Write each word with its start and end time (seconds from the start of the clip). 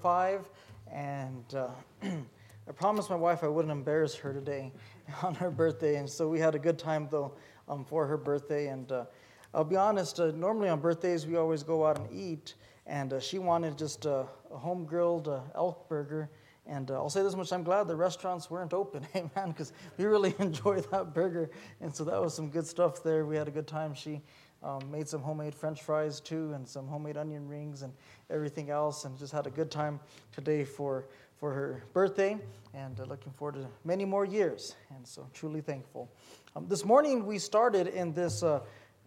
five, 0.00 0.48
and 0.92 1.44
uh, 1.54 1.68
I 2.02 2.72
promised 2.72 3.10
my 3.10 3.16
wife 3.16 3.44
I 3.44 3.48
wouldn't 3.48 3.72
embarrass 3.72 4.14
her 4.16 4.32
today 4.32 4.72
on 5.22 5.34
her 5.34 5.50
birthday, 5.50 5.96
and 5.96 6.08
so 6.08 6.28
we 6.28 6.40
had 6.40 6.54
a 6.54 6.58
good 6.58 6.78
time 6.78 7.08
though 7.10 7.32
um, 7.68 7.84
for 7.84 8.06
her 8.06 8.16
birthday. 8.16 8.68
And 8.68 8.90
uh, 8.90 9.04
I'll 9.52 9.64
be 9.64 9.76
honest, 9.76 10.20
uh, 10.20 10.30
normally 10.32 10.68
on 10.68 10.80
birthdays 10.80 11.26
we 11.26 11.36
always 11.36 11.62
go 11.62 11.86
out 11.86 11.98
and 11.98 12.08
eat, 12.12 12.54
and 12.86 13.12
uh, 13.12 13.20
she 13.20 13.38
wanted 13.38 13.76
just 13.76 14.06
a 14.06 14.26
home 14.50 14.84
grilled 14.84 15.28
uh, 15.28 15.40
elk 15.54 15.88
burger. 15.88 16.30
And 16.66 16.90
uh, 16.90 16.94
I'll 16.94 17.10
say 17.10 17.22
this 17.22 17.34
much: 17.36 17.52
I'm 17.52 17.64
glad 17.64 17.88
the 17.88 17.96
restaurants 17.96 18.50
weren't 18.50 18.72
open, 18.72 19.06
amen, 19.14 19.50
because 19.50 19.72
we 19.98 20.04
really 20.04 20.34
enjoyed 20.38 20.90
that 20.90 21.12
burger, 21.12 21.50
and 21.80 21.94
so 21.94 22.04
that 22.04 22.20
was 22.20 22.34
some 22.34 22.48
good 22.48 22.66
stuff 22.66 23.02
there. 23.02 23.26
We 23.26 23.36
had 23.36 23.48
a 23.48 23.52
good 23.52 23.66
time. 23.66 23.94
She 23.94 24.22
um, 24.62 24.90
made 24.90 25.08
some 25.08 25.22
homemade 25.22 25.54
French 25.54 25.82
fries 25.82 26.20
too, 26.20 26.52
and 26.54 26.68
some 26.68 26.86
homemade 26.86 27.16
onion 27.16 27.48
rings 27.48 27.82
and 27.82 27.92
everything 28.28 28.70
else, 28.70 29.04
and 29.04 29.18
just 29.18 29.32
had 29.32 29.46
a 29.46 29.50
good 29.50 29.70
time 29.70 30.00
today 30.32 30.64
for 30.64 31.06
for 31.38 31.54
her 31.54 31.82
birthday, 31.94 32.38
and 32.74 33.00
uh, 33.00 33.04
looking 33.04 33.32
forward 33.32 33.54
to 33.54 33.66
many 33.84 34.04
more 34.04 34.26
years. 34.26 34.76
And 34.94 35.06
so, 35.06 35.26
truly 35.32 35.62
thankful. 35.62 36.10
Um, 36.54 36.66
this 36.68 36.84
morning 36.84 37.24
we 37.24 37.38
started 37.38 37.86
in 37.86 38.12
this 38.12 38.42
uh, 38.42 38.60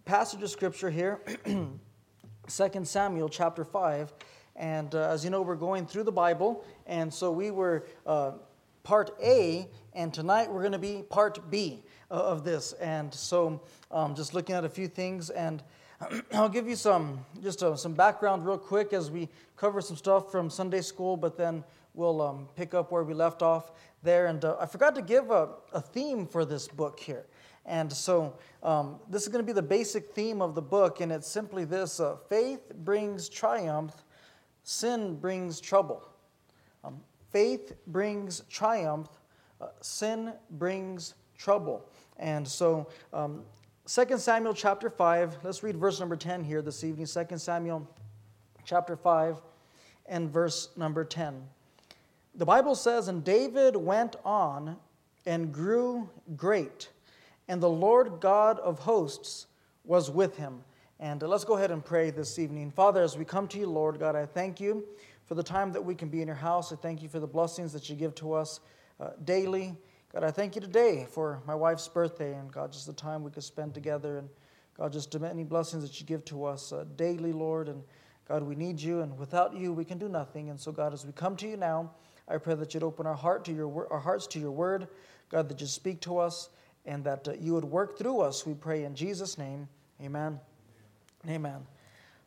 passage 0.05 0.41
of 0.41 0.49
scripture 0.49 0.89
here, 0.89 1.21
2 1.45 2.85
Samuel 2.85 3.29
chapter 3.29 3.63
five, 3.63 4.11
and 4.55 4.95
uh, 4.95 5.09
as 5.09 5.23
you 5.23 5.29
know, 5.29 5.43
we're 5.43 5.55
going 5.55 5.85
through 5.85 6.03
the 6.03 6.11
Bible, 6.11 6.65
and 6.87 7.13
so 7.13 7.31
we 7.31 7.51
were 7.51 7.85
uh, 8.07 8.31
part 8.81 9.11
A, 9.23 9.69
and 9.93 10.11
tonight 10.11 10.51
we're 10.51 10.61
going 10.61 10.71
to 10.71 10.79
be 10.79 11.03
part 11.07 11.51
B 11.51 11.83
of 12.17 12.43
this. 12.43 12.73
And 12.73 13.13
so, 13.13 13.61
um, 13.91 14.15
just 14.15 14.33
looking 14.33 14.55
at 14.55 14.63
a 14.63 14.69
few 14.69 14.87
things, 14.87 15.29
and 15.29 15.63
I'll 16.33 16.49
give 16.49 16.67
you 16.67 16.75
some 16.75 17.25
just 17.41 17.63
uh, 17.63 17.75
some 17.75 17.93
background 17.93 18.45
real 18.45 18.57
quick 18.57 18.93
as 18.93 19.11
we 19.11 19.29
cover 19.55 19.81
some 19.81 19.97
stuff 19.97 20.31
from 20.31 20.49
Sunday 20.49 20.81
school, 20.81 21.17
but 21.17 21.37
then 21.37 21.63
we'll 21.93 22.21
um, 22.21 22.47
pick 22.55 22.73
up 22.73 22.91
where 22.91 23.03
we 23.03 23.13
left 23.13 23.41
off 23.41 23.71
there. 24.01 24.27
And 24.27 24.43
uh, 24.43 24.57
I 24.59 24.65
forgot 24.65 24.95
to 24.95 25.01
give 25.01 25.31
a, 25.31 25.49
a, 25.71 25.81
theme 25.81 26.25
for 26.25 26.43
this 26.45 26.67
book 26.67 26.99
here. 26.99 27.25
And 27.65 27.91
so 27.91 28.35
um, 28.61 28.99
this 29.09 29.21
is 29.21 29.29
going 29.29 29.43
to 29.43 29.45
be 29.45 29.53
the 29.53 29.61
basic 29.61 30.11
theme 30.11 30.41
of 30.41 30.53
the 30.55 30.61
book, 30.61 30.99
and 30.99 31.11
it's 31.11 31.27
simply 31.27 31.63
this 31.63 31.99
uh, 31.99 32.17
faith 32.27 32.73
brings 32.83 33.29
triumph, 33.29 34.03
sin 34.63 35.15
brings 35.15 35.61
trouble. 35.61 36.07
Um, 36.83 36.99
faith 37.31 37.73
brings 37.87 38.41
triumph, 38.49 39.07
uh, 39.61 39.67
sin 39.81 40.33
brings 40.51 41.13
trouble. 41.43 41.85
And 42.17 42.47
so, 42.47 42.87
um, 43.11 43.43
2 43.85 44.17
Samuel 44.17 44.53
chapter 44.53 44.89
5, 44.89 45.39
let's 45.43 45.61
read 45.61 45.75
verse 45.75 45.99
number 45.99 46.15
10 46.15 46.41
here 46.41 46.61
this 46.61 46.85
evening. 46.85 47.05
2 47.05 47.37
Samuel 47.37 47.85
chapter 48.63 48.95
5 48.95 49.41
and 50.05 50.29
verse 50.29 50.69
number 50.77 51.03
10. 51.03 51.43
The 52.35 52.45
Bible 52.45 52.75
says, 52.75 53.09
And 53.09 53.25
David 53.25 53.75
went 53.75 54.15
on 54.23 54.77
and 55.25 55.53
grew 55.53 56.09
great, 56.37 56.89
and 57.49 57.61
the 57.61 57.69
Lord 57.69 58.21
God 58.21 58.59
of 58.59 58.79
hosts 58.79 59.47
was 59.83 60.09
with 60.09 60.37
him. 60.37 60.63
And 61.01 61.21
let's 61.21 61.43
go 61.43 61.57
ahead 61.57 61.71
and 61.71 61.83
pray 61.83 62.09
this 62.09 62.39
evening. 62.39 62.71
Father, 62.71 63.03
as 63.03 63.17
we 63.17 63.25
come 63.25 63.49
to 63.49 63.59
you, 63.59 63.67
Lord 63.67 63.99
God, 63.99 64.15
I 64.15 64.25
thank 64.25 64.61
you 64.61 64.85
for 65.25 65.35
the 65.35 65.43
time 65.43 65.73
that 65.73 65.83
we 65.83 65.93
can 65.93 66.07
be 66.07 66.21
in 66.21 66.27
your 66.27 66.37
house. 66.37 66.71
I 66.71 66.77
thank 66.77 67.01
you 67.01 67.09
for 67.09 67.19
the 67.19 67.27
blessings 67.27 67.73
that 67.73 67.89
you 67.89 67.97
give 67.97 68.15
to 68.15 68.31
us 68.31 68.61
uh, 69.01 69.09
daily. 69.25 69.75
God, 70.13 70.23
I 70.23 70.29
thank 70.29 70.53
you 70.53 70.61
today 70.61 71.07
for 71.09 71.41
my 71.47 71.55
wife's 71.55 71.87
birthday 71.87 72.35
and 72.35 72.51
God, 72.51 72.71
just 72.71 72.85
the 72.85 72.93
time 72.93 73.23
we 73.23 73.31
could 73.31 73.43
spend 73.43 73.73
together 73.73 74.19
and 74.19 74.29
God, 74.77 74.93
just 74.93 75.09
the 75.09 75.17
many 75.17 75.43
blessings 75.43 75.81
that 75.81 75.99
you 75.99 76.05
give 76.05 76.23
to 76.25 76.45
us 76.45 76.71
uh, 76.71 76.85
daily, 76.95 77.31
Lord. 77.31 77.67
And 77.67 77.81
God, 78.27 78.43
we 78.43 78.55
need 78.55 78.79
you, 78.79 79.01
and 79.01 79.17
without 79.17 79.55
you, 79.55 79.73
we 79.73 79.83
can 79.83 79.97
do 79.97 80.07
nothing. 80.07 80.51
And 80.51 80.59
so, 80.59 80.71
God, 80.71 80.93
as 80.93 81.03
we 81.03 81.13
come 81.13 81.35
to 81.37 81.47
you 81.47 81.57
now, 81.57 81.91
I 82.27 82.37
pray 82.37 82.53
that 82.53 82.73
you'd 82.73 82.83
open 82.83 83.07
our 83.07 83.15
heart 83.15 83.43
to 83.45 83.53
your 83.53 83.87
our 83.91 83.99
hearts 83.99 84.27
to 84.27 84.39
your 84.39 84.51
word, 84.51 84.87
God, 85.29 85.49
that 85.49 85.59
you 85.61 85.67
speak 85.67 85.99
to 86.01 86.19
us, 86.19 86.49
and 86.85 87.03
that 87.03 87.27
uh, 87.27 87.33
you 87.39 87.53
would 87.53 87.65
work 87.65 87.97
through 87.97 88.21
us. 88.21 88.45
We 88.45 88.53
pray 88.53 88.83
in 88.83 88.95
Jesus' 88.95 89.37
name, 89.37 89.67
Amen. 90.01 90.39
Amen. 91.27 91.61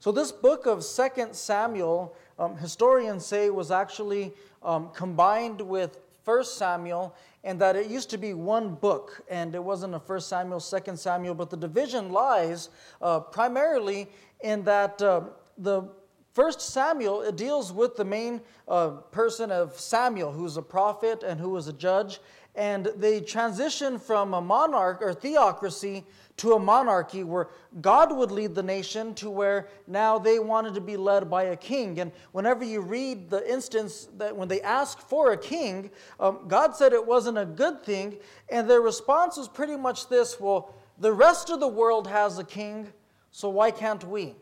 So 0.00 0.12
this 0.12 0.30
book 0.30 0.66
of 0.66 0.84
Second 0.84 1.34
Samuel, 1.34 2.16
um, 2.38 2.56
historians 2.56 3.24
say, 3.24 3.50
was 3.50 3.70
actually 3.70 4.34
um, 4.62 4.90
combined 4.92 5.60
with 5.60 5.98
First 6.26 6.58
Samuel, 6.58 7.14
and 7.44 7.60
that 7.60 7.76
it 7.76 7.86
used 7.86 8.10
to 8.10 8.18
be 8.18 8.34
one 8.34 8.74
book, 8.74 9.22
and 9.30 9.54
it 9.54 9.62
wasn't 9.62 9.94
a 9.94 10.00
First 10.00 10.28
Samuel, 10.28 10.58
Second 10.58 10.98
Samuel, 10.98 11.36
but 11.36 11.50
the 11.50 11.56
division 11.56 12.10
lies 12.10 12.68
uh, 13.00 13.20
primarily 13.20 14.08
in 14.40 14.64
that 14.64 15.00
uh, 15.00 15.20
the 15.56 15.88
First 16.32 16.60
Samuel 16.60 17.22
it 17.22 17.36
deals 17.36 17.72
with 17.72 17.94
the 17.94 18.04
main 18.04 18.40
uh, 18.66 18.88
person 19.12 19.52
of 19.52 19.78
Samuel, 19.78 20.32
who's 20.32 20.56
a 20.56 20.62
prophet 20.62 21.22
and 21.22 21.38
who 21.38 21.50
was 21.50 21.68
a 21.68 21.72
judge, 21.72 22.18
and 22.56 22.86
they 22.96 23.20
transition 23.20 23.98
from 23.98 24.34
a 24.34 24.40
monarch 24.40 25.02
or 25.02 25.12
theocracy 25.12 26.04
to 26.38 26.52
a 26.52 26.58
monarchy 26.58 27.24
where 27.24 27.48
God 27.80 28.14
would 28.14 28.30
lead 28.30 28.54
the 28.54 28.62
nation 28.62 29.14
to 29.16 29.30
where 29.30 29.68
now 29.86 30.18
they 30.18 30.38
wanted 30.38 30.74
to 30.74 30.80
be 30.80 30.96
led 30.96 31.30
by 31.30 31.44
a 31.44 31.56
king. 31.56 31.98
And 32.00 32.12
whenever 32.32 32.64
you 32.64 32.80
read 32.80 33.30
the 33.30 33.50
instance 33.50 34.08
that 34.18 34.36
when 34.36 34.48
they 34.48 34.60
asked 34.60 35.00
for 35.00 35.32
a 35.32 35.36
king, 35.36 35.90
um, 36.20 36.40
God 36.46 36.76
said 36.76 36.92
it 36.92 37.06
wasn't 37.06 37.38
a 37.38 37.46
good 37.46 37.82
thing. 37.82 38.16
And 38.50 38.68
their 38.68 38.82
response 38.82 39.36
was 39.36 39.48
pretty 39.48 39.76
much 39.76 40.08
this 40.08 40.38
well, 40.38 40.74
the 40.98 41.12
rest 41.12 41.50
of 41.50 41.60
the 41.60 41.68
world 41.68 42.06
has 42.06 42.38
a 42.38 42.44
king, 42.44 42.92
so 43.30 43.48
why 43.50 43.70
can't 43.70 44.04
we? 44.04 44.34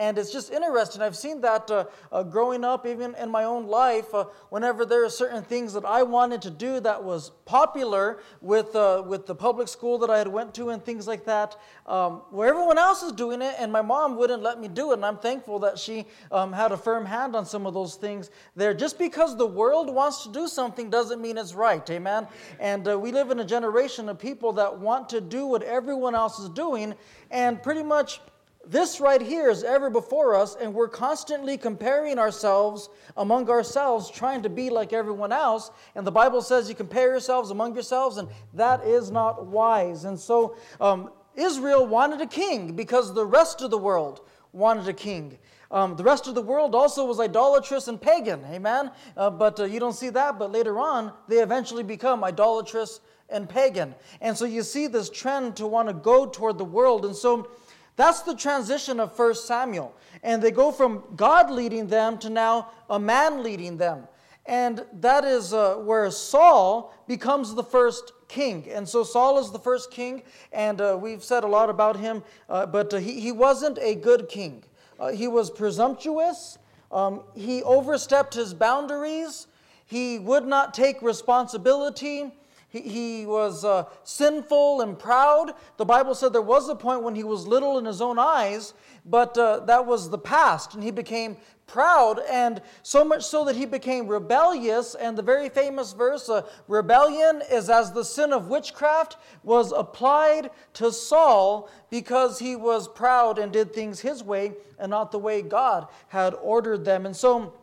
And 0.00 0.16
it's 0.16 0.32
just 0.32 0.50
interesting. 0.50 1.02
I've 1.02 1.14
seen 1.14 1.42
that 1.42 1.70
uh, 1.70 1.84
uh, 2.10 2.22
growing 2.22 2.64
up, 2.64 2.86
even 2.86 3.14
in 3.16 3.30
my 3.30 3.44
own 3.44 3.66
life, 3.66 4.14
uh, 4.14 4.24
whenever 4.48 4.86
there 4.86 5.04
are 5.04 5.10
certain 5.10 5.42
things 5.42 5.74
that 5.74 5.84
I 5.84 6.04
wanted 6.04 6.40
to 6.40 6.50
do 6.50 6.80
that 6.80 7.04
was 7.04 7.32
popular 7.44 8.22
with, 8.40 8.74
uh, 8.74 9.02
with 9.06 9.26
the 9.26 9.34
public 9.34 9.68
school 9.68 9.98
that 9.98 10.08
I 10.08 10.16
had 10.16 10.26
went 10.26 10.54
to 10.54 10.70
and 10.70 10.82
things 10.82 11.06
like 11.06 11.26
that, 11.26 11.54
um, 11.86 12.22
where 12.30 12.48
everyone 12.48 12.78
else 12.78 13.02
is 13.02 13.12
doing 13.12 13.42
it, 13.42 13.54
and 13.58 13.70
my 13.70 13.82
mom 13.82 14.16
wouldn't 14.16 14.42
let 14.42 14.58
me 14.58 14.68
do 14.68 14.92
it. 14.92 14.94
And 14.94 15.04
I'm 15.04 15.18
thankful 15.18 15.58
that 15.58 15.78
she 15.78 16.06
um, 16.32 16.50
had 16.50 16.72
a 16.72 16.78
firm 16.78 17.04
hand 17.04 17.36
on 17.36 17.44
some 17.44 17.66
of 17.66 17.74
those 17.74 17.96
things 17.96 18.30
there. 18.56 18.72
Just 18.72 18.98
because 18.98 19.36
the 19.36 19.46
world 19.46 19.94
wants 19.94 20.22
to 20.22 20.32
do 20.32 20.48
something 20.48 20.88
doesn't 20.88 21.20
mean 21.20 21.36
it's 21.36 21.52
right. 21.52 21.90
Amen? 21.90 22.26
And 22.58 22.88
uh, 22.88 22.98
we 22.98 23.12
live 23.12 23.30
in 23.30 23.40
a 23.40 23.44
generation 23.44 24.08
of 24.08 24.18
people 24.18 24.54
that 24.54 24.78
want 24.78 25.10
to 25.10 25.20
do 25.20 25.44
what 25.44 25.62
everyone 25.62 26.14
else 26.14 26.38
is 26.38 26.48
doing, 26.48 26.94
and 27.30 27.62
pretty 27.62 27.82
much 27.82 28.22
this 28.66 29.00
right 29.00 29.22
here 29.22 29.48
is 29.48 29.64
ever 29.64 29.88
before 29.88 30.34
us, 30.34 30.54
and 30.54 30.74
we're 30.74 30.88
constantly 30.88 31.56
comparing 31.56 32.18
ourselves 32.18 32.90
among 33.16 33.48
ourselves, 33.48 34.10
trying 34.10 34.42
to 34.42 34.50
be 34.50 34.68
like 34.68 34.92
everyone 34.92 35.32
else. 35.32 35.70
And 35.94 36.06
the 36.06 36.12
Bible 36.12 36.42
says 36.42 36.68
you 36.68 36.74
compare 36.74 37.10
yourselves 37.10 37.50
among 37.50 37.74
yourselves, 37.74 38.18
and 38.18 38.28
that 38.54 38.84
is 38.84 39.10
not 39.10 39.46
wise. 39.46 40.04
And 40.04 40.18
so 40.18 40.56
um, 40.80 41.10
Israel 41.34 41.86
wanted 41.86 42.20
a 42.20 42.26
king 42.26 42.76
because 42.76 43.14
the 43.14 43.24
rest 43.24 43.62
of 43.62 43.70
the 43.70 43.78
world 43.78 44.20
wanted 44.52 44.88
a 44.88 44.92
king. 44.92 45.38
Um, 45.70 45.96
the 45.96 46.04
rest 46.04 46.26
of 46.26 46.34
the 46.34 46.42
world 46.42 46.74
also 46.74 47.06
was 47.06 47.20
idolatrous 47.20 47.88
and 47.88 48.00
pagan, 48.00 48.44
amen? 48.50 48.90
Uh, 49.16 49.30
but 49.30 49.58
uh, 49.60 49.64
you 49.64 49.78
don't 49.78 49.94
see 49.94 50.10
that, 50.10 50.38
but 50.38 50.50
later 50.50 50.78
on, 50.78 51.12
they 51.28 51.36
eventually 51.36 51.84
become 51.84 52.24
idolatrous 52.24 53.00
and 53.28 53.48
pagan. 53.48 53.94
And 54.20 54.36
so 54.36 54.44
you 54.44 54.62
see 54.64 54.88
this 54.88 55.08
trend 55.08 55.56
to 55.56 55.66
want 55.66 55.88
to 55.88 55.94
go 55.94 56.26
toward 56.26 56.58
the 56.58 56.64
world. 56.64 57.04
And 57.04 57.14
so 57.14 57.48
that's 57.96 58.22
the 58.22 58.34
transition 58.34 59.00
of 59.00 59.18
1 59.18 59.34
Samuel. 59.34 59.94
And 60.22 60.42
they 60.42 60.50
go 60.50 60.72
from 60.72 61.04
God 61.16 61.50
leading 61.50 61.86
them 61.86 62.18
to 62.18 62.30
now 62.30 62.70
a 62.88 62.98
man 62.98 63.42
leading 63.42 63.76
them. 63.76 64.08
And 64.46 64.84
that 64.94 65.24
is 65.24 65.52
uh, 65.52 65.74
where 65.76 66.10
Saul 66.10 66.94
becomes 67.06 67.54
the 67.54 67.62
first 67.62 68.12
king. 68.30 68.66
And 68.70 68.88
so 68.88 69.04
Saul 69.04 69.38
is 69.38 69.50
the 69.50 69.58
first 69.58 69.90
king, 69.90 70.22
and 70.52 70.80
uh, 70.80 70.98
we've 71.00 71.22
said 71.22 71.44
a 71.44 71.46
lot 71.46 71.68
about 71.68 71.96
him, 71.96 72.22
uh, 72.48 72.66
but 72.66 72.94
uh, 72.94 72.98
he, 72.98 73.20
he 73.20 73.32
wasn't 73.32 73.78
a 73.80 73.94
good 73.94 74.28
king. 74.28 74.64
Uh, 74.98 75.08
he 75.08 75.28
was 75.28 75.50
presumptuous, 75.50 76.58
um, 76.92 77.22
he 77.34 77.62
overstepped 77.62 78.34
his 78.34 78.54
boundaries, 78.54 79.46
he 79.86 80.18
would 80.18 80.46
not 80.46 80.74
take 80.74 81.02
responsibility. 81.02 82.32
He, 82.70 82.80
he 82.80 83.26
was 83.26 83.64
uh, 83.64 83.84
sinful 84.04 84.80
and 84.80 84.98
proud. 84.98 85.52
The 85.76 85.84
Bible 85.84 86.14
said 86.14 86.32
there 86.32 86.40
was 86.40 86.68
a 86.68 86.74
point 86.74 87.02
when 87.02 87.14
he 87.16 87.24
was 87.24 87.46
little 87.46 87.78
in 87.78 87.84
his 87.84 88.00
own 88.00 88.18
eyes, 88.18 88.74
but 89.04 89.36
uh, 89.36 89.60
that 89.66 89.84
was 89.84 90.08
the 90.08 90.18
past, 90.18 90.74
and 90.74 90.82
he 90.82 90.92
became 90.92 91.36
proud, 91.66 92.20
and 92.28 92.60
so 92.82 93.04
much 93.04 93.24
so 93.24 93.44
that 93.44 93.56
he 93.56 93.66
became 93.66 94.06
rebellious. 94.06 94.94
And 94.94 95.16
the 95.18 95.22
very 95.22 95.48
famous 95.48 95.92
verse, 95.92 96.28
uh, 96.28 96.42
rebellion 96.68 97.42
is 97.50 97.68
as 97.68 97.92
the 97.92 98.04
sin 98.04 98.32
of 98.32 98.48
witchcraft, 98.48 99.16
was 99.42 99.72
applied 99.72 100.50
to 100.74 100.92
Saul 100.92 101.68
because 101.90 102.38
he 102.38 102.56
was 102.56 102.88
proud 102.88 103.38
and 103.38 103.52
did 103.52 103.72
things 103.72 104.00
his 104.00 104.22
way 104.22 104.54
and 104.78 104.90
not 104.90 105.12
the 105.12 105.18
way 105.18 105.42
God 105.42 105.88
had 106.08 106.34
ordered 106.34 106.84
them. 106.84 107.06
And 107.06 107.16
so 107.16 107.54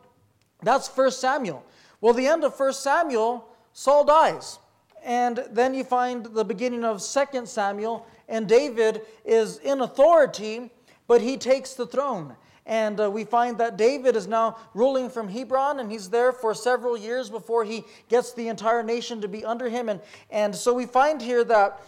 that's 0.62 0.88
First 0.88 1.20
Samuel. 1.20 1.64
Well, 2.00 2.14
the 2.14 2.26
end 2.26 2.44
of 2.44 2.54
First 2.54 2.82
Samuel, 2.82 3.48
Saul 3.72 4.04
dies. 4.04 4.58
And 5.04 5.44
then 5.50 5.74
you 5.74 5.84
find 5.84 6.24
the 6.26 6.44
beginning 6.44 6.84
of 6.84 7.02
2 7.02 7.46
Samuel, 7.46 8.06
and 8.28 8.48
David 8.48 9.02
is 9.24 9.58
in 9.58 9.80
authority, 9.80 10.70
but 11.06 11.20
he 11.20 11.36
takes 11.36 11.74
the 11.74 11.86
throne. 11.86 12.36
And 12.66 13.00
uh, 13.00 13.10
we 13.10 13.24
find 13.24 13.56
that 13.58 13.78
David 13.78 14.14
is 14.14 14.26
now 14.26 14.58
ruling 14.74 15.08
from 15.08 15.28
Hebron, 15.28 15.80
and 15.80 15.90
he's 15.90 16.10
there 16.10 16.32
for 16.32 16.54
several 16.54 16.98
years 16.98 17.30
before 17.30 17.64
he 17.64 17.84
gets 18.10 18.34
the 18.34 18.48
entire 18.48 18.82
nation 18.82 19.22
to 19.22 19.28
be 19.28 19.44
under 19.44 19.70
him. 19.70 19.88
And, 19.88 20.00
and 20.30 20.54
so 20.54 20.74
we 20.74 20.84
find 20.84 21.22
here 21.22 21.44
that 21.44 21.80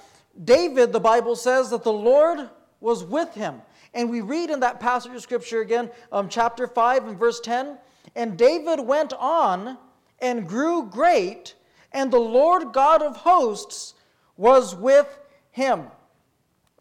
David, 0.43 0.93
the 0.93 1.01
Bible 1.01 1.37
says, 1.37 1.69
that 1.71 1.85
the 1.85 1.93
Lord 1.93 2.49
was 2.81 3.05
with 3.05 3.35
him. 3.35 3.61
And 3.93 4.09
we 4.09 4.23
read 4.23 4.51
in 4.51 4.61
that 4.61 4.81
passage 4.81 5.13
of 5.13 5.21
Scripture 5.21 5.61
again, 5.61 5.91
um, 6.13 6.29
chapter 6.29 6.67
5 6.67 7.09
and 7.09 7.19
verse 7.19 7.41
10 7.41 7.77
And 8.15 8.39
David 8.39 8.81
went 8.81 9.13
on 9.13 9.77
and 10.21 10.49
grew 10.49 10.87
great, 10.87 11.55
and 11.93 12.13
the 12.13 12.19
Lord 12.19 12.73
God 12.73 13.03
of 13.03 13.17
hosts 13.17 13.95
was 14.37 14.75
with 14.75 15.19
him. 15.51 15.87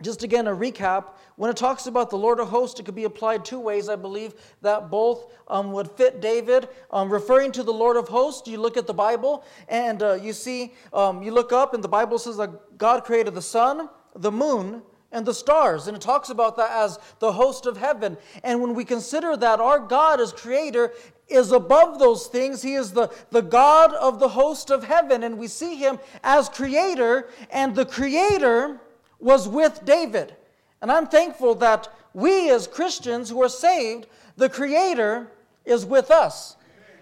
Just 0.02 0.24
again, 0.24 0.48
a 0.48 0.56
recap. 0.56 1.10
When 1.36 1.50
it 1.50 1.58
talks 1.58 1.86
about 1.86 2.10
the 2.10 2.18
Lord 2.18 2.40
of 2.40 2.48
hosts, 2.48 2.80
it 2.80 2.86
could 2.86 2.96
be 2.96 3.04
applied 3.04 3.44
two 3.44 3.60
ways, 3.60 3.90
I 3.90 3.98
believe, 3.98 4.34
that 4.62 4.90
both 4.90 5.34
um, 5.50 5.74
would 5.74 5.92
fit 5.92 6.22
David. 6.22 6.70
Um, 6.92 7.12
referring 7.12 7.52
to 7.54 7.64
the 7.64 7.74
Lord 7.74 7.98
of 7.98 8.08
hosts, 8.08 8.48
you 8.48 8.62
look 8.62 8.78
at 8.78 8.88
the 8.88 8.94
Bible 8.94 9.44
and 9.68 10.02
uh, 10.02 10.14
you 10.14 10.32
see, 10.32 10.74
um, 10.94 11.22
you 11.22 11.32
look 11.32 11.52
up, 11.52 11.74
and 11.74 11.84
the 11.84 11.90
Bible 11.90 12.18
says 12.18 12.38
that 12.38 12.78
God 12.78 13.04
created 13.04 13.36
the 13.36 13.42
sun, 13.42 13.90
the 14.16 14.32
moon, 14.32 14.82
and 15.12 15.26
the 15.26 15.34
stars. 15.34 15.88
And 15.88 15.98
it 15.98 16.02
talks 16.02 16.30
about 16.30 16.56
that 16.58 16.72
as 16.72 16.98
the 17.20 17.34
host 17.34 17.66
of 17.66 17.76
heaven. 17.76 18.18
And 18.44 18.62
when 18.62 18.74
we 18.74 18.86
consider 18.86 19.36
that 19.36 19.60
our 19.60 19.80
God 19.80 20.22
as 20.22 20.32
creator 20.32 20.94
is 21.30 21.52
above 21.52 22.00
those 22.00 22.28
things, 22.28 22.62
He 22.62 22.74
is 22.74 22.92
the, 22.92 23.12
the 23.32 23.42
God 23.42 23.94
of 23.94 24.20
the 24.20 24.30
host 24.30 24.70
of 24.70 24.84
heaven. 24.84 25.24
And 25.24 25.38
we 25.38 25.48
see 25.48 25.76
Him 25.76 26.00
as 26.24 26.50
creator, 26.50 27.30
and 27.52 27.76
the 27.76 27.86
creator 27.86 28.80
was 29.20 29.48
with 29.48 29.86
David. 29.86 30.36
And 30.82 30.92
I'm 30.92 31.08
thankful 31.08 31.56
that 31.56 31.90
we 32.14 32.50
as 32.50 32.68
Christians 32.68 33.30
who 33.30 33.42
are 33.44 33.50
saved, 33.50 34.08
the 34.38 34.50
Creator 34.50 35.32
is 35.66 35.86
with 35.86 36.10
us. 36.10 36.56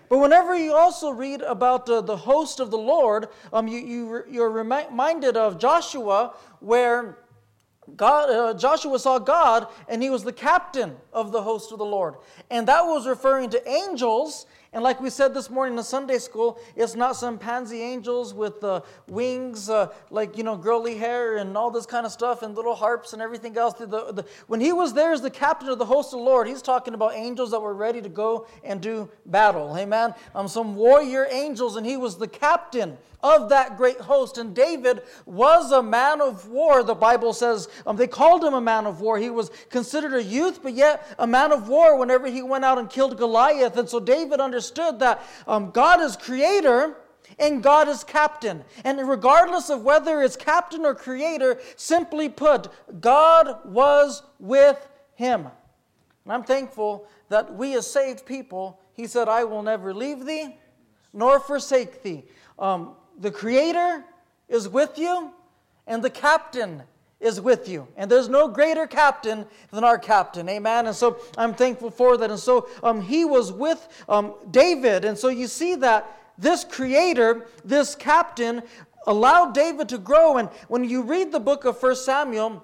But 0.09 0.19
whenever 0.19 0.55
you 0.55 0.73
also 0.73 1.09
read 1.09 1.41
about 1.41 1.89
uh, 1.89 2.01
the 2.01 2.15
host 2.15 2.59
of 2.59 2.71
the 2.71 2.77
Lord, 2.77 3.27
um, 3.51 3.67
you, 3.67 3.79
you, 3.79 4.23
you're 4.29 4.49
reminded 4.49 5.35
of 5.35 5.59
Joshua, 5.59 6.33
where 6.59 7.17
God, 7.95 8.29
uh, 8.29 8.53
Joshua 8.57 8.99
saw 8.99 9.19
God 9.19 9.67
and 9.87 10.03
he 10.03 10.09
was 10.09 10.23
the 10.23 10.33
captain 10.33 10.97
of 11.13 11.31
the 11.31 11.41
host 11.41 11.71
of 11.71 11.77
the 11.77 11.85
Lord. 11.85 12.15
And 12.49 12.67
that 12.67 12.81
was 12.81 13.07
referring 13.07 13.49
to 13.51 13.69
angels 13.69 14.45
and 14.73 14.83
like 14.83 14.99
we 14.99 15.09
said 15.09 15.33
this 15.33 15.49
morning 15.49 15.73
in 15.73 15.77
the 15.77 15.83
Sunday 15.83 16.17
school, 16.17 16.59
it's 16.75 16.95
not 16.95 17.15
some 17.15 17.37
pansy 17.37 17.81
angels 17.81 18.33
with 18.33 18.63
uh, 18.63 18.81
wings, 19.07 19.69
uh, 19.69 19.93
like, 20.09 20.37
you 20.37 20.43
know, 20.43 20.57
girly 20.57 20.97
hair 20.97 21.37
and 21.37 21.55
all 21.55 21.71
this 21.71 21.85
kind 21.85 22.05
of 22.05 22.11
stuff 22.11 22.41
and 22.41 22.55
little 22.55 22.75
harps 22.75 23.13
and 23.13 23.21
everything 23.21 23.57
else. 23.57 23.73
The, 23.75 23.87
the, 23.87 24.25
when 24.47 24.59
he 24.59 24.73
was 24.73 24.93
there 24.93 25.13
as 25.13 25.21
the 25.21 25.29
captain 25.29 25.69
of 25.69 25.79
the 25.79 25.85
host 25.85 26.13
of 26.13 26.19
the 26.19 26.25
Lord, 26.25 26.47
he's 26.47 26.61
talking 26.61 26.93
about 26.93 27.13
angels 27.13 27.51
that 27.51 27.61
were 27.61 27.73
ready 27.73 28.01
to 28.01 28.09
go 28.09 28.47
and 28.63 28.81
do 28.81 29.09
battle. 29.25 29.77
Amen. 29.77 30.13
Um, 30.35 30.47
some 30.47 30.75
warrior 30.75 31.27
angels, 31.31 31.77
and 31.77 31.85
he 31.85 31.97
was 31.97 32.17
the 32.17 32.27
captain 32.27 32.97
of 33.23 33.49
that 33.49 33.77
great 33.77 33.99
host. 33.99 34.37
And 34.37 34.55
David 34.55 35.01
was 35.25 35.71
a 35.71 35.81
man 35.81 36.21
of 36.21 36.47
war, 36.49 36.83
the 36.83 36.93
Bible 36.93 37.33
says. 37.33 37.67
Um, 37.85 37.95
they 37.95 38.07
called 38.07 38.43
him 38.43 38.53
a 38.53 38.61
man 38.61 38.85
of 38.85 39.01
war. 39.01 39.17
He 39.17 39.29
was 39.29 39.49
considered 39.69 40.13
a 40.13 40.23
youth, 40.23 40.61
but 40.61 40.73
yet 40.73 41.05
a 41.17 41.25
man 41.25 41.51
of 41.51 41.67
war 41.67 41.97
whenever 41.97 42.27
he 42.27 42.43
went 42.43 42.63
out 42.63 42.77
and 42.77 42.89
killed 42.89 43.17
Goliath. 43.17 43.77
And 43.77 43.89
so 43.89 43.99
David 43.99 44.39
understood 44.39 44.56
that 44.99 45.23
um, 45.47 45.71
God 45.71 46.01
is 46.01 46.15
creator 46.15 46.97
and 47.39 47.61
God 47.61 47.87
is 47.87 48.03
captain. 48.03 48.63
And 48.83 49.07
regardless 49.07 49.69
of 49.69 49.83
whether 49.83 50.21
it's 50.21 50.35
captain 50.35 50.85
or 50.85 50.95
creator, 50.95 51.59
simply 51.75 52.29
put, 52.29 52.67
God 53.01 53.59
was 53.65 54.23
with 54.39 54.87
him. 55.15 55.47
And 56.23 56.33
I'm 56.33 56.43
thankful 56.43 57.07
that 57.29 57.53
we 57.53 57.75
as 57.75 57.89
saved 57.89 58.25
people, 58.25 58.79
he 58.93 59.07
said, 59.07 59.27
I 59.27 59.43
will 59.43 59.63
never 59.63 59.93
leave 59.93 60.25
thee 60.25 60.57
nor 61.13 61.39
forsake 61.39 62.03
thee. 62.03 62.23
Um, 62.59 62.93
the 63.19 63.31
Creator 63.31 64.05
is 64.47 64.69
with 64.69 64.97
you, 64.97 65.31
and 65.87 66.03
the 66.03 66.09
captain 66.09 66.83
is 67.19 67.41
with 67.41 67.67
you. 67.67 67.87
And 67.97 68.11
there's 68.11 68.29
no 68.29 68.47
greater 68.47 68.85
captain 68.85 69.45
than 69.71 69.83
our 69.83 69.97
captain. 69.97 70.47
Amen. 70.49 70.87
And 70.87 70.95
so 70.95 71.17
I'm 71.37 71.53
thankful 71.53 71.89
for 71.89 72.17
that. 72.17 72.29
And 72.29 72.39
so 72.39 72.69
um, 72.83 73.01
he 73.01 73.25
was 73.25 73.51
with 73.51 73.87
um, 74.07 74.35
David. 74.51 75.03
And 75.03 75.17
so 75.17 75.29
you 75.29 75.47
see 75.47 75.75
that 75.75 76.19
this 76.37 76.63
creator, 76.63 77.47
this 77.65 77.95
captain, 77.95 78.61
allowed 79.07 79.53
David 79.53 79.89
to 79.89 79.97
grow. 79.97 80.37
And 80.37 80.49
when 80.67 80.83
you 80.83 81.01
read 81.01 81.31
the 81.31 81.39
book 81.39 81.65
of 81.65 81.79
First 81.79 82.05
Samuel, 82.05 82.63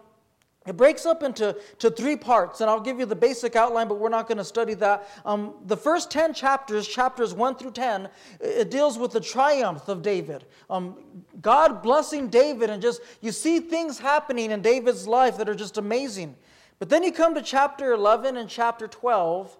it 0.66 0.78
breaks 0.78 1.06
up 1.06 1.24
into 1.24 1.58
to 1.80 1.92
three 1.92 2.16
parts, 2.16 2.62
and 2.62 2.70
I'll 2.70 2.80
give 2.80 2.98
you 3.00 3.06
the 3.06 3.16
basic 3.16 3.56
outline, 3.56 3.90
but 3.90 4.00
we're 4.00 4.10
not 4.10 4.28
going 4.28 4.38
to 4.38 4.46
study 4.46 4.74
that. 4.76 5.10
Um, 5.26 5.56
the 5.66 5.76
first 5.76 6.10
10 6.10 6.34
chapters, 6.34 6.88
chapters 6.88 7.34
1 7.34 7.56
through 7.56 7.72
10, 7.72 8.10
it 8.40 8.72
deals 8.72 8.98
with 8.98 9.12
the 9.12 9.20
triumph 9.20 9.90
of 9.90 10.02
David. 10.02 10.46
Um, 10.70 10.96
God 11.42 11.84
blessing 11.84 12.30
David, 12.30 12.70
and 12.70 12.82
just 12.82 13.02
you 13.20 13.34
see 13.34 13.60
things 13.60 14.00
happening 14.00 14.52
in 14.52 14.62
David's 14.62 15.06
life 15.06 15.38
that 15.38 15.50
are 15.50 15.56
just 15.56 15.78
amazing. 15.78 16.36
But 16.80 16.90
then 16.90 17.04
you 17.04 17.12
come 17.12 17.36
to 17.36 17.42
chapter 17.42 17.92
11 17.92 18.38
and 18.38 18.50
chapter 18.50 18.88
12, 18.88 19.58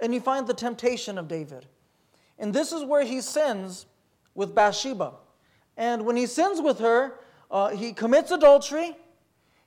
and 0.00 0.14
you 0.14 0.20
find 0.20 0.46
the 0.46 0.54
temptation 0.54 1.18
of 1.18 1.28
David. 1.28 1.66
And 2.38 2.54
this 2.54 2.72
is 2.72 2.82
where 2.82 3.04
he 3.04 3.20
sins 3.20 3.84
with 4.34 4.54
Bathsheba. 4.54 5.12
And 5.76 6.06
when 6.06 6.16
he 6.16 6.26
sins 6.26 6.60
with 6.62 6.78
her, 6.78 7.20
uh, 7.50 7.68
he 7.68 7.92
commits 7.92 8.30
adultery. 8.30 8.96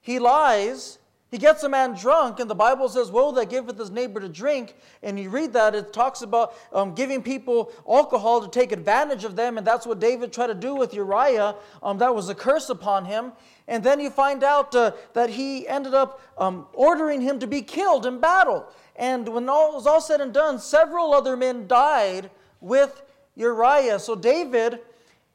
He 0.03 0.19
lies. 0.19 0.99
He 1.31 1.39
gets 1.39 1.63
a 1.63 1.69
man 1.69 1.95
drunk, 1.95 2.39
and 2.39 2.47
the 2.47 2.53
Bible 2.53 2.87
says, 2.87 3.09
Woe 3.09 3.31
that 3.31 3.49
giveth 3.49 3.75
his 3.79 3.89
neighbor 3.89 4.19
to 4.19 4.29
drink. 4.29 4.75
And 5.01 5.19
you 5.19 5.31
read 5.31 5.53
that, 5.53 5.73
it 5.73 5.91
talks 5.91 6.21
about 6.21 6.53
um, 6.71 6.93
giving 6.93 7.23
people 7.23 7.71
alcohol 7.89 8.41
to 8.41 8.47
take 8.47 8.71
advantage 8.71 9.23
of 9.23 9.35
them, 9.35 9.57
and 9.57 9.65
that's 9.65 9.87
what 9.87 9.99
David 9.99 10.31
tried 10.31 10.47
to 10.47 10.53
do 10.53 10.75
with 10.75 10.93
Uriah. 10.93 11.55
Um, 11.81 11.97
that 11.97 12.13
was 12.13 12.29
a 12.29 12.35
curse 12.35 12.69
upon 12.69 13.05
him. 13.05 13.31
And 13.67 13.83
then 13.83 13.99
you 13.99 14.11
find 14.11 14.43
out 14.43 14.75
uh, 14.75 14.91
that 15.13 15.31
he 15.31 15.67
ended 15.67 15.95
up 15.95 16.21
um, 16.37 16.67
ordering 16.73 17.21
him 17.21 17.39
to 17.39 17.47
be 17.47 17.63
killed 17.63 18.05
in 18.05 18.19
battle. 18.19 18.67
And 18.95 19.27
when 19.27 19.49
all 19.49 19.73
was 19.73 19.87
all 19.87 20.01
said 20.01 20.21
and 20.21 20.33
done, 20.33 20.59
several 20.59 21.15
other 21.15 21.35
men 21.35 21.65
died 21.65 22.29
with 22.61 23.01
Uriah. 23.35 23.97
So 23.97 24.13
David 24.13 24.81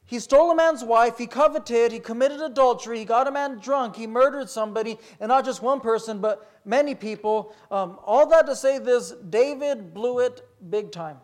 he 0.09 0.19
stole 0.19 0.49
a 0.49 0.55
man's 0.55 0.83
wife, 0.83 1.19
he 1.19 1.27
coveted, 1.27 1.91
he 1.91 1.99
committed 1.99 2.41
adultery, 2.41 2.97
he 2.97 3.05
got 3.05 3.27
a 3.27 3.31
man 3.31 3.59
drunk, 3.59 3.95
he 3.95 4.07
murdered 4.07 4.49
somebody, 4.49 4.97
and 5.19 5.29
not 5.29 5.45
just 5.45 5.61
one 5.61 5.79
person, 5.79 6.19
but 6.19 6.51
many 6.65 6.95
people. 6.95 7.53
Um, 7.69 7.99
all 8.03 8.27
that 8.29 8.47
to 8.47 8.55
say 8.55 8.79
this 8.79 9.11
David 9.29 9.93
blew 9.93 10.17
it 10.17 10.41
big 10.71 10.91
time. 10.91 11.17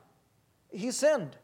He 0.70 0.92
sinned. 0.92 1.36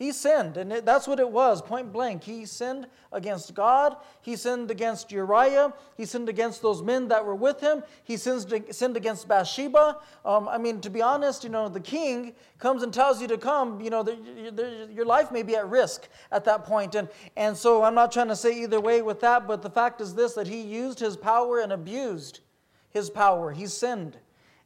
He 0.00 0.12
sinned, 0.12 0.56
and 0.56 0.72
it, 0.72 0.86
that's 0.86 1.06
what 1.06 1.20
it 1.20 1.30
was, 1.30 1.60
point 1.60 1.92
blank. 1.92 2.24
He 2.24 2.46
sinned 2.46 2.86
against 3.12 3.52
God. 3.52 3.96
He 4.22 4.34
sinned 4.34 4.70
against 4.70 5.12
Uriah. 5.12 5.74
He 5.94 6.06
sinned 6.06 6.30
against 6.30 6.62
those 6.62 6.82
men 6.82 7.08
that 7.08 7.22
were 7.22 7.34
with 7.34 7.60
him. 7.60 7.82
He 8.02 8.16
sinned, 8.16 8.64
sinned 8.70 8.96
against 8.96 9.28
Bathsheba. 9.28 9.98
Um, 10.24 10.48
I 10.48 10.56
mean, 10.56 10.80
to 10.80 10.88
be 10.88 11.02
honest, 11.02 11.44
you 11.44 11.50
know, 11.50 11.68
the 11.68 11.80
king 11.80 12.32
comes 12.58 12.82
and 12.82 12.94
tells 12.94 13.20
you 13.20 13.28
to 13.28 13.36
come. 13.36 13.82
You 13.82 13.90
know, 13.90 14.02
the, 14.02 14.16
the, 14.50 14.88
your 14.90 15.04
life 15.04 15.30
may 15.30 15.42
be 15.42 15.54
at 15.54 15.68
risk 15.68 16.08
at 16.32 16.46
that 16.46 16.64
point. 16.64 16.94
And, 16.94 17.06
and 17.36 17.54
so 17.54 17.82
I'm 17.82 17.94
not 17.94 18.10
trying 18.10 18.28
to 18.28 18.36
say 18.36 18.58
either 18.62 18.80
way 18.80 19.02
with 19.02 19.20
that, 19.20 19.46
but 19.46 19.60
the 19.60 19.68
fact 19.68 20.00
is 20.00 20.14
this 20.14 20.32
that 20.32 20.46
he 20.46 20.62
used 20.62 20.98
his 20.98 21.14
power 21.14 21.60
and 21.60 21.72
abused 21.72 22.40
his 22.88 23.10
power. 23.10 23.52
He 23.52 23.66
sinned. 23.66 24.16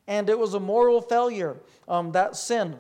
And 0.07 0.31
it 0.31 0.39
was 0.39 0.55
a 0.55 0.61
moral 0.61 1.01
failure, 1.01 1.57
um, 1.89 2.13
that 2.13 2.37
sin. 2.37 2.77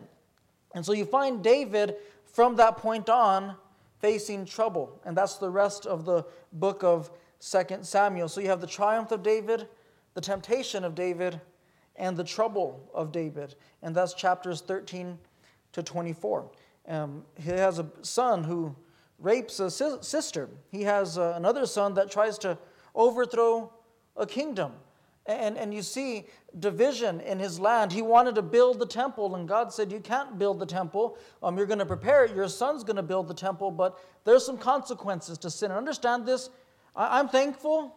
And 0.72 0.84
so 0.84 0.92
you 0.92 1.04
find 1.04 1.42
David 1.42 1.96
from 2.34 2.56
that 2.56 2.76
point 2.76 3.08
on 3.08 3.54
facing 4.00 4.44
trouble. 4.44 5.00
And 5.04 5.16
that's 5.16 5.36
the 5.36 5.48
rest 5.48 5.86
of 5.86 6.04
the 6.04 6.26
book 6.52 6.82
of 6.82 7.12
2 7.40 7.78
Samuel. 7.82 8.28
So 8.28 8.40
you 8.40 8.48
have 8.48 8.60
the 8.60 8.66
triumph 8.66 9.12
of 9.12 9.22
David, 9.22 9.68
the 10.14 10.20
temptation 10.20 10.82
of 10.82 10.96
David, 10.96 11.40
and 11.94 12.16
the 12.16 12.24
trouble 12.24 12.90
of 12.92 13.12
David. 13.12 13.54
And 13.82 13.94
that's 13.94 14.14
chapters 14.14 14.60
13 14.62 15.16
to 15.72 15.82
24. 15.82 16.50
Um, 16.88 17.24
he 17.40 17.50
has 17.50 17.78
a 17.78 17.86
son 18.02 18.42
who 18.42 18.74
rapes 19.20 19.60
a 19.60 19.70
sister. 19.70 20.50
He 20.72 20.82
has 20.82 21.16
uh, 21.16 21.34
another 21.36 21.66
son 21.66 21.94
that 21.94 22.10
tries 22.10 22.36
to 22.38 22.58
overthrow 22.96 23.72
a 24.16 24.26
kingdom. 24.26 24.72
And, 25.26 25.56
and 25.56 25.72
you 25.72 25.80
see 25.80 26.26
division 26.58 27.20
in 27.20 27.38
his 27.38 27.58
land. 27.58 27.92
He 27.92 28.02
wanted 28.02 28.34
to 28.34 28.42
build 28.42 28.78
the 28.78 28.86
temple, 28.86 29.36
and 29.36 29.48
God 29.48 29.72
said, 29.72 29.90
You 29.90 30.00
can't 30.00 30.38
build 30.38 30.58
the 30.58 30.66
temple. 30.66 31.16
Um, 31.42 31.56
you're 31.56 31.66
going 31.66 31.78
to 31.78 31.86
prepare 31.86 32.24
it. 32.24 32.36
Your 32.36 32.48
son's 32.48 32.84
going 32.84 32.96
to 32.96 33.02
build 33.02 33.28
the 33.28 33.34
temple, 33.34 33.70
but 33.70 33.98
there's 34.24 34.44
some 34.44 34.58
consequences 34.58 35.38
to 35.38 35.50
sin. 35.50 35.70
And 35.70 35.78
Understand 35.78 36.26
this. 36.26 36.50
I, 36.94 37.18
I'm 37.18 37.28
thankful 37.28 37.96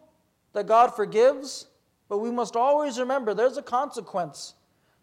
that 0.54 0.66
God 0.66 0.96
forgives, 0.96 1.66
but 2.08 2.18
we 2.18 2.30
must 2.30 2.56
always 2.56 2.98
remember 2.98 3.34
there's 3.34 3.58
a 3.58 3.62
consequence 3.62 4.54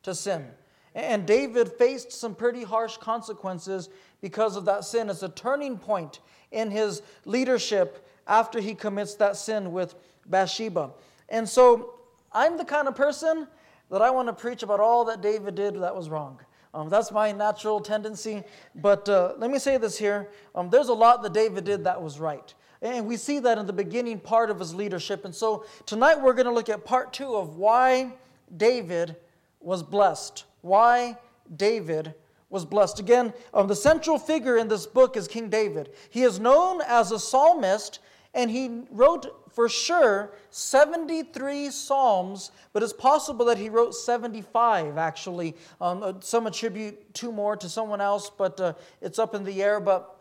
to 0.02 0.16
sin. 0.16 0.48
And 0.96 1.28
David 1.28 1.74
faced 1.74 2.12
some 2.12 2.34
pretty 2.34 2.64
harsh 2.64 2.98
consequences 2.98 3.90
because 4.22 4.56
of 4.56 4.66
that 4.66 4.86
sin. 4.86 5.10
It's 5.10 5.24
a 5.24 5.30
turning 5.30 5.78
point 5.78 6.22
in 6.52 6.72
his 6.72 7.02
leadership 7.26 8.08
after 8.28 8.60
he 8.60 8.74
commits 8.74 9.16
that 9.16 9.36
sin 9.36 9.72
with 9.72 9.94
Bathsheba. 10.26 10.92
And 11.30 11.48
so 11.48 11.95
I'm 12.36 12.58
the 12.58 12.66
kind 12.66 12.90
of 12.90 12.96
person 12.96 13.48
that 13.90 14.02
I 14.02 14.12
want 14.12 14.28
to 14.28 14.34
preach 14.34 14.62
about 14.62 14.82
all 14.82 15.06
that 15.06 15.22
David 15.22 15.56
did 15.56 15.82
that 15.82 15.96
was 15.96 16.10
wrong. 16.10 16.40
Um, 16.74 16.90
that's 16.90 17.10
my 17.10 17.32
natural 17.32 17.80
tendency. 17.80 18.44
But 18.76 19.08
uh, 19.08 19.36
let 19.38 19.50
me 19.50 19.58
say 19.58 19.78
this 19.78 19.98
here 19.98 20.30
um, 20.54 20.70
there's 20.70 20.90
a 20.90 20.94
lot 20.94 21.24
that 21.24 21.32
David 21.34 21.64
did 21.64 21.86
that 21.86 22.02
was 22.02 22.20
right. 22.20 22.54
And 22.82 23.08
we 23.08 23.16
see 23.16 23.40
that 23.40 23.58
in 23.58 23.66
the 23.66 23.74
beginning 23.74 24.20
part 24.20 24.50
of 24.50 24.60
his 24.60 24.76
leadership. 24.76 25.24
And 25.24 25.34
so 25.34 25.66
tonight 25.86 26.22
we're 26.22 26.34
going 26.34 26.46
to 26.46 26.52
look 26.52 26.68
at 26.68 26.84
part 26.84 27.14
two 27.14 27.34
of 27.34 27.56
why 27.56 28.14
David 28.58 29.16
was 29.62 29.82
blessed. 29.82 30.44
Why 30.62 31.18
David 31.56 32.14
was 32.50 32.66
blessed. 32.66 33.00
Again, 33.00 33.34
um, 33.54 33.68
the 33.68 33.76
central 33.76 34.20
figure 34.20 34.58
in 34.58 34.68
this 34.68 34.86
book 34.86 35.16
is 35.16 35.28
King 35.28 35.50
David. 35.50 35.92
He 36.10 36.24
is 36.24 36.40
known 36.40 36.82
as 36.86 37.12
a 37.12 37.20
psalmist, 37.20 38.00
and 38.36 38.52
he 38.52 38.82
wrote 38.92 39.54
for 39.54 39.70
sure 39.70 40.34
73 40.52 41.72
psalms, 41.72 42.52
but 42.74 42.84
it's 42.84 42.94
possible 42.94 43.46
that 43.46 43.58
he 43.58 43.70
wrote 43.70 43.96
75 43.96 44.98
actually. 44.98 45.56
Um, 45.80 46.04
uh, 46.04 46.14
some 46.20 46.46
attribute 46.46 47.14
two 47.14 47.32
more 47.32 47.56
to 47.56 47.70
someone 47.70 48.02
else, 48.02 48.30
but 48.30 48.60
uh, 48.60 48.74
it's 49.02 49.18
up 49.18 49.34
in 49.34 49.46
the 49.46 49.64
air. 49.64 49.80
But 49.80 50.14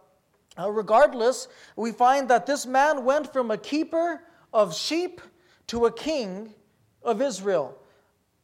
uh, 0.56 0.71
regardless, 0.71 1.49
we 1.75 1.90
find 1.90 2.30
that 2.30 2.47
this 2.47 2.64
man 2.64 3.04
went 3.04 3.33
from 3.33 3.50
a 3.50 3.59
keeper 3.59 4.23
of 4.52 4.75
sheep 4.75 5.21
to 5.66 5.87
a 5.87 5.92
king 5.92 6.54
of 7.02 7.21
Israel. 7.21 7.76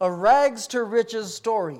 A 0.01 0.11
rags 0.11 0.67
to 0.69 0.83
riches 0.83 1.33
story. 1.33 1.79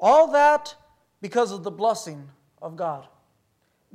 All 0.00 0.32
that 0.32 0.74
because 1.20 1.52
of 1.52 1.62
the 1.62 1.70
blessing 1.70 2.28
of 2.60 2.74
God. 2.76 3.06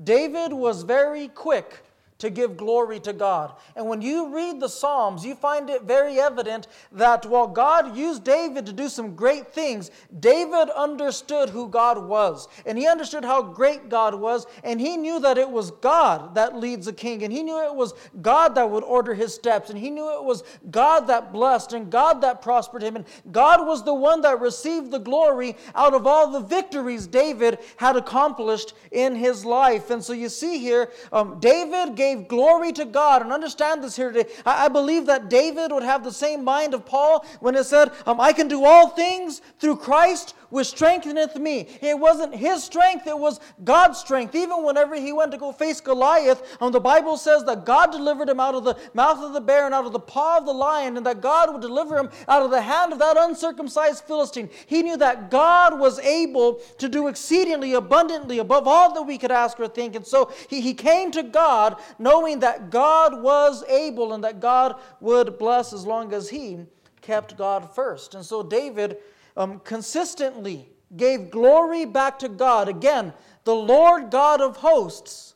David 0.01 0.53
was 0.53 0.83
very 0.83 1.27
quick 1.27 1.83
to 2.23 2.29
give 2.29 2.55
glory 2.55 3.01
to 3.01 3.11
God. 3.11 3.51
And 3.75 3.85
when 3.85 4.01
you 4.01 4.33
read 4.33 4.61
the 4.61 4.69
Psalms, 4.69 5.25
you 5.25 5.35
find 5.35 5.69
it 5.69 5.81
very 5.81 6.21
evident 6.21 6.67
that 6.93 7.25
while 7.25 7.47
God 7.47 7.97
used 7.97 8.23
David 8.23 8.65
to 8.65 8.71
do 8.71 8.87
some 8.87 9.13
great 9.13 9.53
things, 9.53 9.91
David 10.21 10.69
understood 10.69 11.49
who 11.49 11.67
God 11.67 12.01
was. 12.01 12.47
And 12.65 12.77
he 12.77 12.87
understood 12.87 13.25
how 13.25 13.41
great 13.41 13.89
God 13.89 14.15
was. 14.15 14.47
And 14.63 14.79
he 14.79 14.95
knew 14.95 15.19
that 15.19 15.37
it 15.37 15.49
was 15.49 15.71
God 15.71 16.33
that 16.35 16.55
leads 16.55 16.87
a 16.87 16.93
king. 16.93 17.23
And 17.23 17.33
he 17.33 17.43
knew 17.43 17.59
it 17.59 17.75
was 17.75 17.93
God 18.21 18.55
that 18.55 18.69
would 18.69 18.85
order 18.85 19.13
his 19.13 19.33
steps. 19.33 19.69
And 19.69 19.77
he 19.77 19.89
knew 19.89 20.09
it 20.17 20.23
was 20.23 20.45
God 20.71 21.07
that 21.07 21.33
blessed 21.33 21.73
and 21.73 21.91
God 21.91 22.21
that 22.21 22.41
prospered 22.41 22.81
him. 22.81 22.95
And 22.95 23.05
God 23.33 23.67
was 23.67 23.83
the 23.83 23.93
one 23.93 24.21
that 24.21 24.39
received 24.39 24.91
the 24.91 24.97
glory 24.97 25.57
out 25.75 25.93
of 25.93 26.07
all 26.07 26.31
the 26.31 26.39
victories 26.39 27.05
David 27.05 27.59
had 27.75 27.97
accomplished 27.97 28.75
in 28.91 29.13
his 29.13 29.43
life. 29.43 29.89
And 29.89 30.01
so 30.01 30.13
you 30.13 30.29
see 30.29 30.57
here, 30.59 30.89
um, 31.11 31.33
David 31.41 31.95
gave 31.95 32.12
gave 32.15 32.27
glory 32.27 32.71
to 32.73 32.85
God. 32.85 33.21
And 33.21 33.31
understand 33.31 33.83
this 33.83 33.95
here 33.95 34.11
today. 34.11 34.29
I, 34.45 34.65
I 34.65 34.67
believe 34.67 35.05
that 35.07 35.29
David 35.29 35.71
would 35.71 35.83
have 35.83 36.03
the 36.03 36.11
same 36.11 36.43
mind 36.43 36.73
of 36.73 36.85
Paul 36.85 37.25
when 37.39 37.55
it 37.55 37.65
said, 37.65 37.91
um, 38.05 38.19
I 38.19 38.33
can 38.33 38.47
do 38.47 38.63
all 38.63 38.89
things 38.89 39.41
through 39.59 39.77
Christ 39.77 40.35
which 40.53 40.67
strengtheneth 40.67 41.35
me. 41.35 41.67
It 41.81 41.97
wasn't 41.97 42.35
his 42.35 42.63
strength, 42.63 43.07
it 43.07 43.17
was 43.17 43.39
God's 43.63 43.97
strength. 43.97 44.35
Even 44.35 44.63
whenever 44.63 44.93
he 44.93 45.11
went 45.11 45.31
to 45.31 45.37
go 45.39 45.51
face 45.51 45.81
Goliath, 45.81 46.57
um, 46.61 46.71
the 46.71 46.79
Bible 46.79 47.17
says 47.17 47.43
that 47.45 47.65
God 47.65 47.91
delivered 47.91 48.29
him 48.29 48.39
out 48.39 48.53
of 48.53 48.63
the 48.63 48.77
mouth 48.93 49.17
of 49.17 49.33
the 49.33 49.41
bear 49.41 49.65
and 49.65 49.73
out 49.73 49.87
of 49.87 49.93
the 49.93 49.99
paw 49.99 50.37
of 50.37 50.45
the 50.45 50.53
lion, 50.53 50.95
and 50.95 51.05
that 51.07 51.21
God 51.21 51.51
would 51.51 51.61
deliver 51.61 51.97
him 51.97 52.11
out 52.27 52.43
of 52.43 52.51
the 52.51 52.61
hand 52.61 52.93
of 52.93 52.99
that 52.99 53.17
uncircumcised 53.17 54.03
Philistine. 54.03 54.47
He 54.67 54.83
knew 54.83 54.95
that 54.97 55.31
God 55.31 55.79
was 55.79 55.97
able 55.97 56.61
to 56.77 56.87
do 56.87 57.07
exceedingly 57.07 57.73
abundantly 57.73 58.37
above 58.37 58.67
all 58.67 58.93
that 58.93 59.01
we 59.01 59.17
could 59.17 59.31
ask 59.31 59.59
or 59.59 59.67
think. 59.67 59.95
And 59.95 60.05
so 60.05 60.31
he, 60.51 60.61
he 60.61 60.75
came 60.75 61.09
to 61.13 61.23
God 61.23 61.77
knowing 61.99 62.39
that 62.39 62.69
God 62.69 63.21
was 63.21 63.63
able 63.65 64.13
and 64.13 64.23
that 64.23 64.39
God 64.39 64.79
would 64.99 65.37
bless 65.37 65.73
as 65.73 65.85
long 65.85 66.13
as 66.13 66.29
he 66.29 66.59
kept 67.01 67.37
God 67.37 67.73
first. 67.75 68.15
And 68.15 68.25
so 68.25 68.43
David 68.43 68.97
um, 69.35 69.59
consistently 69.59 70.69
gave 70.95 71.31
glory 71.31 71.85
back 71.85 72.19
to 72.19 72.29
God. 72.29 72.69
Again, 72.69 73.13
the 73.43 73.55
Lord 73.55 74.11
God 74.11 74.41
of 74.41 74.57
hosts 74.57 75.35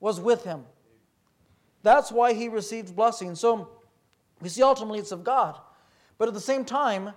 was 0.00 0.20
with 0.20 0.44
him. 0.44 0.64
That's 1.82 2.12
why 2.12 2.32
he 2.34 2.48
received 2.48 2.94
blessing. 2.94 3.34
So 3.34 3.68
we 4.40 4.48
see 4.48 4.62
ultimately 4.62 4.98
it's 4.98 5.12
of 5.12 5.24
God. 5.24 5.58
But 6.18 6.28
at 6.28 6.34
the 6.34 6.40
same 6.40 6.64
time, 6.64 7.12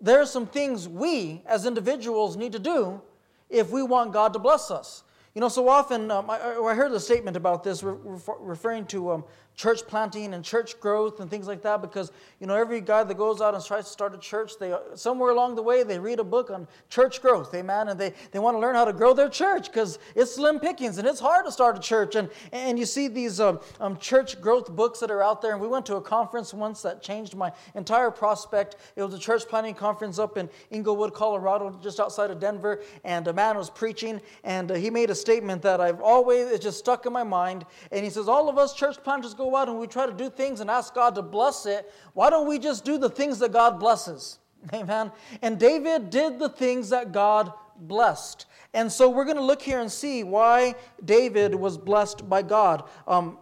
there 0.00 0.20
are 0.20 0.26
some 0.26 0.46
things 0.46 0.88
we 0.88 1.42
as 1.46 1.66
individuals 1.66 2.36
need 2.36 2.52
to 2.52 2.58
do 2.58 3.02
if 3.48 3.70
we 3.70 3.82
want 3.82 4.12
God 4.12 4.32
to 4.32 4.38
bless 4.38 4.70
us. 4.70 5.04
You 5.34 5.40
know, 5.40 5.48
so 5.48 5.68
often 5.68 6.10
um, 6.10 6.28
I, 6.28 6.38
I, 6.38 6.74
heard 6.74 6.90
a 6.90 6.98
statement 6.98 7.36
about 7.36 7.62
this 7.62 7.84
re- 7.84 7.96
referring 8.40 8.86
to 8.86 9.12
um, 9.12 9.24
church 9.60 9.86
planting 9.86 10.32
and 10.32 10.42
church 10.42 10.80
growth 10.80 11.20
and 11.20 11.28
things 11.28 11.46
like 11.46 11.60
that 11.60 11.82
because 11.82 12.12
you 12.40 12.46
know 12.46 12.54
every 12.54 12.80
guy 12.80 13.04
that 13.04 13.18
goes 13.18 13.42
out 13.42 13.54
and 13.54 13.62
tries 13.62 13.84
to 13.84 13.90
start 13.90 14.14
a 14.14 14.18
church 14.18 14.52
they 14.58 14.74
somewhere 14.94 15.30
along 15.30 15.54
the 15.54 15.62
way 15.62 15.82
they 15.82 15.98
read 15.98 16.18
a 16.18 16.24
book 16.24 16.50
on 16.50 16.66
church 16.88 17.20
growth 17.20 17.52
amen 17.54 17.88
and 17.88 18.00
they, 18.00 18.14
they 18.30 18.38
want 18.38 18.54
to 18.54 18.58
learn 18.58 18.74
how 18.74 18.84
to 18.84 18.92
grow 18.92 19.12
their 19.12 19.28
church 19.28 19.66
because 19.66 19.98
it's 20.14 20.34
slim 20.34 20.58
pickings 20.58 20.98
and 20.98 21.06
it's 21.06 21.20
hard 21.20 21.44
to 21.44 21.52
start 21.52 21.76
a 21.76 21.80
church. 21.80 22.14
And, 22.14 22.30
and 22.52 22.78
you 22.78 22.86
see 22.86 23.08
these 23.08 23.40
um, 23.40 23.60
um, 23.80 23.98
church 23.98 24.40
growth 24.40 24.74
books 24.74 25.00
that 25.00 25.10
are 25.10 25.22
out 25.22 25.42
there. 25.42 25.52
And 25.52 25.60
we 25.60 25.68
went 25.68 25.84
to 25.86 25.96
a 25.96 26.00
conference 26.00 26.54
once 26.54 26.82
that 26.82 27.02
changed 27.02 27.36
my 27.36 27.52
entire 27.74 28.10
prospect. 28.10 28.76
It 28.96 29.02
was 29.02 29.12
a 29.14 29.18
church 29.18 29.46
planting 29.48 29.74
conference 29.74 30.18
up 30.18 30.38
in 30.38 30.48
Englewood 30.70 31.12
Colorado 31.12 31.78
just 31.82 32.00
outside 32.00 32.30
of 32.30 32.40
Denver. 32.40 32.82
And 33.04 33.26
a 33.28 33.32
man 33.32 33.56
was 33.56 33.70
preaching 33.70 34.20
and 34.44 34.70
uh, 34.70 34.74
he 34.74 34.90
made 34.90 35.10
a 35.10 35.14
statement 35.14 35.62
that 35.62 35.80
I've 35.80 36.00
always 36.00 36.48
it 36.50 36.62
just 36.62 36.78
stuck 36.78 37.06
in 37.06 37.12
my 37.12 37.24
mind. 37.24 37.66
And 37.92 38.04
he 38.04 38.10
says 38.10 38.28
all 38.28 38.48
of 38.48 38.56
us 38.56 38.74
church 38.74 39.02
planters 39.02 39.34
go 39.34 39.49
out 39.56 39.68
and 39.68 39.78
we 39.78 39.86
try 39.86 40.06
to 40.06 40.12
do 40.12 40.30
things 40.30 40.60
and 40.60 40.70
ask 40.70 40.94
God 40.94 41.14
to 41.14 41.22
bless 41.22 41.66
it, 41.66 41.92
why 42.14 42.30
don't 42.30 42.48
we 42.48 42.58
just 42.58 42.84
do 42.84 42.98
the 42.98 43.10
things 43.10 43.38
that 43.40 43.52
God 43.52 43.78
blesses? 43.78 44.38
Amen. 44.74 45.12
And 45.42 45.58
David 45.58 46.10
did 46.10 46.38
the 46.38 46.48
things 46.48 46.90
that 46.90 47.12
God 47.12 47.52
blessed. 47.76 48.46
And 48.74 48.90
so 48.90 49.08
we're 49.08 49.24
going 49.24 49.36
to 49.36 49.42
look 49.42 49.62
here 49.62 49.80
and 49.80 49.90
see 49.90 50.22
why 50.22 50.74
David 51.04 51.54
was 51.54 51.76
blessed 51.76 52.28
by 52.28 52.42
God. 52.42 52.88
Um, 53.06 53.38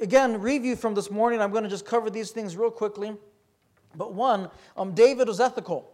again, 0.00 0.40
review 0.40 0.76
from 0.76 0.94
this 0.94 1.10
morning. 1.10 1.40
I'm 1.40 1.50
going 1.50 1.64
to 1.64 1.70
just 1.70 1.86
cover 1.86 2.10
these 2.10 2.30
things 2.30 2.56
real 2.56 2.70
quickly. 2.70 3.16
But 3.96 4.14
one, 4.14 4.50
um, 4.76 4.94
David 4.94 5.28
was 5.28 5.40
ethical. 5.40 5.90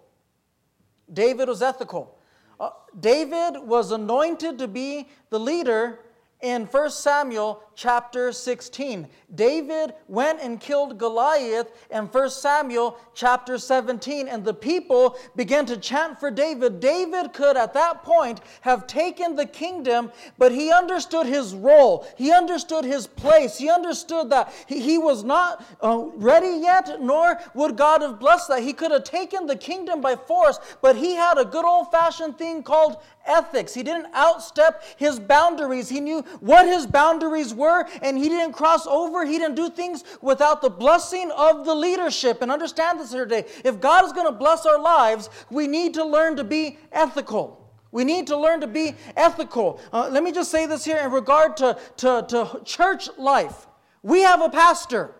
David 1.12 1.48
was 1.48 1.62
ethical. 1.62 2.18
Uh, 2.58 2.70
David 2.98 3.58
was 3.62 3.90
anointed 3.90 4.58
to 4.58 4.68
be 4.68 5.08
the 5.30 5.38
leader 5.38 6.00
in 6.40 6.66
1 6.66 6.90
Samuel 6.90 7.62
chapter 7.74 8.32
16. 8.32 9.08
David 9.34 9.94
went 10.08 10.40
and 10.40 10.60
killed 10.60 10.98
Goliath 10.98 11.72
in 11.90 12.04
1 12.04 12.30
Samuel 12.30 12.98
chapter 13.14 13.58
17, 13.58 14.28
and 14.28 14.44
the 14.44 14.54
people 14.54 15.16
began 15.36 15.66
to 15.66 15.76
chant 15.76 16.18
for 16.20 16.30
David. 16.30 16.80
David 16.80 17.32
could, 17.32 17.56
at 17.56 17.74
that 17.74 18.02
point, 18.02 18.40
have 18.60 18.86
taken 18.86 19.34
the 19.34 19.46
kingdom, 19.46 20.12
but 20.38 20.52
he 20.52 20.72
understood 20.72 21.26
his 21.26 21.54
role. 21.54 22.06
He 22.16 22.32
understood 22.32 22.84
his 22.84 23.06
place. 23.06 23.58
He 23.58 23.70
understood 23.70 24.30
that 24.30 24.52
he, 24.66 24.98
was 24.98 25.24
not 25.24 25.64
uh, 25.82 26.04
ready 26.14 26.58
yet, 26.60 27.00
nor 27.00 27.40
would 27.54 27.76
God 27.76 28.02
have 28.02 28.20
blessed 28.20 28.48
that. 28.48 28.62
He 28.62 28.72
could 28.72 28.90
have 28.90 29.04
taken 29.04 29.46
the 29.46 29.56
kingdom 29.56 30.00
by 30.00 30.16
force, 30.16 30.58
but 30.80 30.96
he 30.96 31.14
had 31.14 31.38
a 31.38 31.44
good 31.44 31.64
old 31.64 31.90
fashioned 31.90 32.38
thing 32.38 32.62
called 32.62 32.98
ethics. 33.26 33.74
He 33.74 33.82
didn't 33.82 34.12
outstep 34.12 34.82
his 34.96 35.18
boundaries. 35.18 35.88
He 35.88 36.00
knew 36.00 36.22
what 36.40 36.66
his 36.66 36.86
boundaries 36.86 37.54
were, 37.54 37.63
and 38.02 38.18
he 38.18 38.28
didn't 38.28 38.52
cross 38.52 38.86
over. 38.86 39.24
He 39.24 39.38
didn't 39.38 39.56
do 39.56 39.70
things 39.70 40.04
without 40.20 40.62
the 40.62 40.70
blessing 40.70 41.30
of 41.36 41.64
the 41.64 41.74
leadership. 41.74 42.42
And 42.42 42.50
understand 42.50 43.00
this 43.00 43.12
here 43.12 43.24
today. 43.24 43.48
If 43.64 43.80
God 43.80 44.04
is 44.04 44.12
going 44.12 44.26
to 44.26 44.32
bless 44.32 44.66
our 44.66 44.80
lives, 44.80 45.30
we 45.50 45.66
need 45.66 45.94
to 45.94 46.04
learn 46.04 46.36
to 46.36 46.44
be 46.44 46.78
ethical. 46.92 47.60
We 47.92 48.04
need 48.04 48.26
to 48.26 48.36
learn 48.36 48.60
to 48.60 48.66
be 48.66 48.94
ethical. 49.16 49.80
Uh, 49.92 50.08
let 50.10 50.24
me 50.24 50.32
just 50.32 50.50
say 50.50 50.66
this 50.66 50.84
here 50.84 50.98
in 50.98 51.12
regard 51.12 51.56
to, 51.58 51.78
to, 51.98 52.24
to 52.28 52.60
church 52.64 53.08
life. 53.16 53.68
We 54.02 54.22
have 54.22 54.42
a 54.42 54.50
pastor. 54.50 55.14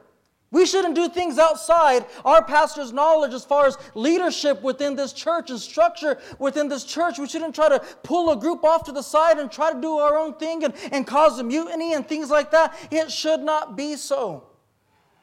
We 0.55 0.67
shouldn't 0.67 0.95
do 0.95 1.09
things 1.09 1.37
outside 1.37 2.07
our 2.25 2.41
pastor's 2.45 2.93
knowledge 2.93 3.35
as 3.35 3.45
far 3.45 3.67
as 3.67 3.77
leadership 3.97 4.63
within 4.63 4.95
this 4.95 5.13
church 5.13 5.51
and 5.51 5.59
structure 5.59 6.17
within 6.39 6.69
this 6.69 6.85
church. 6.85 7.19
We 7.19 7.27
shouldn't 7.27 7.57
try 7.57 7.71
to 7.71 7.81
pull 8.05 8.31
a 8.31 8.37
group 8.37 8.63
off 8.63 8.85
to 8.85 8.93
the 8.93 9.03
side 9.03 9.39
and 9.39 9.51
try 9.51 9.73
to 9.73 9.81
do 9.81 9.99
our 9.99 10.17
own 10.17 10.35
thing 10.35 10.63
and, 10.63 10.73
and 10.93 11.05
cause 11.05 11.41
a 11.41 11.43
mutiny 11.43 11.95
and 11.95 12.07
things 12.07 12.31
like 12.31 12.53
that. 12.53 12.73
It 12.93 13.11
should 13.11 13.41
not 13.41 13.77
be 13.77 13.97
so. 13.97 14.45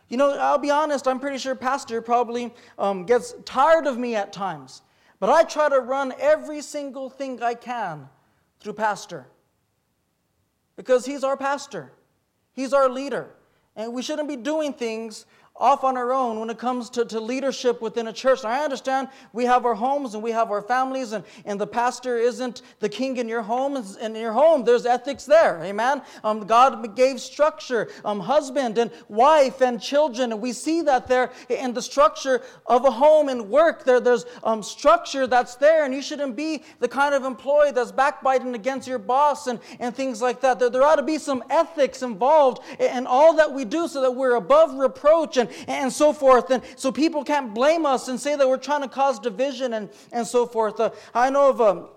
You 0.09 0.17
know, 0.17 0.37
I'll 0.37 0.57
be 0.57 0.69
honest, 0.69 1.07
I'm 1.07 1.21
pretty 1.21 1.37
sure 1.37 1.55
Pastor 1.55 2.01
probably 2.01 2.53
um, 2.77 3.05
gets 3.05 3.33
tired 3.45 3.87
of 3.87 3.97
me 3.97 4.15
at 4.17 4.33
times. 4.33 4.81
But 5.21 5.29
I 5.29 5.45
try 5.45 5.69
to 5.69 5.79
run 5.79 6.13
every 6.19 6.61
single 6.61 7.09
thing 7.09 7.41
I 7.41 7.53
can 7.53 8.09
through 8.59 8.73
Pastor 8.73 9.27
because 10.75 11.05
he's 11.05 11.23
our 11.23 11.37
pastor, 11.37 11.93
he's 12.51 12.73
our 12.73 12.89
leader. 12.89 13.29
And 13.75 13.93
we 13.93 14.01
shouldn't 14.01 14.27
be 14.27 14.35
doing 14.35 14.73
things 14.73 15.25
off 15.55 15.83
on 15.83 15.97
our 15.97 16.11
own 16.11 16.39
when 16.39 16.49
it 16.49 16.57
comes 16.57 16.89
to, 16.89 17.05
to 17.05 17.19
leadership 17.19 17.81
within 17.81 18.07
a 18.07 18.13
church. 18.13 18.43
I 18.43 18.63
understand 18.63 19.09
we 19.33 19.45
have 19.45 19.65
our 19.65 19.75
homes 19.75 20.13
and 20.15 20.23
we 20.23 20.31
have 20.31 20.49
our 20.49 20.61
families, 20.61 21.11
and, 21.11 21.23
and 21.45 21.59
the 21.59 21.67
pastor 21.67 22.17
isn't 22.17 22.61
the 22.79 22.89
king 22.89 23.17
in 23.17 23.27
your 23.27 23.41
home. 23.41 23.77
In 24.01 24.15
your 24.15 24.31
home, 24.31 24.63
there's 24.63 24.85
ethics 24.85 25.25
there. 25.25 25.61
Amen. 25.63 26.01
Um, 26.23 26.45
God 26.47 26.95
gave 26.95 27.19
structure, 27.19 27.89
um, 28.03 28.19
husband 28.19 28.77
and 28.77 28.91
wife 29.07 29.61
and 29.61 29.81
children. 29.81 30.31
And 30.31 30.41
we 30.41 30.53
see 30.53 30.81
that 30.83 31.07
there 31.07 31.31
in 31.49 31.73
the 31.73 31.81
structure 31.81 32.41
of 32.65 32.85
a 32.85 32.91
home 32.91 33.29
and 33.29 33.49
work. 33.49 33.83
There, 33.83 33.99
there's 33.99 34.25
um, 34.43 34.63
structure 34.63 35.27
that's 35.27 35.55
there, 35.55 35.85
and 35.85 35.93
you 35.93 36.01
shouldn't 36.01 36.35
be 36.35 36.63
the 36.79 36.87
kind 36.87 37.13
of 37.13 37.23
employee 37.23 37.71
that's 37.71 37.91
backbiting 37.91 38.55
against 38.55 38.87
your 38.87 38.99
boss 38.99 39.47
and, 39.47 39.59
and 39.79 39.95
things 39.95 40.21
like 40.21 40.41
that. 40.41 40.59
There, 40.59 40.69
there 40.69 40.83
ought 40.83 40.95
to 40.95 41.03
be 41.03 41.17
some 41.17 41.43
ethics 41.49 42.01
involved 42.01 42.63
in 42.79 43.05
all 43.05 43.35
that 43.35 43.51
we 43.51 43.65
do 43.65 43.87
so 43.87 44.01
that 44.01 44.11
we're 44.11 44.35
above 44.35 44.73
reproach 44.73 45.37
and, 45.41 45.49
and 45.67 45.91
so 45.91 46.13
forth. 46.13 46.49
And 46.49 46.63
so 46.75 46.91
people 46.91 47.23
can't 47.23 47.53
blame 47.53 47.85
us 47.85 48.07
and 48.07 48.19
say 48.19 48.35
that 48.35 48.47
we're 48.47 48.57
trying 48.57 48.81
to 48.81 48.87
cause 48.87 49.19
division 49.19 49.73
and, 49.73 49.89
and 50.11 50.25
so 50.25 50.45
forth. 50.45 50.79
Uh, 50.79 50.91
I 51.13 51.29
know 51.29 51.49
of 51.49 51.59
a, 51.59 51.87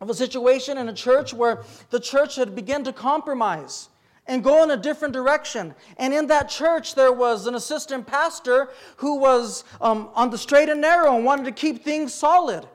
of 0.00 0.10
a 0.10 0.14
situation 0.14 0.78
in 0.78 0.88
a 0.88 0.94
church 0.94 1.32
where 1.32 1.62
the 1.90 2.00
church 2.00 2.36
had 2.36 2.54
begun 2.54 2.84
to 2.84 2.92
compromise 2.92 3.88
and 4.26 4.44
go 4.44 4.62
in 4.62 4.70
a 4.70 4.76
different 4.76 5.12
direction. 5.12 5.74
And 5.96 6.14
in 6.14 6.28
that 6.28 6.48
church, 6.48 6.94
there 6.94 7.12
was 7.12 7.46
an 7.46 7.54
assistant 7.54 8.06
pastor 8.06 8.70
who 8.96 9.18
was 9.18 9.64
um, 9.80 10.10
on 10.14 10.30
the 10.30 10.38
straight 10.38 10.68
and 10.68 10.80
narrow 10.80 11.16
and 11.16 11.24
wanted 11.24 11.46
to 11.46 11.52
keep 11.52 11.82
things 11.82 12.14
solid. 12.14 12.66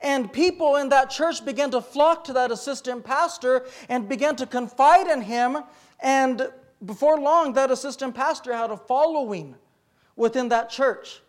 And 0.00 0.32
people 0.32 0.76
in 0.76 0.90
that 0.90 1.10
church 1.10 1.44
began 1.44 1.70
to 1.70 1.80
flock 1.80 2.24
to 2.24 2.34
that 2.34 2.52
assistant 2.52 3.04
pastor 3.04 3.66
and 3.88 4.08
began 4.08 4.36
to 4.36 4.46
confide 4.46 5.08
in 5.08 5.22
him. 5.22 5.58
And 6.00 6.48
before 6.84 7.18
long, 7.18 7.52
that 7.54 7.70
assistant 7.70 8.14
pastor 8.14 8.54
had 8.54 8.70
a 8.70 8.76
following 8.76 9.56
within 10.16 10.48
that 10.48 10.70
church. 10.70 11.22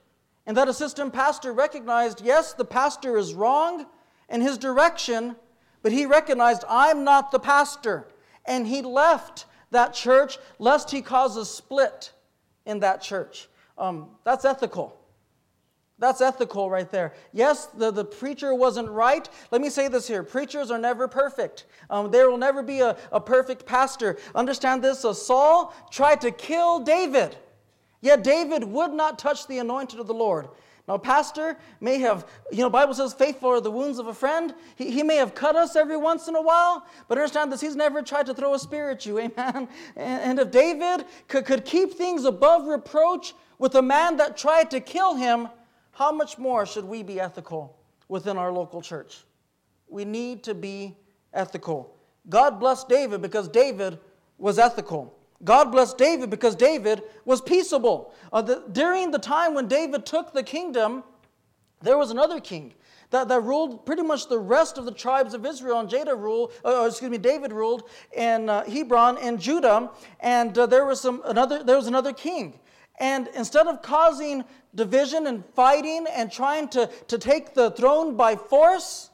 And 0.45 0.55
that 0.57 0.67
assistant 0.67 1.13
pastor 1.13 1.53
recognized 1.53 2.21
yes, 2.21 2.53
the 2.53 2.65
pastor 2.65 3.17
is 3.17 3.33
wrong 3.33 3.85
in 4.29 4.41
his 4.41 4.57
direction, 4.57 5.35
but 5.81 5.91
he 5.91 6.05
recognized, 6.05 6.63
I'm 6.69 7.03
not 7.03 7.31
the 7.31 7.39
pastor. 7.39 8.07
And 8.45 8.67
he 8.67 8.81
left 8.81 9.45
that 9.71 9.93
church 9.93 10.37
lest 10.59 10.91
he 10.91 11.01
cause 11.01 11.37
a 11.37 11.45
split 11.45 12.11
in 12.65 12.79
that 12.81 13.01
church. 13.01 13.47
Um, 13.77 14.09
that's 14.23 14.45
ethical. 14.45 14.99
That's 15.97 16.19
ethical 16.19 16.69
right 16.69 16.91
there. 16.91 17.13
Yes, 17.31 17.67
the, 17.67 17.89
the 17.89 18.03
preacher 18.03 18.53
wasn't 18.53 18.89
right. 18.89 19.29
Let 19.51 19.61
me 19.61 19.69
say 19.69 19.87
this 19.87 20.07
here 20.07 20.23
preachers 20.23 20.69
are 20.69 20.77
never 20.77 21.07
perfect. 21.07 21.65
Um, 21.89 22.11
there 22.11 22.29
will 22.29 22.37
never 22.37 22.61
be 22.61 22.81
a, 22.81 22.97
a 23.11 23.21
perfect 23.21 23.65
pastor. 23.65 24.17
Understand 24.33 24.83
this 24.83 24.99
so 24.99 25.13
Saul 25.13 25.73
tried 25.91 26.21
to 26.21 26.31
kill 26.31 26.79
David. 26.79 27.37
Yet 28.01 28.23
David 28.23 28.63
would 28.65 28.91
not 28.91 29.17
touch 29.17 29.47
the 29.47 29.59
anointed 29.59 29.99
of 29.99 30.07
the 30.07 30.13
Lord. 30.13 30.49
Now, 30.87 30.99
pastor 30.99 31.57
may 31.79 31.97
have, 31.99 32.27
you 32.51 32.59
know, 32.59 32.69
Bible 32.69 32.93
says 32.93 33.13
faithful 33.13 33.49
are 33.49 33.61
the 33.61 33.71
wounds 33.71 33.97
of 33.97 34.05
a 34.05 34.13
friend. 34.13 34.53
He, 34.75 34.91
he 34.91 35.01
may 35.01 35.15
have 35.15 35.33
cut 35.33 35.55
us 35.55 35.75
every 35.75 35.97
once 35.97 36.27
in 36.27 36.35
a 36.35 36.41
while, 36.41 36.85
but 37.07 37.17
understand 37.17 37.51
this, 37.51 37.61
he's 37.61 37.75
never 37.75 38.03
tried 38.03 38.27
to 38.27 38.35
throw 38.35 38.53
a 38.53 38.59
spear 38.59 38.91
at 38.91 39.05
you, 39.05 39.17
amen? 39.19 39.67
And, 39.95 40.21
and 40.21 40.39
if 40.39 40.51
David 40.51 41.05
could, 41.27 41.45
could 41.45 41.65
keep 41.65 41.93
things 41.93 42.25
above 42.25 42.67
reproach 42.67 43.33
with 43.57 43.73
a 43.73 43.81
man 43.81 44.17
that 44.17 44.37
tried 44.37 44.69
to 44.71 44.79
kill 44.79 45.15
him, 45.15 45.47
how 45.95 46.11
much 46.11 46.37
more 46.37 46.65
should 46.65 46.83
we 46.83 47.03
be 47.03 47.21
ethical 47.21 47.77
within 48.09 48.37
our 48.37 48.51
local 48.51 48.81
church? 48.81 49.23
We 49.87 50.03
need 50.03 50.43
to 50.43 50.53
be 50.53 50.97
ethical. 51.33 51.95
God 52.27 52.59
blessed 52.59 52.89
David 52.89 53.21
because 53.21 53.47
David 53.47 53.97
was 54.37 54.59
ethical. 54.59 55.17
God 55.45 55.71
blessed 55.71 55.97
David 55.97 56.29
because 56.29 56.53
David 56.53 57.01
was 57.23 57.39
peaceable. 57.39 58.13
Uh, 58.33 58.41
the, 58.41 58.63
during 58.73 59.11
the 59.11 59.19
time 59.19 59.53
when 59.53 59.69
David 59.69 60.05
took 60.05 60.33
the 60.33 60.43
kingdom, 60.43 61.01
there 61.81 61.97
was 61.97 62.11
another 62.11 62.41
king 62.41 62.73
that, 63.11 63.29
that 63.29 63.39
ruled 63.41 63.85
pretty 63.85 64.01
much 64.01 64.27
the 64.27 64.39
rest 64.39 64.77
of 64.77 64.83
the 64.83 64.91
tribes 64.91 65.33
of 65.33 65.45
Israel. 65.45 65.79
And 65.79 65.89
Jada 65.89 66.17
ruled, 66.19 66.51
uh, 66.65 66.83
uh, 66.83 66.87
excuse 66.87 67.09
me, 67.09 67.17
David 67.17 67.53
ruled 67.53 67.89
in 68.15 68.49
uh, 68.49 68.65
Hebron 68.65 69.17
and 69.19 69.39
Judah. 69.39 69.91
And 70.19 70.57
uh, 70.57 70.65
there 70.65 70.85
was 70.85 70.99
some 70.99 71.21
another. 71.23 71.63
There 71.63 71.77
was 71.77 71.87
another 71.87 72.11
king. 72.11 72.59
And 72.99 73.29
instead 73.35 73.67
of 73.67 73.81
causing 73.81 74.43
division 74.73 75.27
and 75.27 75.43
fighting 75.53 76.05
and 76.11 76.31
trying 76.31 76.69
to, 76.69 76.87
to 77.07 77.17
take 77.17 77.53
the 77.53 77.71
throne 77.71 78.15
by 78.15 78.35
force, 78.35 79.09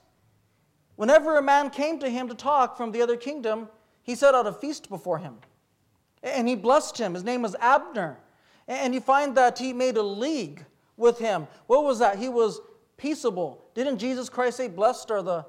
whenever 0.96 1.38
a 1.38 1.42
man 1.42 1.70
came 1.70 2.00
to 2.00 2.10
him 2.10 2.28
to 2.28 2.36
talk 2.36 2.78
from 2.78 2.92
the 2.92 3.02
other 3.02 3.18
kingdom, 3.18 3.70
he 4.04 4.16
set 4.16 4.36
out 4.36 4.48
a 4.48 4.54
feast 4.54 4.90
before 4.90 5.18
him. 5.18 5.38
And 6.24 6.48
he 6.48 6.56
blessed 6.56 6.98
him. 6.98 7.14
His 7.14 7.24
name 7.24 7.42
was 7.42 7.56
Abner. 7.60 8.20
And 8.68 8.94
you 8.94 9.02
find 9.02 9.36
that 9.38 9.58
he 9.58 9.74
made 9.74 9.98
a 9.98 10.04
league 10.04 10.66
with 10.98 11.18
him. 11.18 11.48
What 11.68 11.84
was 11.84 12.00
that? 12.00 12.20
He 12.20 12.30
was 12.30 12.62
peaceable. 12.98 13.66
Didn't 13.74 13.98
Jesus 13.98 14.30
Christ 14.30 14.58
say, 14.58 14.68
Blessed 14.68 15.10
are 15.10 15.24
the 15.24 15.46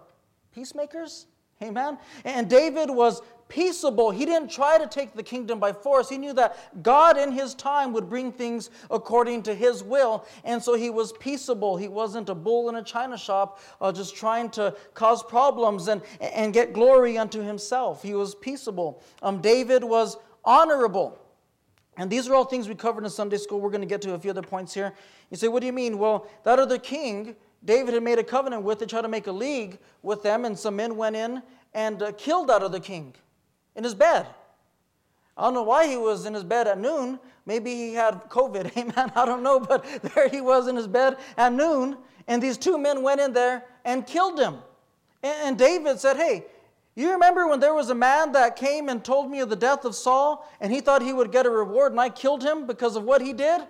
peacemakers? 0.54 1.26
Amen. 1.62 1.98
And 2.24 2.48
David 2.48 2.90
was 2.90 3.22
peaceable. 3.52 4.10
He 4.10 4.24
didn't 4.24 4.50
try 4.50 4.78
to 4.78 4.86
take 4.86 5.12
the 5.12 5.22
kingdom 5.22 5.60
by 5.60 5.74
force. 5.74 6.08
He 6.08 6.16
knew 6.16 6.32
that 6.32 6.82
God 6.82 7.18
in 7.18 7.30
his 7.30 7.52
time 7.54 7.92
would 7.92 8.08
bring 8.08 8.32
things 8.32 8.70
according 8.90 9.42
to 9.42 9.54
his 9.54 9.84
will. 9.84 10.24
And 10.42 10.62
so 10.62 10.74
he 10.74 10.88
was 10.88 11.12
peaceable. 11.12 11.76
He 11.76 11.86
wasn't 11.86 12.30
a 12.30 12.34
bull 12.34 12.70
in 12.70 12.76
a 12.76 12.82
china 12.82 13.18
shop 13.18 13.60
uh, 13.78 13.92
just 13.92 14.16
trying 14.16 14.48
to 14.52 14.74
cause 14.94 15.22
problems 15.22 15.88
and, 15.88 16.00
and 16.20 16.54
get 16.54 16.72
glory 16.72 17.18
unto 17.18 17.42
himself. 17.42 18.02
He 18.02 18.14
was 18.14 18.34
peaceable. 18.34 19.02
Um, 19.22 19.42
David 19.42 19.84
was 19.84 20.16
honorable. 20.46 21.18
And 21.98 22.10
these 22.10 22.26
are 22.28 22.34
all 22.34 22.46
things 22.46 22.70
we 22.70 22.74
covered 22.74 23.04
in 23.04 23.10
Sunday 23.10 23.36
school. 23.36 23.60
We're 23.60 23.68
going 23.68 23.82
to 23.82 23.86
get 23.86 24.00
to 24.02 24.14
a 24.14 24.18
few 24.18 24.30
other 24.30 24.40
points 24.40 24.72
here. 24.72 24.94
You 25.30 25.36
say, 25.36 25.48
what 25.48 25.60
do 25.60 25.66
you 25.66 25.74
mean? 25.74 25.98
Well, 25.98 26.26
that 26.44 26.58
other 26.58 26.78
king, 26.78 27.36
David 27.62 27.92
had 27.92 28.02
made 28.02 28.18
a 28.18 28.24
covenant 28.24 28.62
with, 28.62 28.78
they 28.78 28.86
tried 28.86 29.02
to 29.02 29.08
make 29.08 29.26
a 29.26 29.32
league 29.32 29.78
with 30.00 30.22
them, 30.22 30.46
and 30.46 30.58
some 30.58 30.74
men 30.74 30.96
went 30.96 31.16
in 31.16 31.42
and 31.74 32.02
uh, 32.02 32.12
killed 32.12 32.48
that 32.48 32.62
other 32.62 32.80
king 32.80 33.14
in 33.76 33.84
his 33.84 33.94
bed. 33.94 34.26
I 35.36 35.42
don't 35.42 35.54
know 35.54 35.62
why 35.62 35.86
he 35.86 35.96
was 35.96 36.26
in 36.26 36.34
his 36.34 36.44
bed 36.44 36.68
at 36.68 36.78
noon. 36.78 37.18
Maybe 37.46 37.74
he 37.74 37.94
had 37.94 38.28
COVID. 38.28 38.76
Amen. 38.76 39.12
I 39.14 39.24
don't 39.24 39.42
know, 39.42 39.58
but 39.60 39.84
there 40.14 40.28
he 40.28 40.40
was 40.40 40.68
in 40.68 40.76
his 40.76 40.86
bed 40.86 41.16
at 41.36 41.52
noon, 41.52 41.96
and 42.28 42.42
these 42.42 42.58
two 42.58 42.78
men 42.78 43.02
went 43.02 43.20
in 43.20 43.32
there 43.32 43.64
and 43.84 44.06
killed 44.06 44.38
him. 44.38 44.58
And 45.22 45.56
David 45.56 46.00
said, 46.00 46.16
Hey, 46.16 46.44
you 46.94 47.10
remember 47.12 47.48
when 47.48 47.60
there 47.60 47.74
was 47.74 47.90
a 47.90 47.94
man 47.94 48.32
that 48.32 48.56
came 48.56 48.88
and 48.88 49.02
told 49.02 49.30
me 49.30 49.40
of 49.40 49.48
the 49.48 49.56
death 49.56 49.84
of 49.84 49.94
Saul, 49.94 50.46
and 50.60 50.72
he 50.72 50.80
thought 50.80 51.02
he 51.02 51.12
would 51.12 51.32
get 51.32 51.46
a 51.46 51.50
reward, 51.50 51.92
and 51.92 52.00
I 52.00 52.10
killed 52.10 52.42
him 52.42 52.66
because 52.66 52.96
of 52.96 53.04
what 53.04 53.22
he 53.22 53.32
did? 53.32 53.62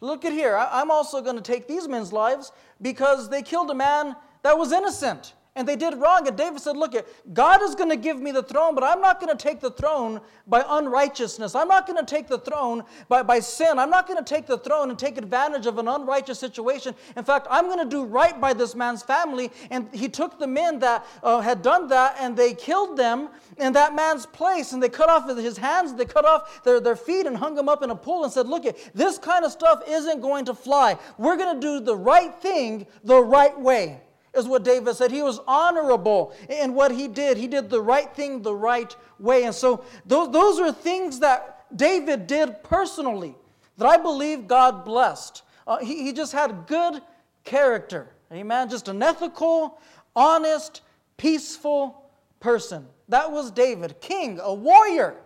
Look 0.00 0.24
at 0.24 0.32
here. 0.32 0.56
I'm 0.56 0.90
also 0.90 1.20
going 1.20 1.36
to 1.36 1.42
take 1.42 1.68
these 1.68 1.86
men's 1.86 2.12
lives 2.12 2.50
because 2.80 3.28
they 3.28 3.42
killed 3.42 3.70
a 3.70 3.74
man 3.74 4.16
that 4.42 4.58
was 4.58 4.72
innocent 4.72 5.34
and 5.54 5.68
they 5.68 5.76
did 5.76 6.00
wrong. 6.00 6.26
And 6.26 6.36
David 6.36 6.60
said, 6.60 6.78
Look, 6.78 6.94
God 7.34 7.62
is 7.62 7.74
going 7.74 7.90
to 7.90 7.96
give 7.96 8.18
me 8.18 8.32
the 8.32 8.42
throne, 8.42 8.74
but 8.74 8.82
I'm 8.82 9.02
not 9.02 9.20
going 9.20 9.36
to 9.36 9.40
take 9.40 9.60
the 9.60 9.70
throne 9.70 10.20
by 10.46 10.64
unrighteousness. 10.66 11.54
I'm 11.54 11.68
not 11.68 11.86
going 11.86 11.98
to 11.98 12.06
take 12.06 12.26
the 12.26 12.38
throne 12.38 12.82
by, 13.08 13.22
by 13.22 13.40
sin. 13.40 13.78
I'm 13.78 13.90
not 13.90 14.08
going 14.08 14.22
to 14.22 14.24
take 14.24 14.46
the 14.46 14.56
throne 14.56 14.88
and 14.88 14.98
take 14.98 15.18
advantage 15.18 15.66
of 15.66 15.76
an 15.76 15.88
unrighteous 15.88 16.38
situation. 16.38 16.94
In 17.16 17.24
fact, 17.24 17.46
I'm 17.50 17.66
going 17.66 17.78
to 17.78 17.84
do 17.84 18.04
right 18.04 18.40
by 18.40 18.54
this 18.54 18.74
man's 18.74 19.02
family. 19.02 19.50
And 19.70 19.92
he 19.92 20.08
took 20.08 20.38
the 20.38 20.46
men 20.46 20.78
that 20.78 21.06
uh, 21.22 21.40
had 21.40 21.60
done 21.60 21.86
that 21.88 22.16
and 22.18 22.34
they 22.34 22.54
killed 22.54 22.96
them 22.96 23.28
in 23.58 23.74
that 23.74 23.94
man's 23.94 24.24
place. 24.24 24.72
And 24.72 24.82
they 24.82 24.88
cut 24.88 25.10
off 25.10 25.28
his 25.28 25.58
hands, 25.58 25.94
they 25.94 26.06
cut 26.06 26.24
off 26.24 26.64
their, 26.64 26.80
their 26.80 26.96
feet 26.96 27.26
and 27.26 27.36
hung 27.36 27.54
them 27.54 27.68
up 27.68 27.82
in 27.82 27.90
a 27.90 27.96
pool 27.96 28.24
and 28.24 28.32
said, 28.32 28.48
Look, 28.48 28.64
this 28.94 29.18
kind 29.18 29.44
of 29.44 29.52
stuff 29.52 29.82
isn't 29.86 30.22
going 30.22 30.46
to 30.46 30.54
fly. 30.54 30.96
We're 31.18 31.36
going 31.36 31.60
to 31.60 31.60
do 31.60 31.84
the 31.84 31.96
right 31.96 32.34
thing 32.40 32.86
the 33.04 33.20
right 33.20 33.58
way 33.60 34.00
is 34.34 34.46
what 34.46 34.64
David 34.64 34.94
said. 34.96 35.10
He 35.10 35.22
was 35.22 35.40
honorable 35.46 36.34
in 36.48 36.74
what 36.74 36.90
he 36.90 37.08
did. 37.08 37.36
He 37.36 37.46
did 37.46 37.68
the 37.68 37.80
right 37.80 38.12
thing 38.14 38.42
the 38.42 38.54
right 38.54 38.94
way. 39.18 39.44
And 39.44 39.54
so 39.54 39.84
those, 40.06 40.32
those 40.32 40.58
are 40.58 40.72
things 40.72 41.20
that 41.20 41.66
David 41.74 42.26
did 42.26 42.62
personally 42.62 43.34
that 43.76 43.86
I 43.86 43.96
believe 43.96 44.48
God 44.48 44.84
blessed. 44.84 45.42
Uh, 45.66 45.78
he, 45.78 46.04
he 46.04 46.12
just 46.12 46.32
had 46.32 46.66
good 46.66 47.02
character. 47.44 48.08
Amen. 48.32 48.68
Just 48.70 48.88
an 48.88 49.02
ethical, 49.02 49.78
honest, 50.16 50.82
peaceful 51.16 52.10
person. 52.40 52.86
That 53.08 53.30
was 53.30 53.50
David, 53.50 54.00
king, 54.00 54.40
a 54.42 54.54
warrior, 54.54 55.16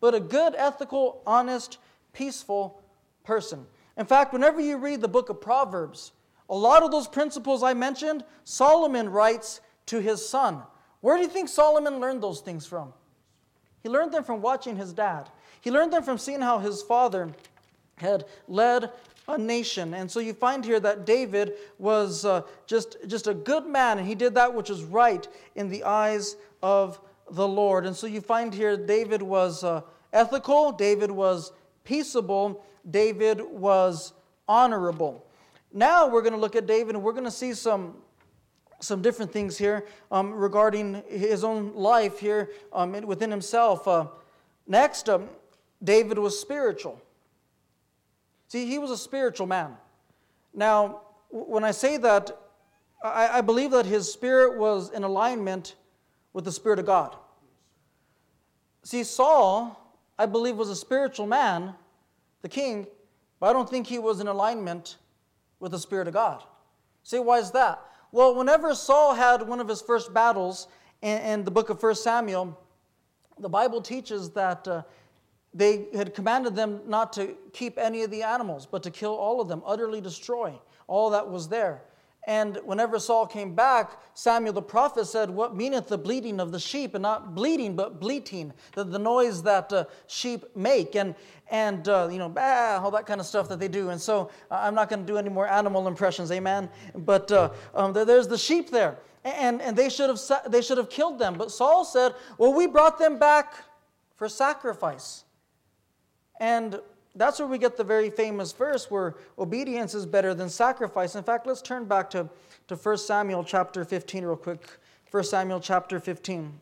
but 0.00 0.14
a 0.14 0.20
good, 0.20 0.54
ethical, 0.56 1.22
honest, 1.26 1.78
peaceful 2.12 2.82
person. 3.24 3.66
In 3.96 4.06
fact, 4.06 4.32
whenever 4.32 4.60
you 4.60 4.78
read 4.78 5.00
the 5.00 5.08
book 5.08 5.28
of 5.28 5.40
Proverbs, 5.40 6.12
a 6.48 6.54
lot 6.54 6.82
of 6.82 6.90
those 6.90 7.08
principles 7.08 7.62
I 7.62 7.74
mentioned, 7.74 8.24
Solomon 8.44 9.08
writes 9.08 9.60
to 9.86 10.00
his 10.00 10.26
son. 10.26 10.62
Where 11.00 11.16
do 11.16 11.22
you 11.22 11.28
think 11.28 11.48
Solomon 11.48 12.00
learned 12.00 12.22
those 12.22 12.40
things 12.40 12.66
from? 12.66 12.92
He 13.82 13.88
learned 13.88 14.12
them 14.12 14.24
from 14.24 14.40
watching 14.40 14.76
his 14.76 14.92
dad. 14.92 15.28
He 15.60 15.70
learned 15.70 15.92
them 15.92 16.02
from 16.02 16.18
seeing 16.18 16.40
how 16.40 16.58
his 16.58 16.82
father 16.82 17.30
had 17.96 18.24
led 18.48 18.90
a 19.28 19.38
nation. 19.38 19.94
And 19.94 20.10
so 20.10 20.20
you 20.20 20.34
find 20.34 20.64
here 20.64 20.80
that 20.80 21.06
David 21.06 21.54
was 21.78 22.24
uh, 22.24 22.42
just, 22.66 22.96
just 23.06 23.26
a 23.26 23.34
good 23.34 23.66
man, 23.66 23.98
and 23.98 24.06
he 24.06 24.14
did 24.14 24.34
that 24.34 24.54
which 24.54 24.70
is 24.70 24.82
right 24.82 25.26
in 25.54 25.68
the 25.68 25.84
eyes 25.84 26.36
of 26.62 27.00
the 27.30 27.46
Lord. 27.46 27.86
And 27.86 27.96
so 27.96 28.06
you 28.06 28.20
find 28.20 28.52
here 28.52 28.76
David 28.76 29.22
was 29.22 29.64
uh, 29.64 29.82
ethical, 30.12 30.72
David 30.72 31.10
was 31.10 31.52
peaceable, 31.84 32.64
David 32.90 33.40
was 33.40 34.12
honorable. 34.46 35.26
Now 35.76 36.06
we're 36.06 36.22
going 36.22 36.34
to 36.34 36.38
look 36.38 36.54
at 36.54 36.68
David 36.68 36.94
and 36.94 37.02
we're 37.02 37.12
going 37.12 37.24
to 37.24 37.32
see 37.32 37.52
some, 37.52 37.96
some 38.78 39.02
different 39.02 39.32
things 39.32 39.58
here 39.58 39.88
um, 40.12 40.32
regarding 40.32 41.02
his 41.08 41.42
own 41.42 41.74
life 41.74 42.20
here 42.20 42.50
um, 42.72 42.92
within 43.02 43.28
himself. 43.28 43.88
Uh, 43.88 44.06
next, 44.68 45.08
um, 45.08 45.28
David 45.82 46.16
was 46.16 46.38
spiritual. 46.38 47.02
See, 48.46 48.66
he 48.66 48.78
was 48.78 48.92
a 48.92 48.96
spiritual 48.96 49.48
man. 49.48 49.72
Now, 50.54 51.00
when 51.28 51.64
I 51.64 51.72
say 51.72 51.96
that, 51.96 52.30
I, 53.02 53.38
I 53.38 53.40
believe 53.40 53.72
that 53.72 53.84
his 53.84 54.10
spirit 54.10 54.56
was 54.56 54.92
in 54.92 55.02
alignment 55.02 55.74
with 56.32 56.44
the 56.44 56.52
Spirit 56.52 56.78
of 56.78 56.86
God. 56.86 57.16
See, 58.84 59.02
Saul, 59.02 59.76
I 60.16 60.26
believe, 60.26 60.56
was 60.56 60.68
a 60.68 60.76
spiritual 60.76 61.26
man, 61.26 61.74
the 62.42 62.48
king, 62.48 62.86
but 63.40 63.50
I 63.50 63.52
don't 63.52 63.68
think 63.68 63.88
he 63.88 63.98
was 63.98 64.20
in 64.20 64.28
alignment 64.28 64.98
with 65.60 65.72
the 65.72 65.78
Spirit 65.78 66.08
of 66.08 66.14
God. 66.14 66.42
See, 67.02 67.18
why 67.18 67.38
is 67.38 67.50
that? 67.52 67.82
Well, 68.12 68.34
whenever 68.34 68.74
Saul 68.74 69.14
had 69.14 69.42
one 69.46 69.60
of 69.60 69.68
his 69.68 69.82
first 69.82 70.14
battles 70.14 70.68
in, 71.02 71.20
in 71.22 71.44
the 71.44 71.50
book 71.50 71.68
of 71.68 71.82
1 71.82 71.94
Samuel, 71.96 72.58
the 73.38 73.48
Bible 73.48 73.82
teaches 73.82 74.30
that 74.30 74.66
uh, 74.68 74.82
they 75.52 75.86
had 75.94 76.14
commanded 76.14 76.54
them 76.54 76.80
not 76.86 77.12
to 77.14 77.34
keep 77.52 77.78
any 77.78 78.02
of 78.02 78.10
the 78.10 78.22
animals, 78.22 78.66
but 78.66 78.82
to 78.82 78.90
kill 78.90 79.14
all 79.14 79.40
of 79.40 79.48
them, 79.48 79.62
utterly 79.64 80.00
destroy 80.00 80.58
all 80.86 81.10
that 81.10 81.28
was 81.28 81.48
there. 81.48 81.82
And 82.26 82.58
whenever 82.64 82.98
Saul 82.98 83.26
came 83.26 83.54
back, 83.54 84.00
Samuel 84.14 84.54
the 84.54 84.62
prophet 84.62 85.06
said, 85.06 85.28
What 85.28 85.54
meaneth 85.54 85.88
the 85.88 85.98
bleating 85.98 86.40
of 86.40 86.52
the 86.52 86.58
sheep? 86.58 86.94
And 86.94 87.02
not 87.02 87.34
bleating, 87.34 87.76
but 87.76 88.00
bleating, 88.00 88.52
the, 88.74 88.84
the 88.84 88.98
noise 88.98 89.42
that 89.42 89.72
uh, 89.72 89.84
sheep 90.06 90.44
make. 90.56 90.96
And, 90.96 91.14
and 91.50 91.86
uh, 91.86 92.08
you 92.10 92.18
know, 92.18 92.30
bah, 92.30 92.80
all 92.82 92.90
that 92.92 93.04
kind 93.06 93.20
of 93.20 93.26
stuff 93.26 93.48
that 93.50 93.60
they 93.60 93.68
do. 93.68 93.90
And 93.90 94.00
so 94.00 94.30
uh, 94.50 94.54
I'm 94.54 94.74
not 94.74 94.88
going 94.88 95.00
to 95.00 95.06
do 95.06 95.18
any 95.18 95.28
more 95.28 95.46
animal 95.46 95.86
impressions, 95.86 96.32
amen? 96.32 96.70
But 96.94 97.30
uh, 97.30 97.50
um, 97.74 97.92
there, 97.92 98.06
there's 98.06 98.28
the 98.28 98.38
sheep 98.38 98.70
there. 98.70 98.96
And, 99.24 99.60
and 99.60 99.76
they, 99.76 99.88
should 99.88 100.08
have, 100.10 100.20
they 100.50 100.62
should 100.62 100.78
have 100.78 100.90
killed 100.90 101.18
them. 101.18 101.34
But 101.34 101.50
Saul 101.50 101.84
said, 101.84 102.14
Well, 102.38 102.54
we 102.54 102.66
brought 102.66 102.98
them 102.98 103.18
back 103.18 103.54
for 104.16 104.28
sacrifice. 104.28 105.24
And 106.40 106.80
that's 107.14 107.38
where 107.38 107.48
we 107.48 107.58
get 107.58 107.76
the 107.76 107.84
very 107.84 108.10
famous 108.10 108.52
verse 108.52 108.90
where 108.90 109.14
obedience 109.38 109.94
is 109.94 110.04
better 110.04 110.34
than 110.34 110.48
sacrifice. 110.48 111.14
In 111.14 111.22
fact, 111.22 111.46
let's 111.46 111.62
turn 111.62 111.84
back 111.84 112.10
to, 112.10 112.28
to 112.68 112.76
1 112.76 112.98
Samuel 112.98 113.44
chapter 113.44 113.84
15 113.84 114.24
real 114.24 114.36
quick. 114.36 114.68
1 115.10 115.22
Samuel 115.22 115.60
chapter 115.60 116.00
15. 116.00 116.52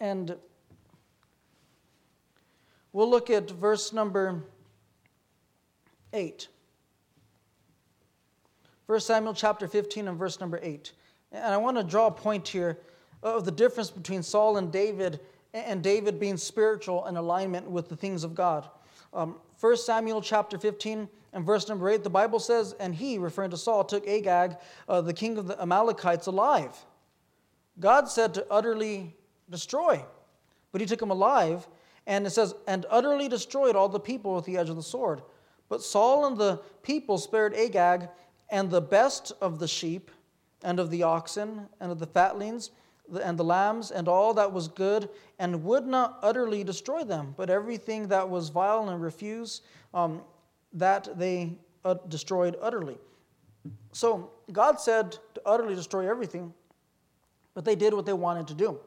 And 0.00 0.36
we'll 2.92 3.08
look 3.08 3.30
at 3.30 3.50
verse 3.50 3.94
number 3.94 4.42
8. 6.12 6.48
1 8.86 9.00
Samuel 9.00 9.32
chapter 9.32 9.66
15 9.66 10.08
and 10.08 10.18
verse 10.18 10.38
number 10.38 10.60
8. 10.62 10.92
And 11.32 11.54
I 11.54 11.56
want 11.56 11.78
to 11.78 11.82
draw 11.82 12.08
a 12.08 12.10
point 12.10 12.46
here 12.46 12.78
of 13.22 13.46
the 13.46 13.50
difference 13.50 13.90
between 13.90 14.22
Saul 14.22 14.58
and 14.58 14.70
David, 14.70 15.20
and 15.54 15.82
David 15.82 16.20
being 16.20 16.36
spiritual 16.36 17.06
in 17.06 17.16
alignment 17.16 17.70
with 17.70 17.88
the 17.88 17.96
things 17.96 18.22
of 18.22 18.34
God. 18.34 18.68
Um, 19.14 19.36
1 19.60 19.76
Samuel 19.76 20.20
chapter 20.20 20.58
15 20.58 21.08
and 21.32 21.46
verse 21.46 21.68
number 21.68 21.88
8, 21.88 22.02
the 22.02 22.10
Bible 22.10 22.40
says, 22.40 22.74
And 22.80 22.94
he, 22.94 23.16
referring 23.18 23.50
to 23.50 23.56
Saul, 23.56 23.84
took 23.84 24.06
Agag, 24.06 24.56
uh, 24.88 25.00
the 25.00 25.14
king 25.14 25.38
of 25.38 25.46
the 25.46 25.60
Amalekites, 25.60 26.26
alive. 26.26 26.76
God 27.78 28.08
said 28.08 28.34
to 28.34 28.46
utterly 28.50 29.14
destroy, 29.48 30.04
but 30.72 30.80
he 30.80 30.86
took 30.86 31.00
him 31.00 31.10
alive. 31.10 31.66
And 32.06 32.26
it 32.26 32.30
says, 32.30 32.54
And 32.66 32.86
utterly 32.90 33.28
destroyed 33.28 33.76
all 33.76 33.88
the 33.88 34.00
people 34.00 34.34
with 34.34 34.44
the 34.44 34.58
edge 34.58 34.68
of 34.68 34.76
the 34.76 34.82
sword. 34.82 35.22
But 35.68 35.82
Saul 35.82 36.26
and 36.26 36.36
the 36.36 36.60
people 36.82 37.18
spared 37.18 37.54
Agag 37.54 38.08
and 38.50 38.70
the 38.70 38.80
best 38.80 39.32
of 39.40 39.58
the 39.58 39.68
sheep 39.68 40.10
and 40.62 40.78
of 40.78 40.90
the 40.90 41.04
oxen 41.04 41.68
and 41.80 41.90
of 41.90 41.98
the 41.98 42.06
fatlings 42.06 42.70
and 43.22 43.38
the 43.38 43.44
lambs 43.44 43.90
and 43.90 44.08
all 44.08 44.34
that 44.34 44.52
was 44.52 44.68
good, 44.68 45.08
and 45.38 45.62
would 45.64 45.86
not 45.86 46.18
utterly 46.22 46.64
destroy 46.64 47.04
them, 47.04 47.34
but 47.36 47.50
everything 47.50 48.08
that 48.08 48.28
was 48.28 48.48
vile 48.48 48.88
and 48.88 49.02
refuse, 49.02 49.62
um, 49.92 50.22
that 50.72 51.18
they 51.18 51.58
uh, 51.84 51.94
destroyed 52.08 52.56
utterly. 52.60 52.98
So 53.92 54.30
God 54.52 54.80
said 54.80 55.12
to 55.34 55.42
utterly 55.46 55.74
destroy 55.74 56.08
everything, 56.08 56.52
but 57.54 57.64
they 57.64 57.76
did 57.76 57.94
what 57.94 58.06
they 58.06 58.12
wanted 58.12 58.48
to 58.48 58.54
do. 58.54 58.78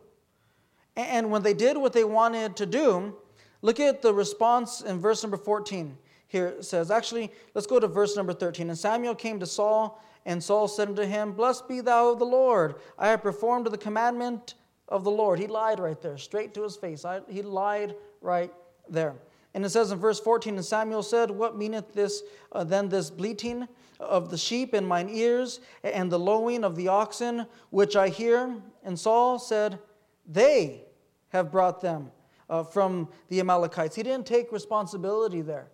And 0.96 1.30
when 1.30 1.44
they 1.44 1.54
did 1.54 1.78
what 1.78 1.94
they 1.94 2.04
wanted 2.04 2.56
to 2.58 2.66
do, 2.66 3.16
look 3.62 3.80
at 3.80 4.02
the 4.02 4.14
response 4.14 4.82
in 4.82 5.00
verse 5.00 5.24
number 5.24 5.38
14. 5.38 5.96
Here 6.28 6.48
it 6.48 6.66
says, 6.66 6.92
actually, 6.92 7.32
let's 7.54 7.68
go 7.68 7.80
to 7.80 7.88
verse 7.88 8.18
number 8.18 8.34
13. 8.34 8.70
And 8.70 8.78
Samuel 8.78 9.16
came 9.16 9.40
to 9.40 9.46
Saul 9.46 10.04
and 10.28 10.44
Saul 10.44 10.68
said 10.68 10.90
unto 10.90 11.04
him, 11.04 11.32
Blessed 11.32 11.70
be 11.70 11.80
thou 11.80 12.12
of 12.12 12.20
the 12.20 12.26
Lord. 12.26 12.76
I 13.00 13.08
have 13.08 13.24
performed 13.24 13.66
the 13.68 13.78
commandment 13.78 14.56
of 14.90 15.06
the 15.06 15.10
Lord. 15.10 15.40
He 15.40 15.48
lied 15.48 15.80
right 15.80 16.00
there, 16.02 16.18
straight 16.18 16.54
to 16.56 16.64
his 16.64 16.76
face. 16.76 17.06
I, 17.06 17.22
he 17.30 17.42
lied 17.42 17.96
right 18.20 18.52
there. 18.90 19.16
And 19.54 19.64
it 19.64 19.70
says 19.70 19.90
in 19.92 20.00
verse 20.00 20.20
14, 20.20 20.56
And 20.56 20.66
Samuel 20.66 21.02
said, 21.02 21.32
What 21.32 21.58
meaneth 21.58 21.94
this 21.94 22.24
uh, 22.52 22.66
then 22.66 22.90
this 22.90 23.10
bleating 23.10 23.70
of 24.02 24.30
the 24.30 24.38
sheep 24.38 24.74
in 24.74 24.86
mine 24.86 25.08
ears, 25.10 25.62
and 25.82 26.12
the 26.12 26.20
lowing 26.20 26.66
of 26.66 26.76
the 26.76 26.90
oxen, 26.90 27.48
which 27.70 27.96
I 27.96 28.10
hear? 28.10 28.54
And 28.84 29.00
Saul 29.00 29.40
said, 29.40 29.80
They 30.28 30.82
have 31.30 31.54
brought 31.54 31.80
them 31.80 32.12
uh, 32.50 32.64
from 32.64 33.08
the 33.30 33.40
Amalekites. 33.40 33.96
He 33.96 34.04
didn't 34.04 34.28
take 34.28 34.52
responsibility 34.52 35.42
there. 35.42 35.70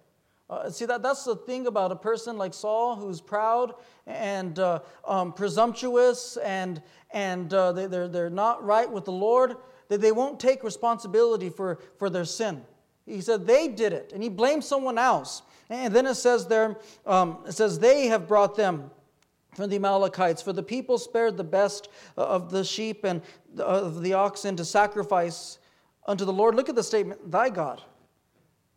Uh, 0.54 0.70
see, 0.70 0.86
that, 0.86 1.02
that's 1.02 1.24
the 1.24 1.36
thing 1.36 1.68
about 1.68 1.92
a 1.92 1.96
person 1.96 2.38
like 2.38 2.54
Saul 2.54 2.96
who's 2.96 3.20
proud 3.20 3.74
and 4.06 4.60
uh, 4.60 4.80
um, 5.08 5.34
presumptuous 5.34 6.38
and, 6.38 6.82
and 7.12 7.54
uh, 7.54 7.72
they, 7.72 7.88
they're, 7.88 8.08
they're 8.08 8.30
not 8.30 8.64
right 8.64 8.90
with 8.90 9.06
the 9.06 9.12
Lord, 9.12 9.56
that 9.88 10.00
they 10.00 10.12
won't 10.12 10.40
take 10.40 10.64
responsibility 10.64 11.50
for, 11.50 11.80
for 11.98 12.10
their 12.10 12.26
sin. 12.26 12.64
He 13.06 13.22
said 13.22 13.48
they 13.48 13.68
did 13.68 13.94
it, 13.94 14.12
and 14.14 14.22
he 14.22 14.30
blamed 14.30 14.64
someone 14.64 14.98
else. 14.98 15.42
And 15.70 15.94
then 15.94 16.06
it 16.06 16.16
says 16.16 16.48
there, 16.48 16.78
um, 17.06 17.40
it 17.48 17.54
says, 17.54 17.80
they 17.80 18.06
have 18.08 18.28
brought 18.28 18.56
them 18.56 18.92
from 19.56 19.70
the 19.70 19.76
Amalekites, 19.76 20.42
for 20.42 20.54
the 20.54 20.64
people 20.64 20.98
spared 20.98 21.36
the 21.36 21.44
best 21.44 21.90
of 22.16 22.52
the 22.52 22.64
sheep 22.64 23.04
and 23.04 23.22
of 23.58 24.02
the 24.02 24.14
oxen 24.14 24.56
to 24.56 24.66
sacrifice 24.66 25.60
unto 26.06 26.26
the 26.26 26.34
Lord. 26.34 26.56
Look 26.56 26.70
at 26.70 26.76
the 26.76 26.84
statement, 26.84 27.32
thy 27.32 27.50
God. 27.50 27.82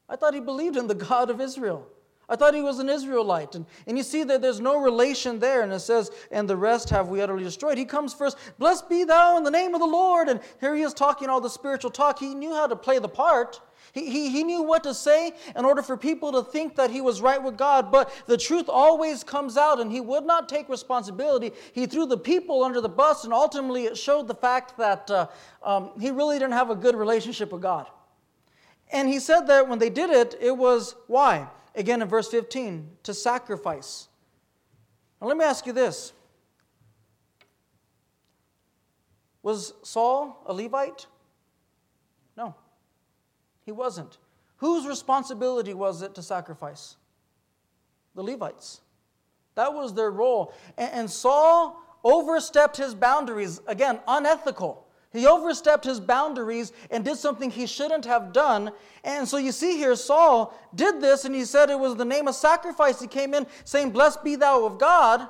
I 0.08 0.16
thought 0.16 0.34
he 0.34 0.40
believed 0.40 0.76
in 0.76 0.86
the 0.86 0.94
God 0.94 1.30
of 1.30 1.40
Israel. 1.40 1.86
I 2.28 2.34
thought 2.34 2.54
he 2.54 2.62
was 2.62 2.80
an 2.80 2.88
Israelite. 2.88 3.54
And, 3.54 3.66
and 3.86 3.96
you 3.96 4.02
see 4.02 4.24
that 4.24 4.42
there's 4.42 4.60
no 4.60 4.80
relation 4.80 5.38
there. 5.38 5.62
And 5.62 5.72
it 5.72 5.80
says, 5.80 6.10
and 6.32 6.48
the 6.48 6.56
rest 6.56 6.90
have 6.90 7.08
we 7.08 7.20
utterly 7.20 7.44
destroyed. 7.44 7.78
He 7.78 7.84
comes 7.84 8.12
first, 8.12 8.36
blessed 8.58 8.88
be 8.88 9.04
thou 9.04 9.36
in 9.36 9.44
the 9.44 9.50
name 9.50 9.74
of 9.74 9.80
the 9.80 9.86
Lord. 9.86 10.28
And 10.28 10.40
here 10.60 10.74
he 10.74 10.82
is 10.82 10.92
talking 10.92 11.28
all 11.28 11.40
the 11.40 11.50
spiritual 11.50 11.90
talk. 11.90 12.18
He 12.18 12.34
knew 12.34 12.52
how 12.52 12.66
to 12.66 12.74
play 12.74 12.98
the 12.98 13.08
part. 13.08 13.60
He, 13.92 14.10
he, 14.10 14.30
he 14.30 14.42
knew 14.42 14.62
what 14.62 14.82
to 14.82 14.92
say 14.92 15.32
in 15.54 15.64
order 15.64 15.82
for 15.82 15.96
people 15.96 16.32
to 16.32 16.42
think 16.42 16.74
that 16.76 16.90
he 16.90 17.00
was 17.00 17.20
right 17.20 17.40
with 17.40 17.56
God. 17.56 17.92
But 17.92 18.12
the 18.26 18.36
truth 18.36 18.66
always 18.68 19.22
comes 19.22 19.56
out, 19.56 19.80
and 19.80 19.90
he 19.90 20.00
would 20.00 20.24
not 20.24 20.48
take 20.48 20.68
responsibility. 20.68 21.52
He 21.72 21.86
threw 21.86 22.06
the 22.06 22.18
people 22.18 22.64
under 22.64 22.80
the 22.80 22.88
bus, 22.88 23.24
and 23.24 23.32
ultimately 23.32 23.84
it 23.84 23.96
showed 23.96 24.26
the 24.26 24.34
fact 24.34 24.76
that 24.78 25.10
uh, 25.10 25.28
um, 25.62 25.92
he 26.00 26.10
really 26.10 26.38
didn't 26.38 26.54
have 26.54 26.70
a 26.70 26.74
good 26.74 26.96
relationship 26.96 27.52
with 27.52 27.62
God. 27.62 27.86
And 28.90 29.08
he 29.08 29.18
said 29.18 29.46
that 29.48 29.68
when 29.68 29.78
they 29.78 29.90
did 29.90 30.10
it, 30.10 30.36
it 30.40 30.56
was 30.56 30.94
why? 31.06 31.48
Again 31.74 32.02
in 32.02 32.08
verse 32.08 32.28
15, 32.28 32.88
to 33.02 33.14
sacrifice. 33.14 34.08
Now 35.20 35.28
let 35.28 35.36
me 35.36 35.44
ask 35.44 35.66
you 35.66 35.72
this 35.72 36.12
Was 39.42 39.74
Saul 39.82 40.42
a 40.46 40.52
Levite? 40.52 41.06
No, 42.36 42.54
he 43.64 43.72
wasn't. 43.72 44.18
Whose 44.58 44.86
responsibility 44.86 45.74
was 45.74 46.02
it 46.02 46.14
to 46.14 46.22
sacrifice? 46.22 46.96
The 48.14 48.22
Levites. 48.22 48.80
That 49.54 49.72
was 49.74 49.94
their 49.94 50.10
role. 50.10 50.54
And, 50.78 51.10
Saul 51.10 51.82
overstepped 52.04 52.76
his 52.76 52.94
boundaries, 52.94 53.60
again, 53.66 54.00
unethical. 54.06 54.85
He 55.16 55.26
overstepped 55.26 55.84
his 55.84 56.00
boundaries 56.00 56.72
and 56.90 57.04
did 57.04 57.16
something 57.16 57.50
he 57.50 57.66
shouldn't 57.66 58.04
have 58.04 58.32
done. 58.32 58.72
And 59.04 59.26
so 59.26 59.36
you 59.36 59.52
see 59.52 59.76
here, 59.76 59.96
Saul 59.96 60.56
did 60.74 61.00
this, 61.00 61.24
and 61.24 61.34
he 61.34 61.44
said 61.44 61.70
it 61.70 61.78
was 61.78 61.96
the 61.96 62.04
name 62.04 62.28
of 62.28 62.34
sacrifice. 62.34 63.00
He 63.00 63.06
came 63.06 63.34
in 63.34 63.46
saying, 63.64 63.90
Blessed 63.90 64.22
be 64.24 64.36
thou 64.36 64.64
of 64.64 64.78
God. 64.78 65.28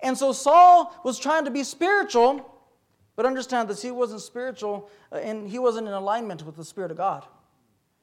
And 0.00 0.16
so 0.16 0.32
Saul 0.32 0.94
was 1.04 1.18
trying 1.18 1.44
to 1.46 1.50
be 1.50 1.64
spiritual, 1.64 2.50
but 3.16 3.26
understand 3.26 3.68
this, 3.68 3.82
he 3.82 3.90
wasn't 3.90 4.20
spiritual 4.20 4.90
uh, 5.12 5.16
and 5.16 5.48
he 5.48 5.58
wasn't 5.58 5.88
in 5.88 5.94
alignment 5.94 6.44
with 6.44 6.56
the 6.56 6.64
Spirit 6.64 6.90
of 6.90 6.96
God. 6.96 7.24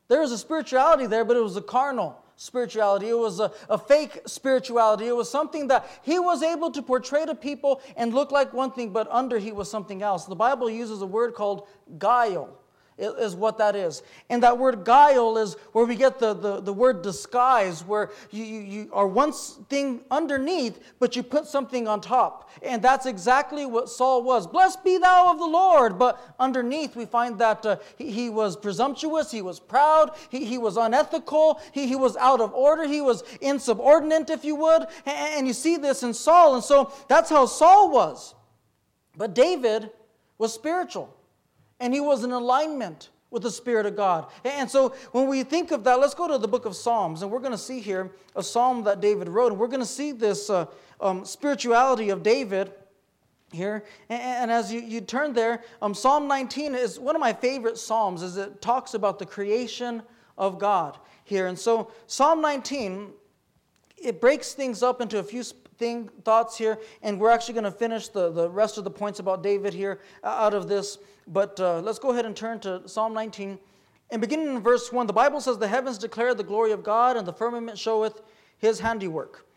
There 0.08 0.22
was 0.22 0.32
a 0.32 0.38
spirituality 0.38 1.08
there, 1.08 1.24
but 1.24 1.38
it 1.38 1.44
was 1.44 1.56
a 1.56 1.62
carnal 1.62 2.21
spirituality. 2.36 3.10
It 3.10 3.18
was 3.18 3.40
a, 3.40 3.52
a 3.70 3.78
fake 3.78 4.22
spirituality. 4.26 5.08
It 5.08 5.16
was 5.16 5.30
something 5.30 5.68
that 5.68 5.88
he 6.04 6.20
was 6.20 6.44
able 6.44 6.72
to 6.72 6.82
portray 6.82 7.26
to 7.26 7.36
people 7.36 7.82
and 7.96 8.14
look 8.14 8.32
like 8.32 8.54
one 8.54 8.72
thing, 8.72 8.92
but 8.92 9.08
under 9.12 9.38
he 9.38 9.52
was 9.52 9.70
something 9.70 10.02
else. 10.02 10.26
The 10.26 10.36
Bible 10.36 10.70
uses 10.70 11.02
a 11.02 11.06
word 11.06 11.34
called 11.34 11.68
guile. 11.98 12.61
Is, 13.02 13.36
what 13.36 13.58
that 13.58 13.76
is. 13.76 14.04
And 14.30 14.44
that 14.44 14.58
word 14.58 14.84
guile 14.84 15.38
is 15.38 15.56
where 15.72 15.86
we 15.86 15.96
get 15.96 16.20
the, 16.20 16.34
the, 16.34 16.62
the 16.62 16.74
word 16.74 17.02
disguise, 17.02 17.84
where 17.84 18.12
you, 18.30 18.44
you, 18.44 18.60
you 18.62 18.90
are 18.94 19.08
one 19.08 19.34
thing 19.34 20.02
underneath, 20.12 20.80
but 21.00 21.16
you 21.16 21.24
put 21.24 21.48
something 21.48 21.88
on 21.88 22.02
top. 22.02 22.50
And 22.62 22.82
that's 22.82 23.06
exactly 23.06 23.66
what 23.66 23.90
Saul 23.90 24.24
was. 24.24 24.46
Blessed 24.46 24.84
be 24.84 24.98
thou 24.98 25.32
of 25.32 25.40
the 25.40 25.46
Lord. 25.46 25.98
But 25.98 26.20
underneath, 26.40 26.96
we 26.96 27.06
find 27.06 27.40
that 27.40 27.66
uh, 27.66 27.78
he, 27.98 28.12
he, 28.12 28.30
was 28.30 28.56
presumptuous, 28.56 29.32
he 29.32 29.42
was 29.42 29.60
proud, 29.60 30.12
he, 30.30 30.46
he 30.46 30.58
was 30.58 30.78
unethical, 30.78 31.60
he, 31.72 31.88
he 31.88 31.96
was 31.96 32.16
out 32.18 32.42
of 32.42 32.54
order, 32.54 32.88
he 32.88 33.02
was 33.02 33.24
insubordinate, 33.42 34.30
if 34.30 34.46
you 34.46 34.56
would. 34.56 34.84
And, 35.06 35.34
and 35.38 35.48
you 35.48 35.54
see 35.54 35.78
this 35.78 36.04
in 36.04 36.14
Saul. 36.14 36.56
And 36.56 36.64
so 36.64 36.94
that's 37.08 37.30
how 37.30 37.46
Saul 37.46 37.92
was. 37.92 38.36
But 39.18 39.34
David 39.34 39.92
was 40.38 40.54
spiritual 40.54 41.16
and 41.82 41.94
he 41.94 42.00
was 42.00 42.24
in 42.24 42.32
alignment 42.32 43.10
with 43.32 43.44
the 43.44 43.52
Spirit 43.52 43.86
of 43.86 43.96
God. 43.96 44.28
And 44.46 44.70
so 44.70 44.90
when 45.12 45.28
we 45.28 45.44
think 45.44 45.72
of 45.72 45.84
that, 45.86 46.00
let's 46.00 46.14
go 46.14 46.28
to 46.28 46.38
the 46.38 46.48
book 46.48 46.66
of 46.66 46.76
Psalms, 46.76 47.22
and 47.22 47.32
we're 47.32 47.40
going 47.40 47.52
to 47.54 47.58
see 47.58 47.80
here 47.80 48.12
a 48.36 48.44
psalm 48.44 48.84
that 48.84 49.02
David 49.02 49.28
wrote, 49.28 49.52
and 49.52 49.60
we're 49.60 49.68
going 49.68 49.82
to 49.82 49.86
see 49.86 50.12
this 50.12 50.50
uh, 50.50 50.66
um, 51.00 51.26
spirituality 51.26 52.10
of 52.10 52.24
David 52.24 52.72
here. 53.52 53.84
And, 54.10 54.22
and 54.22 54.52
as 54.52 54.72
you, 54.72 54.82
you 54.82 55.02
turn 55.02 55.34
there, 55.34 55.64
um, 55.82 55.94
Psalm 55.94 56.28
19 56.28 56.76
is 56.76 57.00
one 57.00 57.16
of 57.16 57.20
my 57.20 57.34
favorite 57.34 57.78
psalms, 57.78 58.22
as 58.22 58.38
it 58.38 58.62
talks 58.62 58.94
about 58.94 59.18
the 59.18 59.26
creation 59.26 60.04
of 60.38 60.60
God 60.60 60.98
here. 61.24 61.48
And 61.48 61.58
so 61.58 61.92
Psalm 62.08 62.42
19, 62.42 63.12
it 63.98 64.20
breaks 64.20 64.54
things 64.54 64.84
up 64.84 65.02
into 65.02 65.20
a 65.20 65.24
few 65.24 65.44
thing, 65.82 66.10
thoughts 66.24 66.56
here, 66.56 66.78
and 67.02 67.20
we're 67.20 67.32
actually 67.32 67.56
going 67.56 67.64
to 67.64 67.72
finish 67.72 68.08
the, 68.08 68.32
the 68.32 68.48
rest 68.48 68.78
of 68.78 68.84
the 68.84 68.92
points 68.92 69.20
about 69.20 69.42
David 69.42 69.74
here 69.74 70.00
uh, 70.24 70.28
out 70.28 70.54
of 70.54 70.68
this. 70.68 71.00
But 71.28 71.60
uh, 71.60 71.80
let's 71.80 71.98
go 71.98 72.12
ahead 72.12 72.28
and 72.28 72.36
turn 72.36 72.60
to 72.60 72.88
Psalm 72.88 73.16
19. 73.16 73.58
And 74.12 74.22
beginning 74.22 74.56
in 74.56 74.62
verse 74.62 74.92
1, 74.92 75.08
the 75.08 75.14
Bible 75.14 75.42
says, 75.42 75.58
The 75.58 75.68
heavens 75.68 75.98
declare 75.98 76.36
the 76.36 76.44
glory 76.44 76.72
of 76.72 76.84
God, 76.84 77.18
and 77.18 77.28
the 77.28 77.34
firmament 77.34 77.80
showeth 77.80 78.22
his 78.60 78.80
handiwork. 78.80 79.48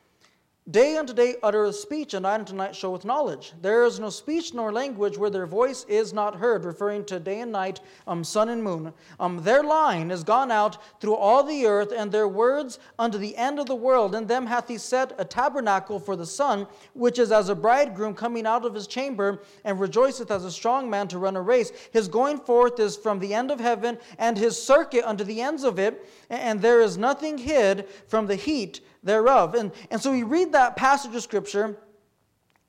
Day 0.70 0.96
unto 0.96 1.12
day 1.12 1.37
uttereth 1.42 1.77
speech, 1.77 2.14
and 2.14 2.22
night 2.22 2.40
unto 2.40 2.55
night 2.55 2.74
showeth 2.74 3.05
knowledge. 3.05 3.53
There 3.61 3.85
is 3.85 4.00
no 4.00 4.09
speech 4.09 4.55
nor 4.55 4.72
language 4.72 5.18
where 5.18 5.29
their 5.29 5.44
voice 5.44 5.85
is 5.90 6.14
not 6.14 6.37
heard, 6.37 6.64
referring 6.64 7.05
to 7.05 7.20
day 7.20 7.40
and 7.40 7.53
night, 7.53 7.81
um, 8.07 8.24
sun 8.24 8.48
and 8.48 8.64
moon. 8.64 8.94
Um, 9.20 9.42
their 9.42 9.62
line 9.62 10.11
is 10.11 10.24
gone 10.24 10.50
out 10.50 10.79
through 11.03 11.16
all 11.16 11.42
the 11.42 11.66
earth, 11.66 11.92
and 11.94 12.11
their 12.11 12.27
words 12.27 12.79
unto 12.98 13.18
the 13.18 13.37
end 13.37 13.59
of 13.59 13.66
the 13.66 13.74
world. 13.74 14.14
In 14.14 14.27
them 14.27 14.46
hath 14.46 14.66
he 14.66 14.79
set 14.79 15.12
a 15.18 15.24
tabernacle 15.27 16.00
for 16.00 16.16
the 16.16 16.24
sun, 16.24 16.66
which 16.94 17.18
is 17.18 17.31
as 17.31 17.50
a 17.50 17.55
bridegroom 17.55 18.14
coming 18.14 18.46
out 18.46 18.64
of 18.64 18.72
his 18.72 18.87
chamber, 18.87 19.42
and 19.66 19.79
rejoiceth 19.79 20.31
as 20.31 20.46
a 20.46 20.50
strong 20.50 20.88
man 20.88 21.09
to 21.09 21.18
run 21.18 21.37
a 21.37 21.42
race. 21.42 21.72
His 21.92 22.09
going 22.09 22.38
forth 22.38 22.81
is 22.81 22.96
from 22.96 23.18
the 23.18 23.35
end 23.35 23.50
of 23.50 23.61
heaven, 23.61 23.98
and 24.16 24.38
his 24.38 24.61
circuit 24.61 25.05
unto 25.05 25.24
the 25.24 25.42
ends 25.42 25.62
of 25.62 25.79
it, 25.79 26.09
and 26.31 26.62
there 26.62 26.81
is 26.81 26.96
nothing 26.96 27.37
hid 27.37 27.87
from 28.09 28.27
the 28.27 28.37
heat 28.37 28.81
thereof. 29.05 29.55
And, 29.55 29.71
and 29.90 30.01
so 30.01 30.11
we 30.11 30.23
read 30.23 30.53
that 30.53 30.77
passage 30.77 31.14
of 31.14 31.23
Scripture, 31.23 31.77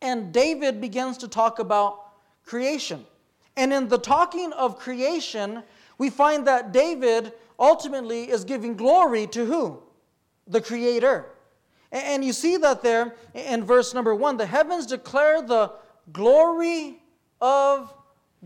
and 0.02 0.32
David 0.32 0.82
begins 0.82 1.17
to 1.19 1.28
talk 1.28 1.60
about 1.60 2.02
creation. 2.45 3.06
And 3.58 3.74
in 3.74 3.88
the 3.88 3.98
talking 3.98 4.52
of 4.54 4.78
creation, 4.78 5.63
we 5.98 6.10
find 6.10 6.45
that 6.45 6.74
David 6.74 7.32
ultimately 7.58 8.30
is 8.30 8.43
giving 8.43 8.76
glory 8.76 9.28
to 9.28 9.45
who? 9.45 9.82
The 10.48 10.62
Creator. 10.62 11.26
And 11.91 12.26
you 12.26 12.34
see 12.34 12.58
that 12.58 12.82
there 12.82 13.15
in 13.34 13.63
verse 13.63 13.93
number 13.93 14.13
one 14.13 14.36
the 14.36 14.45
heavens 14.45 14.86
declare 14.86 15.41
the 15.41 15.71
glory 16.12 17.02
of 17.39 17.93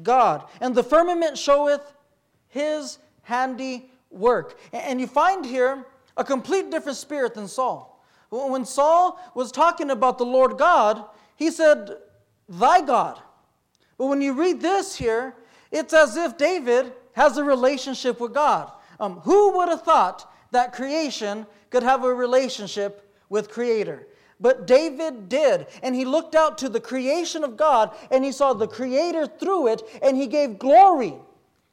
God, 0.03 0.45
and 0.61 0.75
the 0.75 0.83
firmament 0.83 1.37
showeth 1.37 1.93
his 2.47 2.99
handiwork. 3.23 4.59
And 4.71 5.01
you 5.01 5.07
find 5.07 5.45
here 5.45 5.85
a 6.19 6.23
complete 6.23 6.69
different 6.69 6.97
spirit 6.97 7.33
than 7.33 7.47
Saul. 7.47 8.03
When 8.29 8.65
Saul 8.65 9.19
was 9.33 9.51
talking 9.51 9.89
about 9.89 10.17
the 10.17 10.25
Lord 10.25 10.57
God, 10.57 11.03
he 11.37 11.49
said, 11.49 11.95
Thy 12.47 12.81
God. 12.81 13.19
But 13.97 14.07
when 14.07 14.21
you 14.21 14.33
read 14.33 14.59
this 14.59 14.95
here, 14.95 15.33
it's 15.71 15.93
as 15.93 16.17
if 16.17 16.37
David 16.37 16.91
has 17.13 17.37
a 17.37 17.43
relationship 17.43 18.19
with 18.19 18.33
God. 18.33 18.71
Um, 18.99 19.21
who 19.21 19.57
would 19.57 19.69
have 19.69 19.83
thought 19.83 20.31
that 20.51 20.73
creation 20.73 21.47
could 21.69 21.83
have 21.83 22.03
a 22.03 22.13
relationship 22.13 23.15
with 23.29 23.49
Creator? 23.49 24.07
But 24.41 24.67
David 24.67 25.29
did. 25.29 25.67
And 25.81 25.95
he 25.95 26.05
looked 26.05 26.35
out 26.35 26.57
to 26.59 26.69
the 26.69 26.79
creation 26.81 27.43
of 27.43 27.55
God 27.55 27.95
and 28.11 28.25
he 28.25 28.31
saw 28.31 28.53
the 28.53 28.67
Creator 28.67 29.27
through 29.27 29.67
it 29.67 29.83
and 30.01 30.17
he 30.17 30.27
gave 30.27 30.59
glory 30.59 31.15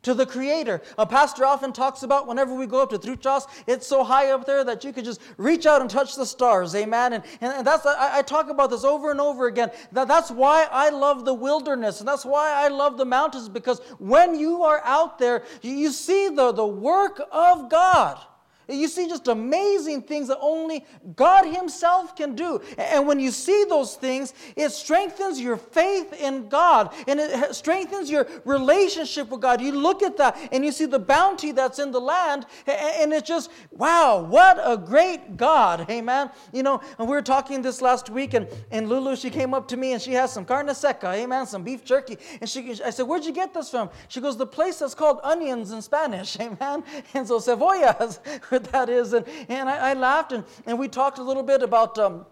to 0.06 0.14
the 0.14 0.24
Creator. 0.24 0.82
A 0.98 1.04
pastor 1.04 1.44
often 1.44 1.72
talks 1.72 2.04
about 2.04 2.28
whenever 2.28 2.54
we 2.54 2.66
go 2.66 2.80
up 2.80 2.90
to 2.90 2.98
Truchas, 2.98 3.48
it's 3.66 3.88
so 3.88 4.04
high 4.04 4.30
up 4.30 4.46
there 4.46 4.62
that 4.62 4.84
you 4.84 4.92
could 4.92 5.04
just 5.04 5.20
reach 5.36 5.66
out 5.66 5.80
and 5.80 5.90
touch 5.90 6.14
the 6.14 6.24
stars. 6.24 6.76
Amen. 6.76 7.14
And, 7.14 7.24
and, 7.40 7.66
that's 7.66 7.84
I, 7.84 8.18
I, 8.18 8.22
talk 8.22 8.48
about 8.48 8.70
this 8.70 8.84
over 8.84 9.10
and 9.10 9.20
over 9.20 9.48
again. 9.48 9.72
That, 9.90 10.06
that's 10.06 10.30
why 10.30 10.68
I 10.70 10.90
love 10.90 11.24
the 11.24 11.34
wilderness, 11.34 11.98
and 11.98 12.06
that's 12.08 12.24
why 12.24 12.52
I 12.52 12.68
love 12.68 12.98
the 12.98 13.04
mountains, 13.04 13.48
because 13.48 13.80
when 13.98 14.38
you 14.38 14.62
are 14.62 14.80
out 14.84 15.18
there, 15.18 15.42
you, 15.60 15.72
you 15.72 15.90
see 15.90 16.28
the, 16.28 16.52
the 16.52 16.66
work 16.66 17.20
of 17.32 17.68
God. 17.68 18.20
You 18.68 18.88
see 18.88 19.08
just 19.08 19.28
amazing 19.28 20.02
things 20.02 20.28
that 20.28 20.38
only 20.40 20.84
God 21.14 21.44
Himself 21.46 22.16
can 22.16 22.34
do. 22.34 22.60
And 22.76 23.06
when 23.06 23.20
you 23.20 23.30
see 23.30 23.64
those 23.68 23.94
things, 23.94 24.34
it 24.56 24.70
strengthens 24.70 25.40
your 25.40 25.56
faith 25.56 26.12
in 26.12 26.48
God 26.48 26.92
and 27.06 27.20
it 27.20 27.54
strengthens 27.54 28.10
your 28.10 28.26
relationship 28.44 29.30
with 29.30 29.40
God. 29.40 29.60
You 29.60 29.72
look 29.72 30.02
at 30.02 30.16
that 30.16 30.36
and 30.50 30.64
you 30.64 30.72
see 30.72 30.86
the 30.86 30.98
bounty 30.98 31.52
that's 31.52 31.78
in 31.78 31.92
the 31.92 32.00
land, 32.00 32.46
and 32.66 33.12
it's 33.12 33.26
just, 33.26 33.50
wow, 33.70 34.20
what 34.22 34.58
a 34.62 34.76
great 34.76 35.36
God. 35.36 35.88
Amen. 35.90 36.30
You 36.52 36.62
know, 36.62 36.80
and 36.98 37.08
we 37.08 37.14
were 37.14 37.22
talking 37.22 37.62
this 37.62 37.80
last 37.80 38.10
week, 38.10 38.34
and, 38.34 38.48
and 38.70 38.88
Lulu, 38.88 39.16
she 39.16 39.30
came 39.30 39.54
up 39.54 39.68
to 39.68 39.76
me 39.76 39.92
and 39.92 40.02
she 40.02 40.12
has 40.12 40.32
some 40.32 40.44
carne 40.44 40.74
seca, 40.74 41.12
amen, 41.12 41.46
some 41.46 41.62
beef 41.62 41.84
jerky. 41.84 42.18
And 42.40 42.48
she, 42.48 42.70
I 42.84 42.90
said, 42.90 43.06
Where'd 43.06 43.24
you 43.24 43.32
get 43.32 43.54
this 43.54 43.70
from? 43.70 43.90
She 44.08 44.20
goes, 44.20 44.36
The 44.36 44.46
place 44.46 44.80
that's 44.80 44.94
called 44.94 45.20
onions 45.22 45.70
in 45.70 45.82
Spanish, 45.82 46.36
amen. 46.40 46.82
And 47.14 47.26
so 47.26 47.38
cebollas 47.38 48.18
that 48.72 48.88
is. 48.88 49.12
And, 49.12 49.26
and 49.48 49.68
I, 49.68 49.90
I 49.90 49.94
laughed 49.94 50.32
and, 50.32 50.44
and 50.66 50.78
we 50.78 50.88
talked 50.88 51.18
a 51.18 51.22
little 51.22 51.42
bit 51.42 51.62
about. 51.62 51.98
Um, 51.98 52.26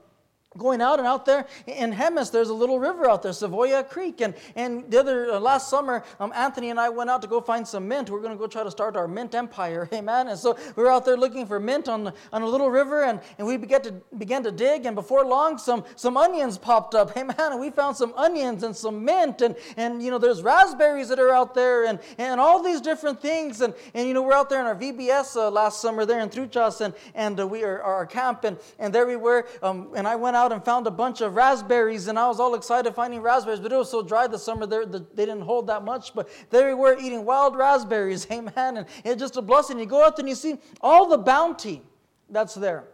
going 0.57 0.81
out 0.81 0.99
and 0.99 1.09
out 1.09 1.27
there 1.27 1.47
in 1.67 1.93
Jemez, 1.93 2.31
there's 2.31 2.49
a 2.49 2.55
little 2.55 2.79
river 2.79 3.09
out 3.09 3.23
there, 3.23 3.33
Cebolla 3.33 3.89
Creek. 3.89 4.21
And, 4.21 4.35
and 4.55 4.91
the 4.91 5.01
other, 5.01 5.33
uh, 5.33 5.41
last 5.41 5.69
summer, 5.69 6.05
um, 6.21 6.33
Anthony 6.35 6.71
and 6.71 6.79
I 6.79 6.89
went 6.89 7.11
out 7.11 7.23
to 7.23 7.29
go 7.29 7.41
find 7.41 7.67
some 7.67 7.89
mint. 7.89 8.11
We're 8.11 8.21
going 8.21 8.33
to 8.33 8.39
go 8.39 8.47
try 8.47 8.63
to 8.63 8.71
start 8.71 8.97
our 8.97 9.09
mint 9.09 9.35
empire, 9.35 9.89
amen. 9.93 10.29
And 10.29 10.39
so 10.39 10.57
we 10.77 10.83
were 10.83 10.91
out 10.91 11.05
there 11.05 11.17
looking 11.17 11.47
for 11.47 11.59
mint 11.59 11.89
on, 11.89 12.13
on 12.33 12.43
a 12.43 12.47
little 12.47 12.71
river, 12.71 13.05
and, 13.05 13.21
and 13.39 13.47
we 13.47 13.57
began 13.57 13.83
to, 13.83 13.93
began 14.17 14.43
to 14.45 14.53
dig, 14.53 14.87
and 14.87 14.95
before 14.95 15.25
long, 15.25 15.59
some, 15.59 15.85
some 15.97 16.17
onions 16.17 16.59
popped 16.59 16.95
up, 16.95 17.17
amen. 17.17 17.35
And 17.39 17.61
we 17.61 17.71
found 17.71 17.97
some 17.97 18.15
onions 18.17 18.63
and 18.63 18.77
some 18.77 19.05
mint, 19.05 19.43
and, 19.43 19.57
and 19.77 20.03
you 20.03 20.11
know, 20.11 20.19
there's 20.19 20.43
raspberries 20.43 21.09
that 21.09 21.19
are 21.19 21.31
out 21.31 21.55
there, 21.55 21.87
and, 21.87 21.99
and 22.19 22.41
all 22.41 22.63
these 22.63 22.81
different 22.81 23.21
things. 23.21 23.61
And, 23.61 23.75
and 23.95 24.07
you 24.07 24.15
know, 24.15 24.23
we're 24.23 24.35
out 24.35 24.49
there 24.49 24.61
in 24.61 24.67
our 24.67 24.77
VBS 24.77 25.37
uh, 25.37 25.51
last 25.51 25.81
summer 25.81 26.07
there 26.07 26.21
in 26.21 26.29
Truchas, 26.29 26.81
and, 26.81 26.95
and 27.15 27.41
uh, 27.41 27.47
we 27.47 27.65
are 27.65 27.83
our 27.83 28.07
camp, 28.07 28.45
and, 28.45 28.57
and 28.79 28.95
there 28.95 29.07
we 29.07 29.17
were, 29.17 29.47
um, 29.63 29.91
and 29.97 30.07
I 30.07 30.17
went 30.17 30.37
out 30.37 30.44
out 30.45 30.53
and 30.53 30.65
found 30.65 30.87
a 30.87 30.91
bunch 30.91 31.23
of 31.23 31.35
raspberries, 31.35 32.09
and 32.09 32.19
I 32.19 32.29
was 32.29 32.39
all 32.39 32.55
excited 32.55 32.95
finding 32.95 33.21
raspberries, 33.21 33.61
but 33.61 33.73
it 33.73 33.77
was 33.77 33.91
so 33.91 34.03
dry 34.03 34.27
this 34.27 34.43
summer, 34.43 34.67
there 34.67 34.85
they 34.85 34.99
didn't 35.17 35.41
hold 35.41 35.67
that 35.69 35.85
much. 35.85 36.15
But 36.15 36.29
there 36.51 36.69
we 36.69 36.75
were 36.75 36.97
eating 36.99 37.25
wild 37.25 37.57
raspberries, 37.57 38.27
amen. 38.31 38.77
And 38.77 38.87
it's 39.05 39.21
just 39.21 39.37
a 39.37 39.43
blessing. 39.43 39.79
You 39.79 39.87
go 39.87 40.05
out 40.05 40.19
and 40.19 40.29
you 40.29 40.35
see 40.35 40.59
all 40.81 41.09
the 41.09 41.19
bounty 41.19 41.83
that's 42.29 42.55
there. 42.55 42.85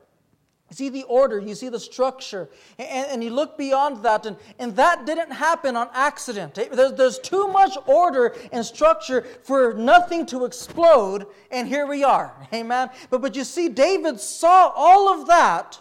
You 0.71 0.77
see 0.77 0.89
the 0.89 1.03
order, 1.05 1.41
you 1.41 1.57
see 1.57 1.69
the 1.69 1.81
structure, 1.81 2.49
and, 2.79 3.09
and 3.09 3.25
you 3.25 3.31
look 3.31 3.59
beyond 3.59 4.05
that, 4.05 4.25
and, 4.25 4.37
and 4.61 4.77
that 4.77 5.05
didn't 5.05 5.33
happen 5.33 5.75
on 5.75 5.89
accident. 5.93 6.55
There's, 6.55 6.93
there's 6.93 7.19
too 7.19 7.49
much 7.49 7.77
order 7.87 8.37
and 8.53 8.65
structure 8.65 9.23
for 9.43 9.75
nothing 9.75 10.27
to 10.27 10.45
explode, 10.45 11.27
and 11.51 11.67
here 11.67 11.87
we 11.87 12.05
are. 12.05 12.33
Amen. 12.55 12.91
But, 13.11 13.21
but 13.21 13.35
you 13.35 13.43
see, 13.43 13.69
David 13.69 14.21
saw 14.21 14.73
all 14.77 15.13
of 15.13 15.27
that 15.27 15.81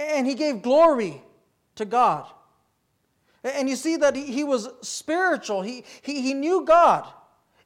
and 0.00 0.26
he 0.26 0.34
gave 0.34 0.62
glory 0.62 1.22
to 1.76 1.84
God. 1.84 2.26
And 3.44 3.68
you 3.68 3.76
see 3.76 3.96
that 3.96 4.16
he, 4.16 4.44
was 4.44 4.68
spiritual, 4.82 5.62
he, 5.62 5.84
he, 6.02 6.20
he 6.20 6.34
knew 6.34 6.64
God, 6.64 7.06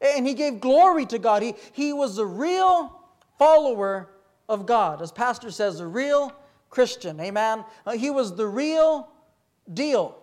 and 0.00 0.26
he 0.26 0.34
gave 0.34 0.60
glory 0.60 1.06
to 1.06 1.18
God. 1.18 1.42
He, 1.42 1.54
he 1.72 1.92
was 1.92 2.18
a 2.18 2.26
real 2.26 3.00
follower 3.38 4.10
of 4.48 4.66
God. 4.66 5.02
As 5.02 5.10
Pastor 5.10 5.50
says, 5.50 5.80
a 5.80 5.86
real 5.86 6.32
Christian. 6.70 7.18
Amen. 7.20 7.64
Uh, 7.86 7.92
he 7.92 8.10
was 8.10 8.36
the 8.36 8.46
real 8.46 9.08
deal. 9.72 10.16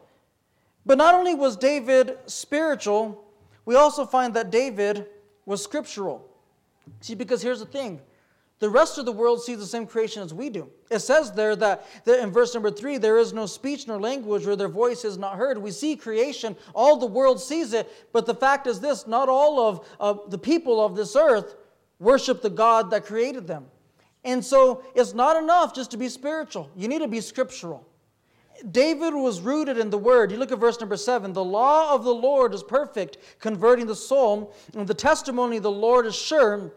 But 0.86 0.97
not 0.97 1.15
only 1.15 1.36
was 1.36 1.58
David 1.58 2.17
spiritual, 2.28 3.26
we 3.65 3.76
also 3.76 4.06
find 4.06 4.34
that 4.36 4.52
David 4.52 5.08
was 5.45 5.63
scriptural. 5.63 6.28
See, 7.02 7.15
because 7.15 7.41
here's 7.41 7.60
the 7.60 7.65
thing 7.65 8.02
The 8.62 8.69
rest 8.69 9.00
of 9.00 9.06
the 9.06 9.12
world 9.12 9.41
sees 9.41 9.58
the 9.58 9.65
same 9.65 9.88
creation 9.88 10.21
as 10.21 10.36
we 10.36 10.47
do. 10.52 10.69
It 10.91 11.00
says 11.00 11.32
there 11.32 11.56
that, 11.56 11.84
that 12.06 12.19
in 12.19 12.30
verse 12.30 12.54
number 12.54 12.69
three, 12.69 13.00
there 13.00 13.17
is 13.17 13.34
no 13.34 13.47
speech 13.47 13.88
nor 13.88 14.00
language 14.00 14.45
where 14.45 14.56
their 14.56 14.67
voice 14.67 15.04
is 15.04 15.17
not 15.17 15.36
heard. 15.36 15.58
We 15.58 15.71
see 15.71 15.95
creation, 15.95 16.56
all 16.76 16.97
the 16.97 17.08
world 17.08 17.41
sees 17.41 17.74
it, 17.74 17.91
but 18.13 18.28
the 18.28 18.36
fact 18.36 18.67
is 18.67 18.80
this 18.80 19.08
not 19.08 19.30
all 19.30 19.67
of, 19.67 19.89
of 20.00 20.30
the 20.30 20.38
people 20.38 20.80
of 20.80 20.95
this 20.95 21.15
earth 21.15 21.56
worship 21.97 22.43
the 22.43 22.52
God 22.52 22.91
that 22.91 23.04
created 23.04 23.47
them. 23.47 23.65
And 24.24 24.45
so 24.45 24.84
it's 24.93 25.15
not 25.15 25.41
enough 25.41 25.74
just 25.74 25.89
to 25.91 25.97
be 25.97 26.08
spiritual, 26.08 26.69
you 26.76 26.88
need 26.88 27.00
to 27.00 27.08
be 27.08 27.19
scriptural. 27.19 27.88
David 28.69 29.15
was 29.15 29.41
rooted 29.41 29.80
in 29.80 29.89
the 29.89 29.97
word. 29.97 30.32
You 30.32 30.38
look 30.38 30.52
at 30.52 30.60
verse 30.60 30.80
number 30.80 30.97
seven. 30.97 31.34
The 31.34 31.43
law 31.43 31.95
of 31.95 32.04
the 32.04 32.13
Lord 32.13 32.54
is 32.54 32.62
perfect, 32.62 33.17
converting 33.39 33.88
the 33.88 33.95
soul, 33.95 34.54
and 34.76 34.88
the 34.88 34.93
testimony 34.93 35.58
of 35.58 35.63
the 35.63 35.71
Lord 35.71 36.06
is 36.06 36.13
sure 36.15 36.71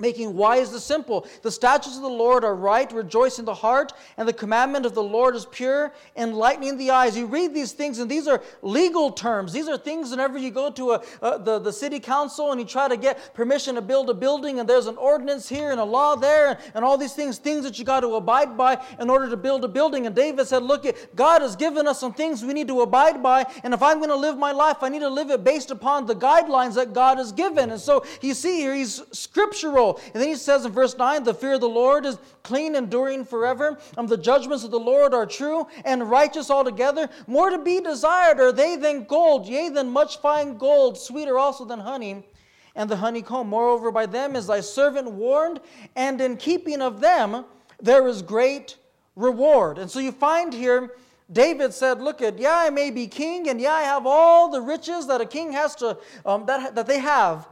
making 0.00 0.36
wise 0.36 0.70
the 0.70 0.80
simple. 0.80 1.26
The 1.42 1.50
statutes 1.50 1.96
of 1.96 2.02
the 2.02 2.08
Lord 2.08 2.44
are 2.44 2.54
right, 2.54 2.90
rejoicing 2.92 3.44
the 3.44 3.54
heart, 3.54 3.92
and 4.16 4.28
the 4.28 4.32
commandment 4.32 4.86
of 4.86 4.94
the 4.94 5.02
Lord 5.02 5.36
is 5.36 5.46
pure, 5.46 5.92
enlightening 6.16 6.76
the 6.76 6.90
eyes. 6.90 7.16
You 7.16 7.26
read 7.26 7.54
these 7.54 7.72
things, 7.72 7.98
and 7.98 8.10
these 8.10 8.26
are 8.26 8.42
legal 8.62 9.10
terms. 9.10 9.52
These 9.52 9.68
are 9.68 9.78
things 9.78 10.10
whenever 10.10 10.38
you 10.38 10.50
go 10.50 10.70
to 10.70 10.92
a, 10.92 11.02
a, 11.22 11.38
the, 11.38 11.58
the 11.58 11.72
city 11.72 12.00
council 12.00 12.52
and 12.52 12.60
you 12.60 12.66
try 12.66 12.88
to 12.88 12.96
get 12.96 13.34
permission 13.34 13.74
to 13.74 13.82
build 13.82 14.10
a 14.10 14.14
building, 14.14 14.60
and 14.60 14.68
there's 14.68 14.86
an 14.86 14.96
ordinance 14.96 15.48
here 15.48 15.70
and 15.70 15.80
a 15.80 15.84
law 15.84 16.16
there, 16.16 16.48
and, 16.48 16.58
and 16.74 16.84
all 16.84 16.98
these 16.98 17.14
things, 17.14 17.38
things 17.38 17.64
that 17.64 17.78
you 17.78 17.84
got 17.84 18.00
to 18.00 18.14
abide 18.14 18.56
by 18.56 18.82
in 18.98 19.10
order 19.10 19.28
to 19.28 19.36
build 19.36 19.64
a 19.64 19.68
building. 19.68 20.06
And 20.06 20.14
David 20.14 20.46
said, 20.46 20.62
Look, 20.62 20.86
God 21.14 21.42
has 21.42 21.56
given 21.56 21.86
us 21.86 22.00
some 22.00 22.12
things 22.12 22.44
we 22.44 22.52
need 22.52 22.68
to 22.68 22.80
abide 22.82 23.22
by, 23.22 23.46
and 23.64 23.74
if 23.74 23.82
I'm 23.82 23.98
going 23.98 24.10
to 24.10 24.16
live 24.16 24.38
my 24.38 24.52
life, 24.52 24.78
I 24.82 24.88
need 24.88 25.00
to 25.00 25.08
live 25.08 25.30
it 25.30 25.44
based 25.44 25.70
upon 25.70 26.06
the 26.06 26.14
guidelines 26.14 26.74
that 26.74 26.92
God 26.92 27.18
has 27.18 27.32
given. 27.32 27.70
And 27.70 27.80
so 27.80 28.04
you 28.20 28.34
see 28.34 28.58
here, 28.58 28.74
he's 28.74 29.02
scriptural. 29.12 29.89
And 30.12 30.22
then 30.22 30.28
he 30.28 30.36
says 30.36 30.64
in 30.64 30.72
verse 30.72 30.96
9, 30.96 31.24
the 31.24 31.34
fear 31.34 31.54
of 31.54 31.60
the 31.60 31.68
Lord 31.68 32.06
is 32.06 32.18
clean, 32.42 32.74
enduring 32.74 33.24
forever. 33.24 33.78
Um, 33.96 34.06
the 34.06 34.16
judgments 34.16 34.64
of 34.64 34.70
the 34.70 34.80
Lord 34.80 35.14
are 35.14 35.26
true 35.26 35.66
and 35.84 36.10
righteous 36.10 36.50
altogether. 36.50 37.08
More 37.26 37.50
to 37.50 37.58
be 37.58 37.80
desired 37.80 38.40
are 38.40 38.52
they 38.52 38.76
than 38.76 39.04
gold, 39.04 39.46
yea, 39.46 39.68
than 39.68 39.90
much 39.90 40.18
fine 40.18 40.56
gold, 40.56 40.98
sweeter 40.98 41.38
also 41.38 41.64
than 41.64 41.80
honey 41.80 42.24
and 42.74 42.88
the 42.88 42.96
honeycomb. 42.96 43.48
Moreover, 43.48 43.90
by 43.90 44.06
them 44.06 44.36
is 44.36 44.46
thy 44.46 44.60
servant 44.60 45.10
warned, 45.10 45.60
and 45.96 46.20
in 46.20 46.36
keeping 46.36 46.80
of 46.80 47.00
them 47.00 47.44
there 47.80 48.06
is 48.06 48.22
great 48.22 48.76
reward. 49.16 49.78
And 49.78 49.90
so 49.90 49.98
you 49.98 50.12
find 50.12 50.52
here, 50.52 50.94
David 51.30 51.72
said, 51.72 52.00
Look 52.00 52.22
at, 52.22 52.38
yeah, 52.38 52.56
I 52.56 52.70
may 52.70 52.90
be 52.90 53.06
king, 53.06 53.48
and 53.48 53.60
yeah, 53.60 53.72
I 53.72 53.82
have 53.82 54.06
all 54.06 54.50
the 54.50 54.60
riches 54.60 55.06
that 55.06 55.20
a 55.20 55.26
king 55.26 55.52
has 55.52 55.74
to, 55.76 55.98
um, 56.26 56.46
that, 56.46 56.74
that 56.74 56.86
they 56.86 56.98
have. 56.98 57.48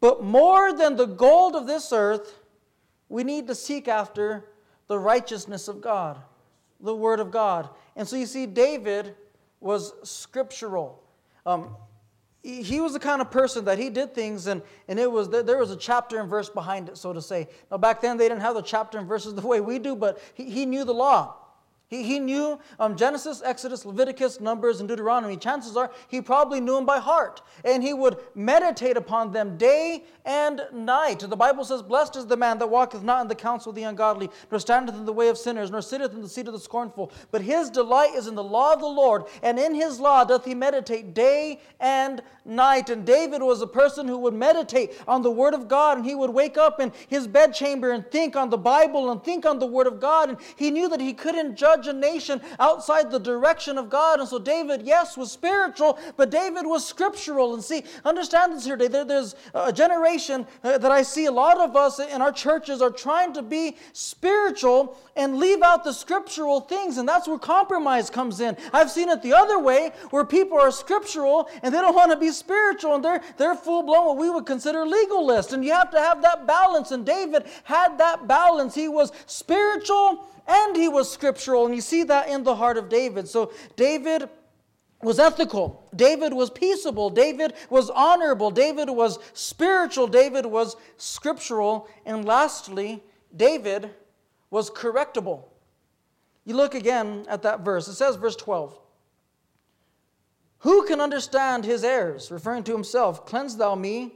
But 0.00 0.22
more 0.22 0.72
than 0.72 0.96
the 0.96 1.06
gold 1.06 1.56
of 1.56 1.66
this 1.66 1.92
earth, 1.92 2.38
we 3.08 3.24
need 3.24 3.46
to 3.48 3.54
seek 3.54 3.88
after 3.88 4.44
the 4.86 4.98
righteousness 4.98 5.68
of 5.68 5.80
God, 5.80 6.18
the 6.80 6.94
Word 6.94 7.20
of 7.20 7.30
God. 7.30 7.68
And 7.96 8.06
so 8.06 8.16
you 8.16 8.26
see, 8.26 8.46
David 8.46 9.14
was 9.60 9.92
scriptural. 10.02 11.02
Um, 11.44 11.76
he 12.42 12.80
was 12.80 12.92
the 12.92 13.00
kind 13.00 13.20
of 13.20 13.30
person 13.30 13.64
that 13.64 13.78
he 13.78 13.90
did 13.90 14.14
things 14.14 14.46
and, 14.46 14.62
and 14.86 14.98
it 14.98 15.10
was 15.10 15.28
there 15.28 15.58
was 15.58 15.70
a 15.70 15.76
chapter 15.76 16.20
and 16.20 16.30
verse 16.30 16.48
behind 16.48 16.88
it 16.88 16.96
so 16.96 17.12
to 17.12 17.20
say 17.20 17.48
now 17.70 17.76
back 17.76 18.00
then 18.00 18.16
they 18.16 18.28
didn't 18.28 18.40
have 18.40 18.54
the 18.54 18.62
chapter 18.62 18.96
and 18.96 19.08
verses 19.08 19.34
the 19.34 19.46
way 19.46 19.60
we 19.60 19.78
do 19.78 19.96
but 19.96 20.20
he, 20.34 20.48
he 20.48 20.64
knew 20.64 20.84
the 20.84 20.94
law 20.94 21.34
he, 21.88 22.02
he 22.02 22.18
knew 22.18 22.58
um, 22.78 22.96
Genesis, 22.96 23.40
Exodus, 23.42 23.86
Leviticus, 23.86 24.40
Numbers, 24.40 24.80
and 24.80 24.88
Deuteronomy. 24.88 25.38
Chances 25.38 25.74
are 25.74 25.90
he 26.08 26.20
probably 26.20 26.60
knew 26.60 26.74
them 26.74 26.84
by 26.84 26.98
heart. 26.98 27.40
And 27.64 27.82
he 27.82 27.94
would 27.94 28.18
meditate 28.34 28.98
upon 28.98 29.32
them 29.32 29.56
day 29.56 30.04
and 30.26 30.60
night. 30.70 31.20
The 31.20 31.34
Bible 31.34 31.64
says, 31.64 31.82
Blessed 31.82 32.16
is 32.16 32.26
the 32.26 32.36
man 32.36 32.58
that 32.58 32.66
walketh 32.66 33.02
not 33.02 33.22
in 33.22 33.28
the 33.28 33.34
counsel 33.34 33.70
of 33.70 33.76
the 33.76 33.84
ungodly, 33.84 34.28
nor 34.50 34.60
standeth 34.60 34.96
in 34.96 35.06
the 35.06 35.12
way 35.14 35.28
of 35.28 35.38
sinners, 35.38 35.70
nor 35.70 35.80
sitteth 35.80 36.12
in 36.12 36.20
the 36.20 36.28
seat 36.28 36.46
of 36.46 36.52
the 36.52 36.60
scornful. 36.60 37.10
But 37.30 37.40
his 37.40 37.70
delight 37.70 38.14
is 38.14 38.26
in 38.26 38.34
the 38.34 38.44
law 38.44 38.74
of 38.74 38.80
the 38.80 38.86
Lord, 38.86 39.24
and 39.42 39.58
in 39.58 39.74
his 39.74 39.98
law 39.98 40.24
doth 40.24 40.44
he 40.44 40.54
meditate 40.54 41.14
day 41.14 41.60
and 41.80 42.22
night. 42.44 42.90
And 42.90 43.06
David 43.06 43.40
was 43.40 43.62
a 43.62 43.66
person 43.66 44.06
who 44.06 44.18
would 44.18 44.34
meditate 44.34 44.92
on 45.08 45.22
the 45.22 45.30
Word 45.30 45.54
of 45.54 45.68
God, 45.68 45.96
and 45.96 46.06
he 46.06 46.14
would 46.14 46.30
wake 46.30 46.58
up 46.58 46.80
in 46.80 46.92
his 47.06 47.26
bedchamber 47.26 47.92
and 47.92 48.06
think 48.10 48.36
on 48.36 48.50
the 48.50 48.58
Bible 48.58 49.10
and 49.10 49.24
think 49.24 49.46
on 49.46 49.58
the 49.58 49.66
Word 49.66 49.86
of 49.86 50.00
God. 50.00 50.28
And 50.28 50.38
he 50.56 50.70
knew 50.70 50.90
that 50.90 51.00
he 51.00 51.14
couldn't 51.14 51.56
judge 51.56 51.77
judge 51.78 51.94
a 51.94 51.98
nation 51.98 52.40
outside 52.58 53.10
the 53.10 53.18
direction 53.18 53.78
of 53.78 53.88
God. 53.90 54.20
And 54.20 54.28
so 54.28 54.38
David, 54.38 54.82
yes, 54.82 55.16
was 55.16 55.32
spiritual, 55.32 55.98
but 56.16 56.30
David 56.30 56.66
was 56.66 56.86
scriptural. 56.86 57.54
And 57.54 57.62
see, 57.62 57.84
understand 58.04 58.52
this 58.52 58.64
here 58.64 58.76
today. 58.76 58.88
There, 58.88 59.04
there's 59.04 59.34
a 59.54 59.72
generation 59.72 60.46
uh, 60.62 60.78
that 60.78 60.90
I 60.90 61.02
see 61.02 61.26
a 61.26 61.32
lot 61.32 61.58
of 61.58 61.76
us 61.76 61.98
in 61.98 62.20
our 62.20 62.32
churches 62.32 62.82
are 62.82 62.90
trying 62.90 63.32
to 63.34 63.42
be 63.42 63.76
spiritual 63.92 64.98
and 65.16 65.38
leave 65.38 65.62
out 65.62 65.84
the 65.84 65.92
scriptural 65.92 66.60
things. 66.60 66.98
And 66.98 67.08
that's 67.08 67.28
where 67.28 67.38
compromise 67.38 68.10
comes 68.10 68.40
in. 68.40 68.56
I've 68.72 68.90
seen 68.90 69.08
it 69.08 69.22
the 69.22 69.34
other 69.34 69.58
way 69.58 69.92
where 70.10 70.24
people 70.24 70.58
are 70.58 70.70
scriptural 70.70 71.48
and 71.62 71.74
they 71.74 71.80
don't 71.80 71.94
want 71.94 72.10
to 72.12 72.16
be 72.16 72.30
spiritual 72.30 72.94
and 72.94 73.04
they're, 73.04 73.22
they're 73.36 73.54
full 73.54 73.82
blown 73.82 74.06
what 74.06 74.16
we 74.16 74.30
would 74.30 74.46
consider 74.46 74.86
legalist. 74.86 75.52
And 75.52 75.64
you 75.64 75.72
have 75.72 75.90
to 75.90 75.98
have 75.98 76.22
that 76.22 76.46
balance. 76.46 76.90
And 76.90 77.04
David 77.04 77.44
had 77.64 77.98
that 77.98 78.26
balance. 78.26 78.74
He 78.74 78.88
was 78.88 79.12
spiritual 79.26 80.26
and 80.48 80.74
he 80.74 80.88
was 80.88 81.12
scriptural. 81.12 81.66
And 81.66 81.74
you 81.74 81.82
see 81.82 82.02
that 82.04 82.28
in 82.28 82.42
the 82.42 82.56
heart 82.56 82.78
of 82.78 82.88
David. 82.88 83.28
So 83.28 83.52
David 83.76 84.28
was 85.02 85.18
ethical. 85.18 85.88
David 85.94 86.32
was 86.32 86.50
peaceable. 86.50 87.10
David 87.10 87.52
was 87.70 87.90
honorable. 87.90 88.50
David 88.50 88.88
was 88.88 89.18
spiritual. 89.34 90.06
David 90.06 90.46
was 90.46 90.76
scriptural. 90.96 91.88
And 92.06 92.24
lastly, 92.24 93.02
David 93.36 93.90
was 94.50 94.70
correctable. 94.70 95.44
You 96.46 96.56
look 96.56 96.74
again 96.74 97.26
at 97.28 97.42
that 97.42 97.60
verse. 97.60 97.86
It 97.86 97.94
says, 97.94 98.16
verse 98.16 98.36
12, 98.36 98.76
Who 100.60 100.86
can 100.86 100.98
understand 100.98 101.66
his 101.66 101.84
errors? 101.84 102.30
Referring 102.30 102.64
to 102.64 102.72
himself, 102.72 103.26
cleanse 103.26 103.56
thou 103.56 103.74
me 103.74 104.14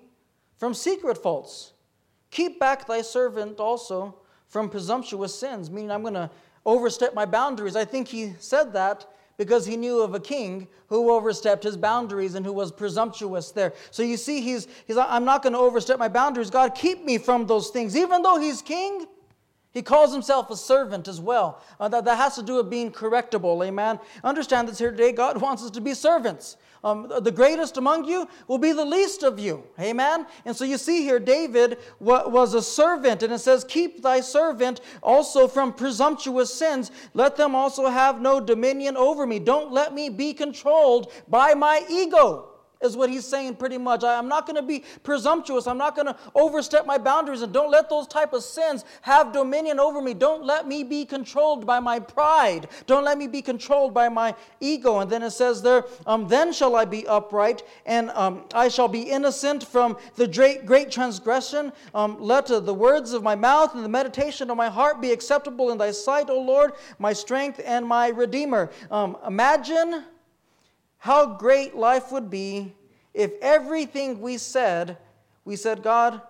from 0.57 0.73
secret 0.73 1.19
faults. 1.19 1.75
Keep 2.31 2.59
back 2.59 2.87
thy 2.87 3.03
servant 3.03 3.61
also 3.61 4.22
from 4.53 4.69
presumptuous 4.69 5.35
sins, 5.35 5.71
meaning 5.71 5.91
I'm 5.91 6.03
going 6.03 6.13
to 6.13 6.31
overstep 6.67 7.15
my 7.15 7.25
boundaries. 7.25 7.75
I 7.75 7.87
think 7.87 8.07
he 8.07 8.35
said 8.39 8.75
that 8.75 9.07
because 9.39 9.65
he 9.65 9.79
knew 9.79 10.03
of 10.03 10.15
a 10.15 10.21
king 10.21 10.69
who 10.89 11.11
overstepped 11.11 11.65
his 11.65 11.75
boundaries 11.75 12.35
and 12.35 12.45
who 12.45 12.53
was 12.53 12.71
presumptuous 12.71 13.51
there. 13.51 13.73
So 13.91 14.03
you 14.03 14.19
see, 14.19 14.43
he's, 14.43 14.69
he's 14.87 14.99
I'm 14.99 15.25
not 15.25 15.43
going 15.43 15.55
to 15.55 15.59
overstep 15.59 15.99
my 15.99 16.09
boundaries. 16.09 16.51
God, 16.51 16.75
keep 16.75 17.03
me 17.03 17.17
from 17.17 17.47
those 17.47 17.71
things. 17.71 17.97
Even 17.97 18.21
though 18.21 18.39
he's 18.39 18.61
king, 18.61 19.07
he 19.73 19.81
calls 19.81 20.13
himself 20.13 20.51
a 20.51 20.57
servant 20.57 21.09
as 21.09 21.19
well. 21.19 21.63
Uh, 21.81 21.89
that, 21.89 22.05
that 22.05 22.17
has 22.17 22.35
to 22.35 22.43
do 22.43 22.57
with 22.57 22.69
being 22.69 22.93
correctable, 22.93 23.67
amen? 23.67 23.99
Understand 24.23 24.69
this 24.69 24.79
here 24.79 24.91
today. 24.91 25.13
God 25.13 25.41
wants 25.41 25.65
us 25.65 25.71
to 25.71 25.81
be 25.81 25.95
servants. 25.95 26.59
Um, 26.85 27.13
the 27.21 27.31
greatest 27.31 27.77
among 27.77 28.07
you 28.07 28.29
will 28.49 28.59
be 28.59 28.73
the 28.73 28.85
least 28.85 29.23
of 29.23 29.39
you. 29.39 29.65
Amen? 29.79 30.27
And 30.45 30.57
so 30.57 30.65
you 30.65 30.79
see 30.79 31.03
here, 31.03 31.21
David 31.21 31.79
was 32.01 32.55
a 32.55 32.63
servant, 32.63 33.23
and 33.23 33.33
it 33.33 33.39
says, 33.39 33.65
Keep 33.65 34.03
thy 34.03 34.21
servant 34.21 34.81
also 35.03 35.47
from 35.47 35.73
presumptuous 35.73 36.53
sins. 36.53 36.91
Let 37.15 37.37
them 37.37 37.55
also 37.55 37.87
have 37.87 38.21
no 38.21 38.41
dominion 38.41 38.97
over 38.97 39.27
me. 39.27 39.39
Don't 39.39 39.73
let 39.73 39.95
me 39.95 40.09
be 40.09 40.35
controlled 40.35 41.13
by 41.29 41.55
my 41.55 41.85
ego 41.89 42.52
is 42.83 42.97
what 42.97 43.11
he's 43.11 43.27
saying 43.27 43.57
pretty 43.57 43.79
much. 43.79 44.05
I, 44.05 44.19
am 44.19 44.29
not 44.29 44.47
going 44.47 44.57
to 44.57 44.63
be 44.63 44.85
presumptuous. 45.03 45.67
I'm 45.67 45.79
not 45.79 45.95
going 45.95 46.07
to 46.07 46.17
overstep 46.35 46.87
my 46.87 46.99
boundaries 46.99 47.43
and 47.43 47.53
don't 47.53 47.71
let 47.71 47.89
those 47.89 48.07
type 48.07 48.33
of 48.33 48.43
sins 48.43 48.85
have 49.03 49.33
dominion 49.33 49.79
over 49.79 50.01
me. 50.01 50.15
Don't 50.15 50.45
let 50.45 50.67
me 50.67 50.83
be 50.85 51.05
controlled 51.05 51.67
by 51.67 51.81
my 51.81 51.99
pride. 51.99 52.69
Don't 52.87 53.05
let 53.05 53.19
me 53.19 53.27
be 53.27 53.43
controlled 53.43 53.95
by 53.95 54.09
my 54.09 54.35
ego. 54.61 55.01
And 55.01 55.11
then 55.11 55.23
it 55.23 55.31
says 55.31 55.63
there, 55.63 55.85
um, 56.07 56.29
then 56.29 56.53
shall 56.53 56.77
I 56.77 56.85
be 56.85 57.07
upright 57.07 57.63
and 57.87 58.11
um, 58.11 58.45
I 58.55 58.69
shall 58.69 58.89
be 58.89 59.03
innocent 59.03 59.65
from 59.67 59.97
the 60.17 60.27
great, 60.27 60.67
great 60.67 60.91
transgression. 60.91 61.73
Um, 61.95 62.17
let 62.21 62.51
uh, 62.51 62.61
the 62.61 62.75
words 62.75 63.13
of 63.13 63.23
my 63.23 63.35
mouth 63.35 63.75
and 63.75 63.85
the 63.85 63.89
meditation 63.89 64.51
of 64.51 64.57
my 64.57 64.69
heart 64.69 65.01
be 65.01 65.13
acceptable 65.13 65.71
in 65.71 65.79
thy 65.79 65.91
sight, 65.91 66.31
O 66.31 66.41
Lord, 66.41 66.73
my 66.99 67.13
strength 67.13 67.61
and 67.65 67.87
my 67.87 68.09
redeemer. 68.09 68.71
Um, 68.91 69.17
imagine 69.27 70.05
how 71.03 71.27
great 71.27 71.75
life 71.75 72.13
would 72.13 72.31
be 72.31 72.73
if 73.13 73.33
everything 73.43 74.21
we 74.21 74.39
said, 74.39 74.97
we 75.45 75.57
said, 75.57 75.83
God, 75.83 76.23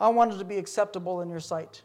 I 0.00 0.08
wanted 0.08 0.40
to 0.40 0.44
be 0.44 0.58
acceptable 0.58 1.20
in 1.20 1.30
your 1.30 1.38
sight. 1.38 1.82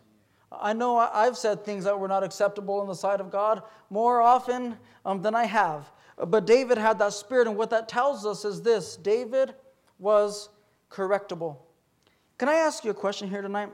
I 0.51 0.73
know 0.73 0.97
I've 0.97 1.37
said 1.37 1.63
things 1.63 1.83
that 1.83 1.99
were 1.99 2.07
not 2.07 2.23
acceptable 2.23 2.81
in 2.81 2.87
the 2.87 2.95
sight 2.95 3.21
of 3.21 3.31
God 3.31 3.61
more 3.91 4.21
often 4.21 4.75
um, 5.05 5.21
than 5.21 5.35
I 5.35 5.45
have. 5.45 5.91
But 6.17 6.47
David 6.47 6.79
had 6.79 6.97
that 6.97 7.13
spirit, 7.13 7.47
and 7.47 7.55
what 7.55 7.69
that 7.69 7.87
tells 7.87 8.25
us 8.25 8.43
is 8.43 8.63
this 8.63 8.95
David 8.95 9.53
was 9.99 10.49
correctable. 10.89 11.57
Can 12.39 12.49
I 12.49 12.55
ask 12.55 12.83
you 12.83 12.89
a 12.89 12.95
question 12.95 13.29
here 13.29 13.43
tonight? 13.43 13.69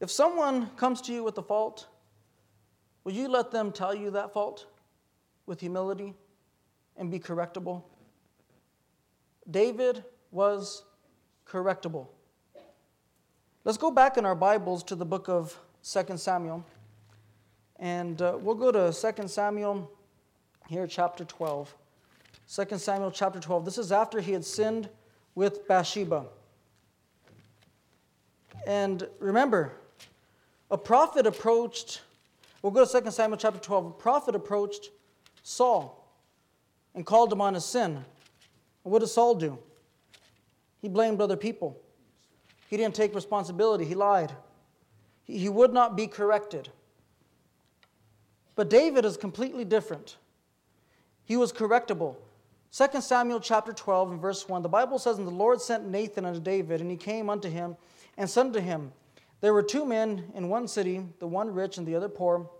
If 0.00 0.10
someone 0.10 0.70
comes 0.78 1.02
to 1.02 1.12
you 1.12 1.22
with 1.22 1.36
a 1.36 1.42
fault, 1.42 1.86
will 3.04 3.12
you 3.12 3.28
let 3.28 3.50
them 3.50 3.72
tell 3.72 3.94
you 3.94 4.10
that 4.12 4.32
fault? 4.32 4.64
With 5.46 5.60
humility 5.60 6.14
and 6.96 7.10
be 7.10 7.18
correctable? 7.18 7.82
David 9.50 10.04
was 10.30 10.84
correctable. 11.48 12.08
Let's 13.64 13.78
go 13.78 13.90
back 13.90 14.16
in 14.16 14.24
our 14.24 14.34
Bibles 14.34 14.82
to 14.84 14.94
the 14.94 15.04
book 15.04 15.28
of 15.28 15.58
2 15.82 16.16
Samuel. 16.16 16.64
And 17.78 18.20
uh, 18.20 18.38
we'll 18.40 18.54
go 18.54 18.72
to 18.72 18.92
2 18.92 19.28
Samuel 19.28 19.90
here, 20.68 20.86
chapter 20.86 21.24
12. 21.24 21.74
2 22.52 22.78
Samuel 22.78 23.10
chapter 23.10 23.40
12. 23.40 23.64
This 23.64 23.78
is 23.78 23.92
after 23.92 24.20
he 24.20 24.32
had 24.32 24.44
sinned 24.44 24.88
with 25.34 25.66
Bathsheba. 25.68 26.26
And 28.66 29.06
remember, 29.20 29.72
a 30.70 30.78
prophet 30.78 31.26
approached, 31.26 32.02
we'll 32.62 32.72
go 32.72 32.84
to 32.84 33.00
2 33.00 33.10
Samuel 33.10 33.36
chapter 33.36 33.60
12. 33.60 33.86
A 33.86 33.90
prophet 33.90 34.34
approached 34.34 34.90
Saul 35.48 36.04
and 36.92 37.06
called 37.06 37.32
him 37.32 37.40
on 37.40 37.54
his 37.54 37.64
sin. 37.64 38.04
What 38.82 38.98
did 38.98 39.06
Saul 39.06 39.36
do? 39.36 39.56
He 40.82 40.88
blamed 40.88 41.20
other 41.20 41.36
people. 41.36 41.80
He 42.68 42.76
didn't 42.76 42.96
take 42.96 43.14
responsibility. 43.14 43.84
He 43.84 43.94
lied. 43.94 44.32
He 45.22 45.48
would 45.48 45.72
not 45.72 45.96
be 45.96 46.08
corrected. 46.08 46.68
But 48.56 48.68
David 48.68 49.04
is 49.04 49.16
completely 49.16 49.64
different. 49.64 50.16
He 51.24 51.36
was 51.36 51.52
correctable. 51.52 52.16
2 52.72 53.00
Samuel 53.00 53.38
chapter 53.38 53.72
12 53.72 54.10
and 54.10 54.20
verse 54.20 54.48
1, 54.48 54.62
the 54.62 54.68
Bible 54.68 54.98
says, 54.98 55.16
And 55.16 55.28
the 55.28 55.30
Lord 55.30 55.60
sent 55.60 55.86
Nathan 55.86 56.24
unto 56.24 56.40
David, 56.40 56.80
and 56.80 56.90
he 56.90 56.96
came 56.96 57.30
unto 57.30 57.48
him, 57.48 57.76
and 58.18 58.28
said 58.28 58.46
unto 58.46 58.58
him, 58.58 58.90
There 59.40 59.54
were 59.54 59.62
two 59.62 59.84
men 59.84 60.24
in 60.34 60.48
one 60.48 60.66
city, 60.66 61.06
the 61.20 61.28
one 61.28 61.54
rich 61.54 61.78
and 61.78 61.86
the 61.86 61.94
other 61.94 62.08
poor. 62.08 62.50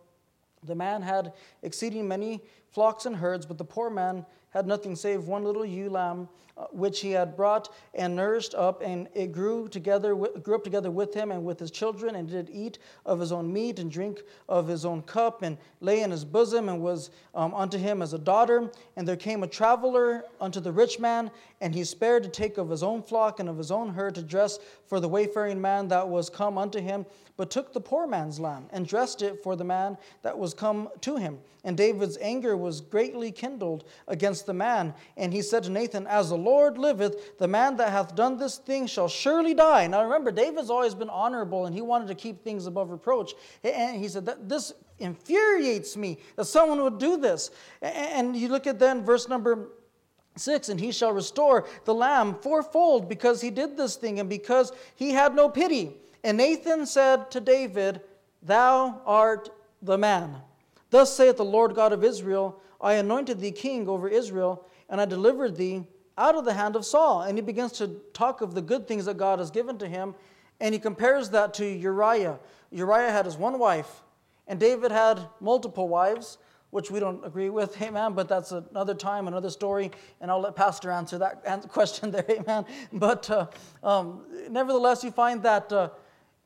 The 0.63 0.75
man 0.75 1.03
had 1.03 1.33
exceeding 1.63 2.09
many 2.09 2.43
flocks 2.71 3.07
and 3.07 3.17
herds, 3.17 3.47
but 3.47 3.59
the 3.59 3.65
poor 3.65 3.91
man 3.91 4.27
had 4.51 4.67
nothing 4.67 4.97
save 4.97 5.25
one 5.25 5.45
little 5.45 5.65
ewe 5.65 5.91
lamb, 5.91 6.29
which 6.71 7.01
he 7.01 7.11
had 7.11 7.37
brought 7.37 7.69
and 7.95 8.17
nourished 8.17 8.55
up, 8.55 8.81
and 8.83 9.09
it 9.15 9.33
grew 9.33 9.69
together, 9.69 10.15
grew 10.15 10.55
up 10.55 10.65
together 10.65 10.91
with 10.91 11.13
him 11.13 11.31
and 11.31 11.45
with 11.45 11.59
his 11.59 11.71
children, 11.71 12.15
and 12.15 12.31
did 12.31 12.49
eat 12.51 12.79
of 13.05 13.21
his 13.21 13.31
own 13.31 13.53
meat 13.53 13.79
and 13.79 13.91
drink 13.91 14.23
of 14.49 14.67
his 14.67 14.85
own 14.85 15.03
cup, 15.03 15.43
and 15.43 15.59
lay 15.81 16.01
in 16.01 16.11
his 16.11 16.25
bosom, 16.25 16.69
and 16.69 16.81
was 16.81 17.11
um, 17.35 17.55
unto 17.55 17.77
him 17.77 18.01
as 18.01 18.15
a 18.15 18.19
daughter. 18.19 18.71
And 18.97 19.07
there 19.07 19.17
came 19.17 19.43
a 19.43 19.47
traveler 19.47 20.25
unto 20.41 20.61
the 20.61 20.73
rich 20.73 20.99
man, 20.99 21.31
and 21.61 21.75
he 21.75 21.85
spared 21.85 22.23
to 22.23 22.29
take 22.29 22.57
of 22.59 22.71
his 22.71 22.83
own 22.83 23.03
flock 23.03 23.39
and 23.39 23.49
of 23.49 23.59
his 23.59 23.71
own 23.71 23.91
herd 23.91 24.15
to 24.15 24.23
dress 24.23 24.59
for 24.87 25.01
the 25.01 25.09
wayfaring 25.09 25.61
man 25.61 25.89
that 25.89 26.09
was 26.09 26.31
come 26.31 26.57
unto 26.57 26.81
him, 26.81 27.05
but 27.37 27.51
took 27.51 27.73
the 27.73 27.81
poor 27.81 28.07
man's 28.07 28.41
lamb 28.41 28.67
and 28.71 28.87
dressed 28.87 29.21
it 29.21 29.43
for 29.43 29.57
the 29.57 29.65
man 29.65 29.99
that 30.23 30.39
was 30.39 30.55
come 30.55 30.89
to 31.03 31.17
him. 31.17 31.39
And 31.65 31.77
David's 31.77 32.17
anger 32.19 32.57
was 32.57 32.81
greatly 32.81 33.33
kindled 33.33 33.85
against 34.07 34.47
the 34.47 34.55
man. 34.55 34.95
And 35.17 35.33
he 35.33 35.43
said 35.43 35.65
to 35.65 35.71
Nathan, 35.71 36.07
As 36.07 36.31
the 36.31 36.37
Lord 36.47 36.79
liveth, 36.79 37.39
the 37.39 37.49
man 37.49 37.77
that 37.77 37.91
hath 37.91 38.15
done 38.15 38.39
this 38.39 38.57
thing 38.57 38.87
shall 38.87 39.09
surely 39.09 39.53
die. 39.53 39.87
Now 39.87 40.03
remember, 40.05 40.31
David's 40.31 40.71
always 40.71 40.95
been 40.95 41.11
honorable 41.11 41.67
and 41.67 41.75
he 41.75 41.83
wanted 41.83 42.09
to 42.09 42.15
keep 42.15 42.43
things 42.43 42.67
above 42.67 42.91
reproach. 42.91 43.35
And 43.63 43.97
he 43.97 44.09
said, 44.09 44.27
This 44.49 44.73
infuriates 44.99 45.97
me 45.97 46.19
that 46.37 46.47
someone 46.47 46.83
would 46.83 46.99
do 46.99 47.17
this. 47.17 47.51
And 47.83 48.37
you 48.37 48.49
look 48.49 48.67
at 48.67 48.79
then 48.79 49.05
verse 49.05 49.29
number 49.29 49.69
6 50.37 50.69
and 50.69 50.81
he 50.81 50.93
shall 50.93 51.13
restore 51.13 51.67
the 51.85 51.95
lamb 51.95 52.37
fourfold 52.41 53.09
because 53.09 53.41
he 53.41 53.51
did 53.51 53.77
this 53.77 53.97
thing 53.97 54.21
and 54.21 54.29
because 54.29 54.73
he 54.95 55.11
had 55.11 55.35
no 55.35 55.49
pity 55.49 55.95
and 56.23 56.37
nathan 56.37 56.85
said 56.85 57.31
to 57.31 57.41
david 57.41 58.03
thou 58.43 59.01
art 59.07 59.49
the 59.81 59.97
man 59.97 60.37
Thus 60.91 61.17
saith 61.17 61.37
the 61.37 61.45
Lord 61.45 61.75
God 61.75 61.93
of 61.93 62.05
Israel 62.05 62.61
I 62.81 62.95
anointed 62.95 63.41
thee 63.41 63.53
king 63.53 63.89
over 63.89 64.09
Israel, 64.09 64.67
and 64.89 65.01
I 65.01 65.07
delivered 65.07 65.57
thee 65.57 65.87
out 66.19 66.35
of 66.35 66.45
the 66.45 66.55
hand 66.55 66.77
of 66.77 66.85
Saul. 66.85 67.23
And 67.23 67.37
he 67.37 67.43
begins 67.43 67.73
to 67.73 67.89
talk 68.13 68.41
of 68.41 68.55
the 68.55 68.63
good 68.63 68.89
things 68.89 69.05
that 69.05 69.17
God 69.17 69.39
has 69.39 69.51
given 69.51 69.79
to 69.79 69.89
him, 69.89 70.15
and 70.61 70.73
he 70.73 70.79
compares 70.79 71.31
that 71.31 71.55
to 71.55 71.67
Uriah. 71.67 72.39
Uriah 72.71 73.11
had 73.11 73.27
his 73.27 73.37
one 73.37 73.59
wife, 73.59 74.03
and 74.47 74.59
David 74.59 74.91
had 74.91 75.21
multiple 75.41 75.89
wives, 75.89 76.39
which 76.71 76.91
we 76.91 77.01
don't 77.01 77.25
agree 77.25 77.51
with, 77.51 77.81
amen, 77.83 78.13
but 78.13 78.29
that's 78.29 78.53
another 78.53 78.95
time, 78.95 79.29
another 79.29 79.51
story, 79.51 79.91
and 80.21 80.31
I'll 80.31 80.41
let 80.41 80.57
Pastor 80.57 80.91
answer 80.91 81.19
that 81.19 81.43
question 81.69 82.11
there, 82.11 82.25
amen. 82.29 82.65
But 82.93 83.31
uh, 83.31 83.47
um, 83.83 84.27
nevertheless, 84.51 85.05
you 85.05 85.11
find 85.11 85.43
that 85.43 85.73
uh, 85.73 85.91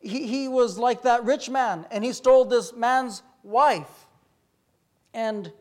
he, 0.01 0.27
he 0.27 0.49
was 0.49 0.79
like 0.79 1.03
that 1.03 1.25
rich 1.25 1.49
man, 1.49 1.87
and 1.91 2.05
he 2.05 2.13
stole 2.13 2.45
this 2.45 2.73
man's 2.75 3.23
wife. 3.43 4.07
And 5.15 5.53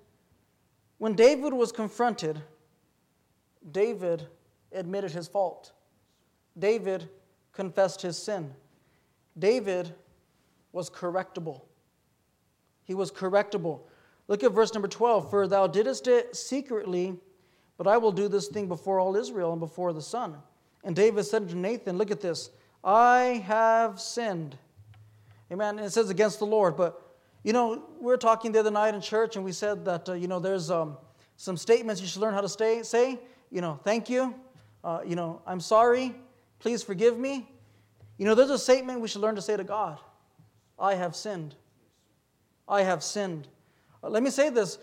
when 0.98 1.14
David 1.14 1.54
was 1.54 1.72
confronted, 1.72 2.42
David 3.72 4.28
admitted 4.72 5.12
his 5.12 5.28
fault. 5.28 5.72
David 6.58 7.10
confessed 7.54 8.02
his 8.02 8.18
sin. 8.18 8.54
David 9.38 9.94
was 10.72 10.90
correctable. 10.90 11.62
He 12.84 12.94
was 12.94 13.12
correctable. 13.12 13.82
Look 14.28 14.44
at 14.44 14.52
verse 14.52 14.74
number 14.74 14.88
12. 14.88 15.30
For 15.30 15.48
thou 15.48 15.68
didst 15.68 16.08
it 16.08 16.36
secretly, 16.36 17.18
but 17.78 17.88
I 17.88 17.98
will 17.98 18.12
do 18.12 18.28
this 18.28 18.48
thing 18.48 18.68
before 18.68 19.00
all 19.00 19.16
Israel 19.16 19.52
and 19.52 19.60
before 19.60 19.94
the 19.94 20.02
sun. 20.02 20.38
And 20.84 20.96
David 20.96 21.24
said 21.24 21.50
to 21.50 21.58
Nathan, 21.58 21.98
Look 21.98 22.12
at 22.12 22.22
this. 22.22 22.52
I 22.84 23.44
have 23.46 24.00
sinned. 24.00 24.58
Amen. 25.52 25.78
And 25.78 25.86
it 25.86 25.92
says 25.92 26.10
against 26.10 26.40
the 26.40 26.46
Lord, 26.46 26.78
but 26.78 27.02
you 27.44 27.54
know, 27.54 27.84
we 28.00 28.06
were 28.06 28.18
talking 28.18 28.52
the 28.52 28.60
other 28.60 28.72
night 28.72 28.94
in 28.94 29.02
church, 29.02 29.36
and 29.36 29.46
we 29.46 29.54
said 29.54 29.86
that, 29.86 30.10
uh, 30.10 30.14
you 30.14 30.28
know, 30.28 30.40
there's 30.40 30.70
um, 30.70 30.98
some 31.38 31.56
statements 31.56 32.02
you 32.02 32.08
should 32.08 32.22
learn 32.22 32.34
how 32.34 32.42
to 32.42 32.50
stay, 32.50 32.84
say. 32.84 33.20
You 33.52 33.62
know, 33.62 33.80
thank 33.84 34.10
you. 34.10 34.36
Uh, 34.84 35.02
you 35.06 35.16
know, 35.16 35.42
I'm 35.46 35.60
sorry. 35.60 36.16
Please 36.60 36.84
forgive 36.84 37.18
me. 37.18 37.50
You 38.18 38.26
know, 38.26 38.36
there's 38.36 38.50
a 38.50 38.60
statement 38.60 39.02
we 39.02 39.08
should 39.08 39.22
learn 39.22 39.36
to 39.36 39.42
say 39.42 39.58
to 39.58 39.64
God 39.64 40.00
I 40.78 40.96
have 40.96 41.16
sinned. 41.16 41.56
I 42.68 42.84
have 42.84 43.04
sinned. 43.04 43.48
Uh, 44.04 44.10
let 44.10 44.24
me 44.24 44.30
say 44.30 44.50
this. 44.50 44.78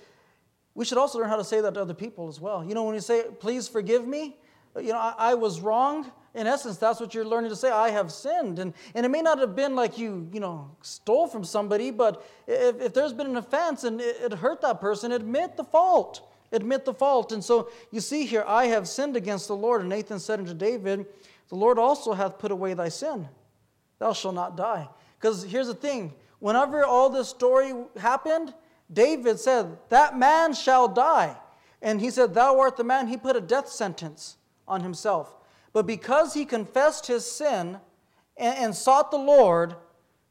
We 0.75 0.85
should 0.85 0.99
also 0.99 1.19
learn 1.19 1.29
how 1.29 1.37
to 1.37 1.45
say 1.45 1.61
that 1.61 1.75
to 1.75 1.81
other 1.81 1.95
people 1.95 2.29
as 2.29 2.41
well. 2.41 2.65
You 2.65 2.75
know, 2.75 2.85
when 2.85 2.95
you 2.95 3.01
say, 3.01 3.25
please 3.41 3.69
forgive 3.69 4.07
me, 4.07 4.37
uh, 4.75 4.81
you 4.81 4.93
know, 4.93 4.99
I, 4.99 5.15
I 5.19 5.35
was 5.35 5.61
wrong 5.61 6.11
in 6.37 6.47
essence, 6.47 6.77
that's 6.77 7.01
what 7.01 7.15
you're 7.15 7.25
learning 7.25 7.49
to 7.49 7.57
say. 7.57 7.71
I 7.71 7.89
have 7.89 8.13
sinned. 8.13 8.59
And, 8.59 8.75
and 8.95 9.07
it 9.07 9.09
may 9.09 9.23
not 9.23 9.39
have 9.39 9.57
been 9.57 9.75
like 9.75 9.97
you, 9.97 10.29
you 10.35 10.39
know, 10.39 10.71
stole 10.83 11.27
from 11.27 11.45
somebody, 11.45 11.91
but 11.91 12.27
if, 12.47 12.79
if 12.79 12.93
there's 12.93 13.15
been 13.15 13.29
an 13.29 13.39
offense 13.39 13.85
and 13.85 14.03
it, 14.03 14.17
it 14.21 14.33
hurt 14.35 14.61
that 14.61 14.79
person, 14.79 15.13
admit 15.13 15.57
the 15.57 15.65
fault. 15.65 16.31
Admit 16.53 16.85
the 16.85 16.95
fault. 16.95 17.33
And 17.33 17.45
so 17.45 17.71
you 17.91 18.01
see 18.01 18.27
here, 18.27 18.45
I 18.47 18.67
have 18.67 18.89
sinned 18.89 19.17
against 19.17 19.49
the 19.49 19.57
Lord. 19.57 19.81
And 19.81 19.91
Nathan 19.91 20.19
said 20.19 20.39
unto 20.39 20.55
David, 20.55 21.07
The 21.49 21.57
Lord 21.57 21.79
also 21.79 22.13
hath 22.13 22.39
put 22.39 22.51
away 22.51 22.75
thy 22.75 22.89
sin. 22.89 23.29
Thou 23.99 24.13
shalt 24.13 24.35
not 24.35 24.57
die. 24.57 24.89
Because 25.19 25.45
here's 25.45 25.67
the 25.67 25.75
thing 25.75 26.13
whenever 26.39 26.85
all 26.85 27.11
this 27.11 27.29
story 27.29 27.73
happened, 27.97 28.55
David 28.93 29.41
said, 29.41 29.79
That 29.89 30.19
man 30.19 30.55
shall 30.55 30.89
die. 30.89 31.37
And 31.83 32.01
he 32.01 32.11
said, 32.11 32.35
Thou 32.35 32.59
art 32.59 32.77
the 32.77 32.85
man. 32.85 33.09
He 33.09 33.17
put 33.17 33.37
a 33.37 33.41
death 33.41 33.69
sentence 33.69 34.37
on 34.67 34.83
himself. 34.83 35.35
But 35.73 35.87
because 35.87 36.35
he 36.35 36.45
confessed 36.45 37.07
his 37.07 37.31
sin 37.31 37.79
and, 38.37 38.59
and 38.59 38.75
sought 38.75 39.11
the 39.11 39.19
Lord, 39.19 39.75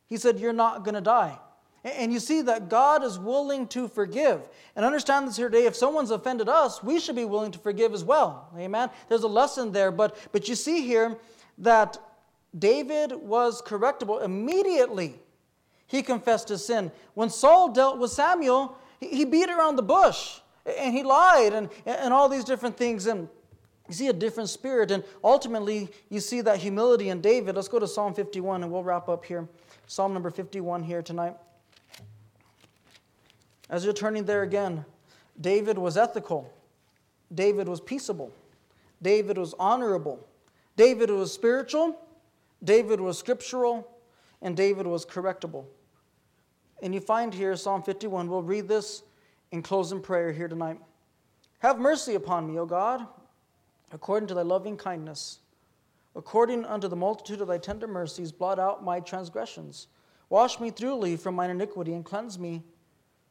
he 0.07 0.17
said, 0.17 0.39
You're 0.39 0.53
not 0.53 0.83
going 0.83 0.95
to 0.95 1.01
die. 1.01 1.39
And 1.85 2.11
you 2.11 2.19
see 2.19 2.41
that 2.41 2.67
God 2.67 3.03
is 3.03 3.19
willing 3.19 3.67
to 3.67 3.87
forgive. 3.87 4.49
And 4.75 4.83
understand 4.83 5.27
this 5.27 5.37
here 5.37 5.49
today 5.49 5.67
if 5.67 5.75
someone's 5.75 6.09
offended 6.09 6.49
us, 6.49 6.81
we 6.81 6.99
should 6.99 7.15
be 7.15 7.25
willing 7.25 7.51
to 7.51 7.59
forgive 7.59 7.93
as 7.93 8.03
well. 8.03 8.49
Amen? 8.57 8.89
There's 9.07 9.21
a 9.21 9.27
lesson 9.27 9.71
there. 9.71 9.91
But, 9.91 10.17
but 10.31 10.49
you 10.49 10.55
see 10.55 10.81
here 10.81 11.15
that 11.59 11.99
David 12.57 13.13
was 13.13 13.61
correctable 13.61 14.23
immediately. 14.23 15.19
He 15.85 16.01
confessed 16.01 16.49
his 16.49 16.65
sin. 16.65 16.91
When 17.13 17.29
Saul 17.29 17.71
dealt 17.71 17.99
with 17.99 18.09
Samuel, 18.09 18.75
he 18.99 19.23
beat 19.23 19.51
around 19.51 19.75
the 19.75 19.83
bush 19.83 20.39
and 20.65 20.91
he 20.91 21.03
lied 21.03 21.53
and, 21.53 21.69
and 21.85 22.11
all 22.11 22.27
these 22.27 22.43
different 22.43 22.77
things. 22.77 23.05
And 23.05 23.29
you 23.87 23.93
see 23.93 24.07
a 24.07 24.13
different 24.13 24.49
spirit, 24.49 24.89
and 24.89 25.03
ultimately, 25.23 25.89
you 26.09 26.19
see 26.19 26.41
that 26.41 26.57
humility 26.57 27.09
in 27.09 27.21
David. 27.21 27.55
Let's 27.55 27.67
go 27.67 27.77
to 27.77 27.87
Psalm 27.87 28.15
51, 28.15 28.63
and 28.63 28.71
we'll 28.71 28.81
wrap 28.81 29.07
up 29.07 29.23
here. 29.23 29.47
Psalm 29.85 30.11
number 30.11 30.31
51 30.31 30.81
here 30.81 31.03
tonight. 31.03 31.35
As 33.69 33.83
you're 33.83 33.93
turning 33.93 34.25
there 34.25 34.43
again, 34.43 34.85
David 35.39 35.77
was 35.77 35.97
ethical, 35.97 36.51
David 37.33 37.67
was 37.67 37.81
peaceable, 37.81 38.31
David 39.01 39.37
was 39.37 39.53
honorable, 39.59 40.25
David 40.75 41.09
was 41.09 41.33
spiritual, 41.33 41.99
David 42.63 42.99
was 42.99 43.17
scriptural, 43.17 43.87
and 44.41 44.55
David 44.55 44.87
was 44.87 45.05
correctable. 45.05 45.65
And 46.81 46.93
you 46.93 46.99
find 46.99 47.33
here 47.33 47.55
Psalm 47.55 47.81
51. 47.81 48.29
We'll 48.29 48.43
read 48.43 48.67
this 48.67 49.03
and 49.51 49.63
close 49.63 49.91
in 49.91 50.01
prayer 50.01 50.31
here 50.31 50.47
tonight. 50.47 50.79
Have 51.59 51.79
mercy 51.79 52.15
upon 52.15 52.45
me, 52.45 52.59
O 52.59 52.65
God 52.65 53.07
according 53.95 54.27
to 54.27 54.33
thy 54.33 54.41
loving 54.41 54.77
kindness. 54.77 55.39
According 56.15 56.65
unto 56.65 56.87
the 56.87 56.95
multitude 56.95 57.41
of 57.41 57.47
thy 57.47 57.57
tender 57.57 57.87
mercies, 57.87 58.31
blot 58.31 58.59
out 58.59 58.83
my 58.83 58.99
transgressions. 58.99 59.87
Wash 60.29 60.59
me 60.59 60.69
thoroughly 60.69 61.15
from 61.17 61.35
mine 61.35 61.49
iniquity 61.49 61.93
and 61.93 62.05
cleanse 62.05 62.39
me 62.39 62.63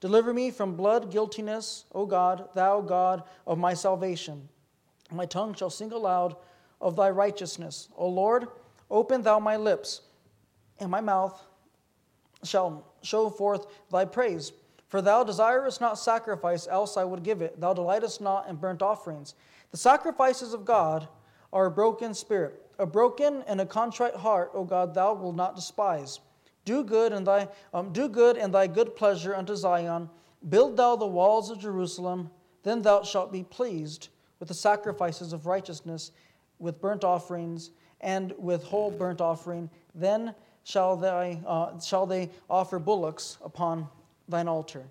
Deliver 0.00 0.32
me 0.32 0.50
from 0.50 0.76
blood 0.76 1.10
guiltiness, 1.10 1.84
O 1.92 2.06
God, 2.06 2.48
thou 2.54 2.80
God 2.80 3.24
of 3.46 3.58
my 3.58 3.74
salvation. 3.74 4.48
My 5.10 5.26
tongue 5.26 5.54
shall 5.54 5.70
sing 5.70 5.90
aloud 5.92 6.36
of 6.80 6.94
thy 6.94 7.10
righteousness. 7.10 7.88
O 7.96 8.08
Lord, 8.08 8.46
open 8.90 9.22
thou 9.22 9.40
my 9.40 9.56
lips, 9.56 10.02
and 10.78 10.90
my 10.90 11.00
mouth 11.00 11.42
shall 12.44 12.84
show 13.02 13.28
forth 13.28 13.66
thy 13.90 14.04
praise. 14.04 14.52
For 14.86 15.02
thou 15.02 15.24
desirest 15.24 15.80
not 15.80 15.98
sacrifice, 15.98 16.66
else 16.68 16.96
I 16.96 17.04
would 17.04 17.22
give 17.22 17.42
it. 17.42 17.60
Thou 17.60 17.74
delightest 17.74 18.20
not 18.20 18.48
in 18.48 18.56
burnt 18.56 18.82
offerings. 18.82 19.34
The 19.70 19.76
sacrifices 19.76 20.54
of 20.54 20.64
God 20.64 21.08
are 21.52 21.66
a 21.66 21.70
broken 21.70 22.14
spirit, 22.14 22.62
a 22.78 22.86
broken 22.86 23.42
and 23.46 23.60
a 23.60 23.66
contrite 23.66 24.14
heart, 24.14 24.50
O 24.54 24.64
God, 24.64 24.94
thou 24.94 25.14
wilt 25.14 25.36
not 25.36 25.56
despise. 25.56 26.20
Do 26.68 26.84
good 26.84 27.14
and 27.14 27.26
thy 27.26 27.48
um, 27.72 27.94
do 27.94 28.10
good 28.10 28.36
and 28.36 28.52
thy 28.52 28.66
good 28.66 28.94
pleasure 28.94 29.34
unto 29.34 29.56
Zion. 29.56 30.10
Build 30.50 30.76
thou 30.76 30.96
the 30.96 31.06
walls 31.06 31.48
of 31.48 31.58
Jerusalem. 31.58 32.30
Then 32.62 32.82
thou 32.82 33.02
shalt 33.04 33.32
be 33.32 33.42
pleased 33.42 34.10
with 34.38 34.48
the 34.48 34.54
sacrifices 34.54 35.32
of 35.32 35.46
righteousness, 35.46 36.12
with 36.58 36.78
burnt 36.78 37.04
offerings, 37.04 37.70
and 38.02 38.34
with 38.36 38.64
whole 38.64 38.90
burnt 38.90 39.22
offering. 39.22 39.70
Then 39.94 40.34
shall 40.62 40.94
they, 40.94 41.40
uh, 41.46 41.80
shall 41.80 42.04
they 42.04 42.28
offer 42.50 42.78
bullocks 42.78 43.38
upon 43.42 43.88
thine 44.28 44.46
altar. 44.46 44.84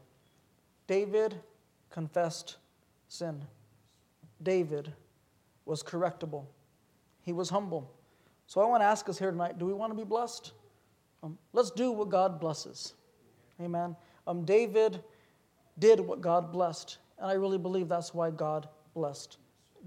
David 0.88 1.36
confessed 1.92 2.58
sin. 3.08 3.46
David 4.42 4.92
was 5.66 5.84
correctable. 5.84 6.48
He 7.22 7.34
was 7.34 7.52
humble. 7.52 7.94
So 8.48 8.62
I 8.62 8.66
want 8.66 8.82
to 8.82 8.88
ask 8.88 9.08
us 9.10 9.20
here 9.20 9.30
tonight 9.30 9.60
do 9.60 9.68
we 9.68 9.74
want 9.74 9.92
to 9.92 9.96
be 9.96 10.04
blessed? 10.04 10.54
Um, 11.24 11.38
let's 11.54 11.72
do 11.72 11.92
what 11.92 12.10
God 12.10 12.40
blesses. 12.40 12.94
Amen. 13.62 13.96
Um, 14.26 14.46
David 14.46 15.04
did 15.80 16.00
what 16.00 16.22
God 16.22 16.52
blessed, 16.52 16.98
and 17.20 17.30
I 17.30 17.34
really 17.34 17.58
believe 17.58 17.88
that's 17.88 18.14
why 18.14 18.30
God 18.32 18.68
blessed 18.94 19.38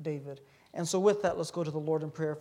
David. 0.03 0.41
And 0.74 0.87
so, 0.87 0.99
with 1.01 1.22
that, 1.22 1.37
let's 1.37 1.51
go 1.51 1.64
to 1.64 1.70
the 1.70 1.78
Lord 1.78 2.03
in 2.03 2.11
prayer. 2.11 2.39